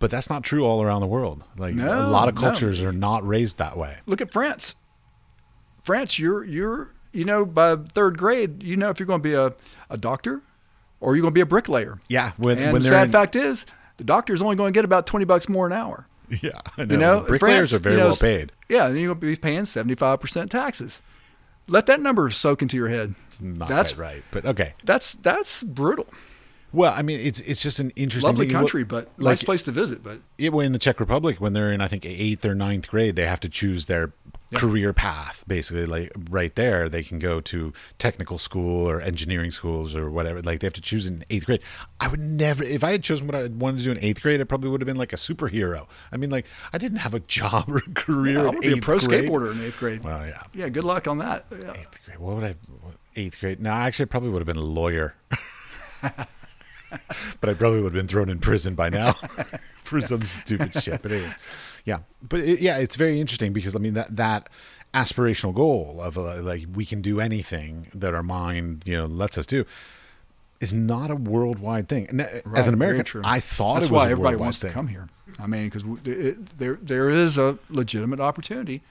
but 0.03 0.11
that's 0.11 0.29
not 0.29 0.43
true 0.43 0.65
all 0.65 0.81
around 0.81 0.99
the 0.99 1.07
world 1.07 1.45
like 1.57 1.75
a 1.75 1.77
lot 1.77 2.27
of 2.27 2.35
no. 2.35 2.41
cultures 2.41 2.83
are 2.83 2.91
not 2.91 3.25
raised 3.25 3.57
that 3.57 3.77
way 3.77 3.95
Look 4.05 4.19
at 4.19 4.29
France. 4.29 4.75
France, 5.81 6.19
you're 6.19 6.43
you're 6.43 6.93
you 7.13 7.23
know 7.23 7.45
by 7.45 7.77
third 7.77 8.17
grade, 8.17 8.63
you 8.63 8.75
know 8.75 8.89
if 8.89 8.99
you're 8.99 9.07
going 9.07 9.21
to 9.21 9.23
be 9.23 9.33
a, 9.33 9.53
a 9.89 9.95
doctor 9.95 10.41
or 10.99 11.15
you're 11.15 11.21
going 11.21 11.31
to 11.31 11.35
be 11.35 11.41
a 11.41 11.45
bricklayer. 11.45 12.01
yeah 12.09 12.31
when, 12.35 12.57
and 12.57 12.73
when 12.73 12.81
the 12.81 12.89
sad 12.89 13.05
in- 13.05 13.11
fact 13.13 13.37
is, 13.37 13.65
the 13.95 14.03
doctor's 14.03 14.41
only 14.41 14.57
going 14.57 14.73
to 14.73 14.77
get 14.77 14.83
about 14.83 15.07
twenty 15.07 15.23
bucks 15.23 15.47
more 15.47 15.65
an 15.67 15.73
hour. 15.73 16.07
Yeah, 16.41 16.59
I 16.77 16.85
know. 16.85 16.93
You 16.93 16.99
know, 16.99 17.19
bricklayers 17.21 17.69
France, 17.69 17.73
are 17.73 17.79
very 17.79 17.95
you 17.95 18.01
know, 18.01 18.07
well 18.07 18.17
paid. 18.17 18.51
Yeah, 18.67 18.87
and 18.87 18.97
you're 18.97 19.13
going 19.13 19.19
to 19.21 19.25
be 19.27 19.35
paying 19.37 19.63
seventy 19.65 19.95
five 19.95 20.19
percent 20.19 20.51
taxes. 20.51 21.01
Let 21.67 21.85
that 21.85 22.01
number 22.01 22.29
soak 22.29 22.61
into 22.61 22.75
your 22.75 22.89
head. 22.89 23.15
It's 23.27 23.39
not 23.39 23.69
that's 23.69 23.97
right, 23.97 24.23
but 24.31 24.43
okay. 24.45 24.73
that's 24.83 25.13
that's 25.15 25.63
brutal. 25.63 26.07
Well, 26.73 26.91
I 26.91 27.03
mean, 27.03 27.19
it's 27.19 27.39
it's 27.41 27.61
just 27.61 27.79
an 27.79 27.91
interesting 27.91 28.27
Lovely 28.27 28.47
thing. 28.47 28.55
country, 28.55 28.83
but 28.83 29.05
like 29.17 29.33
nice 29.33 29.43
place 29.43 29.63
to 29.63 29.71
visit. 29.71 30.03
But 30.03 30.19
it, 30.39 30.51
in 30.51 30.71
the 30.73 30.79
Czech 30.79 30.99
Republic, 30.99 31.39
when 31.39 31.53
they're 31.53 31.71
in, 31.71 31.81
I 31.81 31.87
think 31.87 32.05
eighth 32.05 32.43
or 32.43 32.55
ninth 32.55 32.87
grade, 32.89 33.15
they 33.15 33.27
have 33.27 33.39
to 33.41 33.49
choose 33.49 33.85
their 33.85 34.11
career 34.55 34.91
path. 34.91 35.43
Basically, 35.47 35.85
like 35.85 36.11
right 36.31 36.53
there, 36.55 36.89
they 36.89 37.03
can 37.03 37.19
go 37.19 37.39
to 37.41 37.73
technical 37.99 38.39
school 38.39 38.89
or 38.89 38.99
engineering 39.01 39.51
schools 39.51 39.95
or 39.95 40.09
whatever. 40.09 40.41
Like 40.41 40.61
they 40.61 40.65
have 40.65 40.73
to 40.73 40.81
choose 40.81 41.05
in 41.07 41.23
eighth 41.29 41.45
grade. 41.45 41.61
I 41.99 42.07
would 42.07 42.19
never, 42.19 42.63
if 42.63 42.83
I 42.83 42.91
had 42.91 43.03
chosen 43.03 43.27
what 43.27 43.35
I 43.35 43.47
wanted 43.49 43.79
to 43.79 43.83
do 43.83 43.91
in 43.91 43.99
eighth 43.99 44.23
grade, 44.23 44.39
it 44.39 44.45
probably 44.45 44.71
would 44.71 44.81
have 44.81 44.87
been 44.87 44.97
like 44.97 45.13
a 45.13 45.17
superhero. 45.17 45.87
I 46.11 46.17
mean, 46.17 46.31
like 46.31 46.47
I 46.73 46.79
didn't 46.79 46.99
have 46.99 47.13
a 47.13 47.19
job 47.27 47.69
or 47.69 47.77
a 47.77 47.93
career. 47.93 48.37
I 48.37 48.41
in 48.41 48.45
want 48.47 48.61
to 48.63 48.73
be 48.73 48.79
a 48.79 48.81
pro 48.81 48.97
grade. 48.97 49.29
skateboarder 49.29 49.51
in 49.51 49.61
eighth 49.61 49.77
grade. 49.77 50.03
Well, 50.03 50.25
yeah. 50.25 50.41
yeah, 50.55 50.69
good 50.69 50.85
luck 50.85 51.07
on 51.07 51.19
that. 51.19 51.45
Yeah. 51.51 51.73
Eighth 51.73 52.03
grade. 52.05 52.17
What 52.17 52.35
would 52.35 52.43
I? 52.43 52.55
Eighth 53.15 53.39
grade? 53.39 53.59
No, 53.61 53.69
actually, 53.69 54.05
I 54.05 54.07
probably 54.07 54.29
would 54.29 54.39
have 54.39 54.47
been 54.47 54.57
a 54.57 54.61
lawyer. 54.61 55.13
but 57.41 57.49
I 57.49 57.53
probably 57.53 57.79
would 57.81 57.93
have 57.93 57.99
been 58.01 58.07
thrown 58.07 58.29
in 58.29 58.39
prison 58.39 58.75
by 58.75 58.89
now 58.89 59.13
for 59.83 60.01
some 60.01 60.23
stupid 60.25 60.73
shit. 60.81 61.01
But 61.01 61.11
anyways, 61.11 61.33
yeah. 61.85 61.99
But 62.27 62.41
it, 62.41 62.59
yeah, 62.61 62.77
it's 62.77 62.95
very 62.95 63.19
interesting 63.19 63.53
because 63.53 63.75
I 63.75 63.79
mean 63.79 63.93
that 63.93 64.15
that 64.15 64.49
aspirational 64.93 65.53
goal 65.53 65.99
of 66.01 66.17
uh, 66.17 66.41
like 66.41 66.65
we 66.73 66.85
can 66.85 67.01
do 67.01 67.19
anything 67.19 67.87
that 67.95 68.13
our 68.13 68.23
mind 68.23 68.83
you 68.85 68.95
know 68.95 69.05
lets 69.05 69.37
us 69.37 69.45
do 69.45 69.65
is 70.59 70.73
not 70.73 71.11
a 71.11 71.15
worldwide 71.15 71.89
thing. 71.89 72.07
And 72.09 72.19
that- 72.21 72.43
as 72.55 72.67
an 72.67 72.73
American. 72.73 73.21
I 73.25 73.39
thought 73.39 73.75
That's 73.75 73.87
it 73.87 73.91
was 73.91 73.97
why 74.05 74.11
everybody 74.11 74.37
wants 74.37 74.59
thing. 74.59 74.69
to 74.69 74.73
come 74.73 74.87
here. 74.87 75.09
I 75.39 75.47
mean, 75.47 75.69
because 75.69 75.83
there 76.03 76.79
there 76.81 77.09
is 77.09 77.37
a 77.37 77.57
legitimate 77.69 78.19
opportunity. 78.19 78.81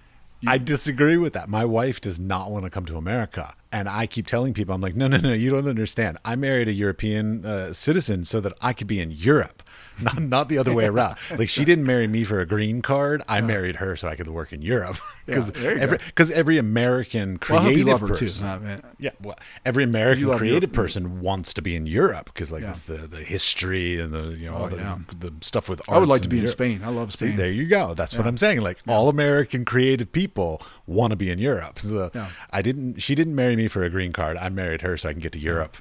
I 0.46 0.58
disagree 0.58 1.16
with 1.16 1.34
that. 1.34 1.48
My 1.48 1.64
wife 1.64 2.00
does 2.00 2.18
not 2.18 2.50
want 2.50 2.64
to 2.64 2.70
come 2.70 2.84
to 2.86 2.96
America. 2.96 3.54
And 3.70 3.88
I 3.88 4.06
keep 4.06 4.26
telling 4.26 4.54
people, 4.54 4.74
I'm 4.74 4.80
like, 4.80 4.96
no, 4.96 5.06
no, 5.08 5.16
no, 5.18 5.32
you 5.32 5.50
don't 5.50 5.68
understand. 5.68 6.18
I 6.24 6.36
married 6.36 6.68
a 6.68 6.72
European 6.72 7.46
uh, 7.46 7.72
citizen 7.72 8.24
so 8.24 8.40
that 8.40 8.52
I 8.60 8.72
could 8.72 8.86
be 8.86 9.00
in 9.00 9.10
Europe, 9.10 9.61
not, 10.00 10.18
not 10.20 10.48
the 10.48 10.58
other 10.58 10.72
way 10.74 10.86
around. 10.86 11.16
Like, 11.36 11.48
she 11.48 11.64
didn't 11.64 11.84
marry 11.86 12.06
me 12.06 12.24
for 12.24 12.40
a 12.40 12.46
green 12.46 12.82
card. 12.82 13.22
I 13.28 13.38
uh-huh. 13.38 13.46
married 13.46 13.76
her 13.76 13.96
so 13.96 14.08
I 14.08 14.14
could 14.16 14.28
work 14.28 14.52
in 14.52 14.62
Europe. 14.62 14.96
Because 15.24 15.52
you 15.56 15.68
every, 15.68 15.98
go. 15.98 16.04
'cause 16.16 16.30
every 16.32 16.58
American 16.58 17.38
Well, 17.48 17.60
I 17.60 17.62
hope 17.62 17.70
you 17.76 17.84
creative 17.84 18.02
love 18.02 18.10
her 18.10 18.16
too. 18.16 18.24
person. 18.24 18.44
I 18.44 18.80
Yeah, 18.98 19.10
well, 19.22 19.38
every 19.64 19.84
American 19.84 20.36
creative 20.36 20.70
Europe. 20.70 20.72
person 20.72 21.20
wants 21.20 21.54
to 21.54 21.62
be 21.62 21.76
in 21.76 21.86
Europe 21.86 22.26
because, 22.34 22.50
like, 22.50 22.62
Yeah. 22.62 22.70
it's 22.70 22.82
the, 22.82 22.96
the 23.06 23.18
history 23.22 24.00
and 24.00 24.12
the 24.12 24.32
you 24.36 24.46
know 24.50 24.56
all 24.56 24.64
Oh, 24.64 24.68
the, 24.68 24.78
yeah. 24.78 24.98
the 25.16 25.32
stuff 25.40 25.68
with. 25.68 25.80
Art. 25.88 25.96
I 25.96 26.00
would 26.00 26.08
like 26.08 26.22
to 26.22 26.28
be 26.28 26.40
in 26.40 26.48
Spain. 26.48 26.80
I 26.84 26.88
love 26.88 27.12
See, 27.12 27.26
Spain. 27.28 27.36
there 27.36 27.52
you 27.52 27.66
go. 27.68 27.94
That's 27.94 28.16
what 28.18 28.26
I'm 28.26 28.36
saying. 28.36 28.62
Like 28.62 28.78
all 28.88 29.08
American 29.08 29.64
creative 29.64 30.10
people 30.10 30.60
want 30.88 31.12
to 31.12 31.16
be 31.16 31.30
in 31.30 31.38
Europe. 31.38 31.78
So 31.78 32.10
Yeah. 32.12 32.26
I 32.50 32.60
didn't. 32.60 33.00
She 33.00 33.14
didn't 33.14 33.36
marry 33.36 33.54
me 33.54 33.68
for 33.68 33.84
a 33.84 33.90
green 33.90 34.12
card. 34.12 34.36
I 34.36 34.48
married 34.48 34.80
her 34.82 34.96
so 34.96 35.08
I 35.08 35.12
can 35.12 35.22
get 35.22 35.30
to 35.34 35.38
Europe. 35.38 35.76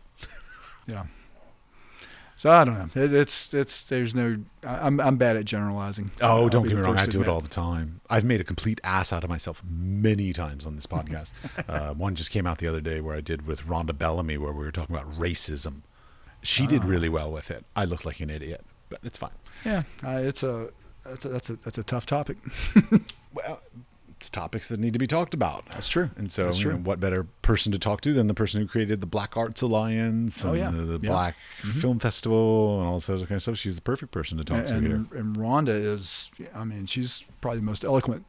Yeah. 0.85 1.05
So 2.41 2.49
I 2.49 2.63
don't 2.63 2.73
know. 2.73 3.03
It, 3.03 3.13
it's 3.13 3.53
it's 3.53 3.83
there's 3.83 4.15
no. 4.15 4.35
I'm 4.63 4.99
I'm 4.99 5.17
bad 5.17 5.37
at 5.37 5.45
generalizing. 5.45 6.09
Oh, 6.21 6.49
don't 6.49 6.67
get 6.67 6.75
me 6.75 6.81
wrong. 6.81 6.97
I 6.97 7.05
do 7.05 7.21
it 7.21 7.27
all 7.27 7.39
the 7.39 7.47
time. 7.47 8.01
I've 8.09 8.23
made 8.23 8.41
a 8.41 8.43
complete 8.43 8.81
ass 8.83 9.13
out 9.13 9.23
of 9.23 9.29
myself 9.29 9.61
many 9.69 10.33
times 10.33 10.65
on 10.65 10.75
this 10.75 10.87
podcast. 10.87 11.33
uh, 11.69 11.93
one 11.93 12.15
just 12.15 12.31
came 12.31 12.47
out 12.47 12.57
the 12.57 12.65
other 12.65 12.81
day 12.81 12.99
where 12.99 13.15
I 13.15 13.21
did 13.21 13.45
with 13.45 13.61
Rhonda 13.67 13.95
Bellamy, 13.95 14.39
where 14.39 14.51
we 14.51 14.65
were 14.65 14.71
talking 14.71 14.95
about 14.95 15.07
racism. 15.19 15.81
She 16.41 16.63
Ah. 16.63 16.65
did 16.69 16.83
really 16.83 17.09
well 17.09 17.31
with 17.31 17.51
it. 17.51 17.63
I 17.75 17.85
looked 17.85 18.05
like 18.05 18.19
an 18.21 18.31
idiot, 18.31 18.65
but 18.89 19.01
it's 19.03 19.19
fine. 19.19 19.29
Yeah, 19.63 19.83
uh, 20.03 20.21
it's 20.23 20.41
a 20.41 20.71
that's 21.05 21.25
a, 21.25 21.29
that's 21.29 21.49
a 21.51 21.55
that's 21.57 21.77
a 21.77 21.83
tough 21.83 22.07
topic. 22.07 22.37
Well, 23.35 23.61
topics 24.29 24.69
that 24.69 24.79
need 24.79 24.93
to 24.93 24.99
be 24.99 25.07
talked 25.07 25.33
about. 25.33 25.65
That's 25.71 25.89
true. 25.89 26.09
And 26.15 26.31
so, 26.31 26.45
That's 26.45 26.61
you 26.61 26.71
know, 26.71 26.77
what 26.77 26.99
better 26.99 27.25
person 27.41 27.71
to 27.71 27.79
talk 27.79 28.01
to 28.01 28.13
than 28.13 28.27
the 28.27 28.33
person 28.33 28.61
who 28.61 28.67
created 28.67 29.01
the 29.01 29.07
Black 29.07 29.35
Arts 29.35 29.61
Alliance 29.61 30.43
Oh, 30.45 30.53
yeah. 30.53 30.69
the, 30.71 30.77
the 30.77 30.91
Yeah. 30.93 30.97
Mm-hmm. 30.97 31.07
Black 31.07 31.35
Film 31.63 31.99
Festival 31.99 32.79
and 32.79 32.87
all 32.87 32.95
this 32.95 33.09
other 33.09 33.25
kind 33.25 33.37
of 33.37 33.41
stuff? 33.41 33.57
She's 33.57 33.75
the 33.75 33.81
perfect 33.81 34.11
person 34.11 34.37
to 34.37 34.43
talk 34.43 34.65
to 34.65 34.73
here. 34.79 34.95
and, 34.95 35.11
and 35.11 35.35
Rhonda 35.35 35.69
is, 35.69 36.31
I 36.55 36.63
mean, 36.65 36.85
she's 36.85 37.23
probably 37.41 37.59
the 37.59 37.65
most 37.65 37.83
eloquent 37.83 38.25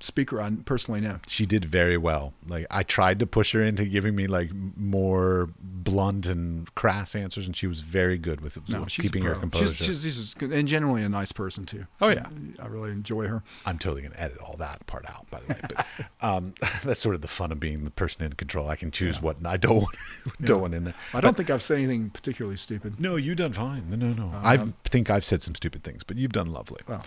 speaker 0.00 0.40
I 0.40 0.50
personally 0.64 1.00
know. 1.00 1.20
She 1.26 1.46
did 1.46 1.64
very 1.64 1.96
well. 1.96 2.34
Like 2.46 2.66
I 2.70 2.82
tried 2.82 3.20
to 3.20 3.26
push 3.26 3.52
her 3.52 3.62
into 3.62 3.84
giving 3.84 4.14
me 4.14 4.26
like 4.26 4.50
more 4.76 5.48
blunt 5.58 6.26
and 6.26 6.72
crass 6.74 7.14
answers, 7.14 7.46
and 7.46 7.56
she 7.56 7.66
was 7.66 7.80
very 7.80 8.18
good 8.18 8.40
with, 8.40 8.58
No, 8.68 8.80
with 8.80 8.88
keeping 8.90 9.24
her 9.24 9.34
composure. 9.34 9.66
She's, 9.74 10.02
she's, 10.02 10.02
she's 10.16 10.34
good, 10.34 10.52
and 10.52 10.66
generally 10.66 11.02
a 11.02 11.08
nice 11.08 11.32
person 11.32 11.66
too. 11.66 11.86
Oh, 12.00 12.08
yeah. 12.08 12.26
I 12.60 12.66
really 12.66 12.90
enjoy 12.90 13.26
her. 13.28 13.42
I'm 13.66 13.78
totally 13.78 14.02
going 14.02 14.12
to 14.12 14.20
edit 14.20 14.38
all 14.38 14.56
that 14.58 14.86
part 14.86 15.04
out, 15.08 15.30
by 15.30 15.40
the 15.40 15.54
way. 15.54 15.60
But 15.62 15.86
um, 16.26 16.54
that's 16.84 17.00
sort 17.00 17.14
of 17.14 17.20
the 17.20 17.28
fun 17.28 17.52
of 17.52 17.60
being 17.60 17.84
the 17.84 17.90
person 17.90 18.24
in 18.24 18.32
control. 18.32 18.68
I 18.68 18.76
can 18.76 18.90
choose 18.90 19.20
what 19.22 19.36
I 19.44 19.56
don't 19.56 19.76
want, 19.76 19.96
don't 20.42 20.60
want 20.60 20.74
in 20.74 20.84
there. 20.84 20.94
I 21.12 21.20
don't 21.20 21.36
think 21.36 21.50
I've 21.50 21.62
said 21.62 21.78
anything 21.78 22.10
particularly 22.10 22.56
stupid. 22.56 23.00
No, 23.00 23.16
you've 23.16 23.38
done 23.38 23.52
fine. 23.52 23.90
No, 23.90 23.96
no, 23.96 24.12
no. 24.12 24.32
I 24.42 24.56
think 24.84 25.10
I've 25.10 25.24
said 25.24 25.42
some 25.42 25.54
stupid 25.54 25.84
things, 25.84 26.02
but 26.02 26.16
you've 26.16 26.32
done 26.32 26.52
lovely. 26.52 26.80
Well, 26.88 27.04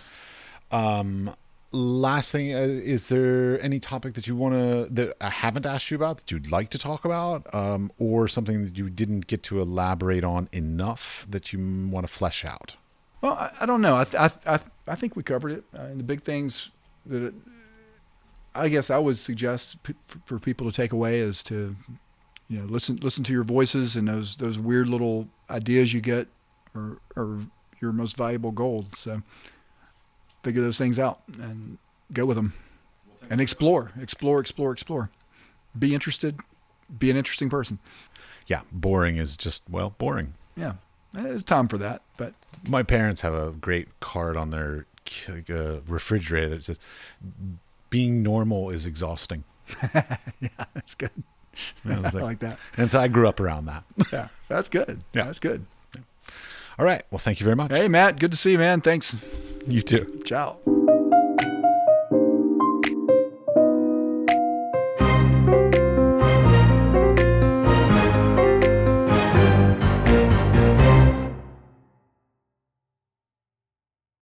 Um, 0.70 1.34
last 1.72 2.32
thing, 2.32 2.54
uh, 2.54 2.58
is 2.58 3.08
there 3.08 3.60
any 3.60 3.78
topic 3.80 4.14
that 4.14 4.26
you 4.26 4.34
want 4.36 4.54
to 4.54 4.92
that 4.94 5.16
I 5.20 5.30
haven't 5.30 5.66
asked 5.66 5.90
you 5.90 5.96
about 5.96 6.18
that 6.18 6.30
you'd 6.30 6.50
like 6.50 6.70
to 6.70 6.78
talk 6.78 7.04
about, 7.04 7.52
um, 7.54 7.90
or 7.98 8.28
something 8.28 8.64
that 8.64 8.78
you 8.78 8.88
didn't 8.90 9.26
get 9.26 9.42
to 9.44 9.60
elaborate 9.60 10.24
on 10.24 10.48
enough 10.52 11.26
that 11.28 11.52
you 11.52 11.88
want 11.90 12.06
to 12.06 12.12
flesh 12.12 12.44
out? 12.44 12.76
well, 13.20 13.32
I, 13.32 13.50
I 13.60 13.66
don't 13.66 13.80
know. 13.80 13.94
I, 13.94 14.06
I, 14.18 14.30
I, 14.46 14.60
I 14.86 14.94
think 14.94 15.16
we 15.16 15.22
covered 15.22 15.52
it. 15.52 15.64
Uh, 15.76 15.88
the 15.96 16.02
big 16.04 16.22
things 16.22 16.70
that 17.06 17.22
it, 17.22 17.34
I 18.54 18.68
guess 18.68 18.90
I 18.90 18.98
would 18.98 19.18
suggest 19.18 19.82
p- 19.82 19.94
for 20.24 20.38
people 20.38 20.70
to 20.70 20.74
take 20.74 20.92
away 20.92 21.18
is 21.18 21.42
to, 21.44 21.76
you 22.48 22.58
know, 22.60 22.64
listen 22.64 22.96
listen 23.02 23.24
to 23.24 23.32
your 23.32 23.44
voices 23.44 23.96
and 23.96 24.08
those 24.08 24.36
those 24.36 24.58
weird 24.58 24.88
little 24.88 25.28
ideas 25.50 25.92
you 25.92 26.00
get 26.00 26.28
are 26.74 26.98
are 27.16 27.40
your 27.80 27.92
most 27.92 28.16
valuable 28.16 28.52
gold. 28.52 28.96
So 28.96 29.22
figure 30.42 30.62
those 30.62 30.78
things 30.78 30.98
out 30.98 31.20
and 31.40 31.78
go 32.12 32.24
with 32.26 32.36
them 32.36 32.52
and 33.30 33.40
explore, 33.40 33.92
explore, 34.00 34.40
explore, 34.40 34.72
explore. 34.72 35.10
Be 35.78 35.94
interested. 35.94 36.38
Be 36.98 37.10
an 37.10 37.16
interesting 37.16 37.50
person. 37.50 37.78
Yeah, 38.46 38.62
boring 38.72 39.16
is 39.18 39.36
just 39.36 39.62
well 39.68 39.94
boring. 39.98 40.32
Yeah, 40.56 40.74
there's 41.12 41.42
time 41.42 41.68
for 41.68 41.76
that, 41.78 42.02
but 42.16 42.32
My 42.66 42.82
parents 42.82 43.20
have 43.20 43.34
a 43.34 43.50
great 43.52 43.88
card 44.00 44.36
on 44.36 44.50
their 44.50 44.86
uh, 45.28 45.80
refrigerator 45.86 46.48
that 46.50 46.64
says, 46.64 46.80
"Being 47.90 48.22
normal 48.22 48.70
is 48.70 48.86
exhausting." 48.86 49.44
Yeah, 50.40 50.48
that's 50.72 50.94
good. 50.94 51.10
I 51.84 51.98
was 51.98 52.06
I 52.14 52.18
like- 52.18 52.22
like 52.22 52.38
that. 52.40 52.58
and 52.76 52.90
so 52.90 53.00
I 53.00 53.08
grew 53.08 53.28
up 53.28 53.40
around 53.40 53.66
that. 53.66 53.84
Yeah, 54.12 54.28
that's 54.48 54.68
good. 54.68 55.02
Yeah. 55.12 55.24
that's 55.24 55.38
good. 55.40 55.66
All 56.78 56.84
right. 56.84 57.02
Well, 57.10 57.18
thank 57.18 57.40
you 57.40 57.44
very 57.44 57.56
much. 57.56 57.72
Hey, 57.72 57.88
Matt, 57.88 58.18
good 58.18 58.30
to 58.30 58.36
see 58.36 58.52
you, 58.52 58.58
man. 58.58 58.80
Thanks. 58.80 59.16
You 59.66 59.82
too. 59.82 60.22
Ciao. 60.24 60.77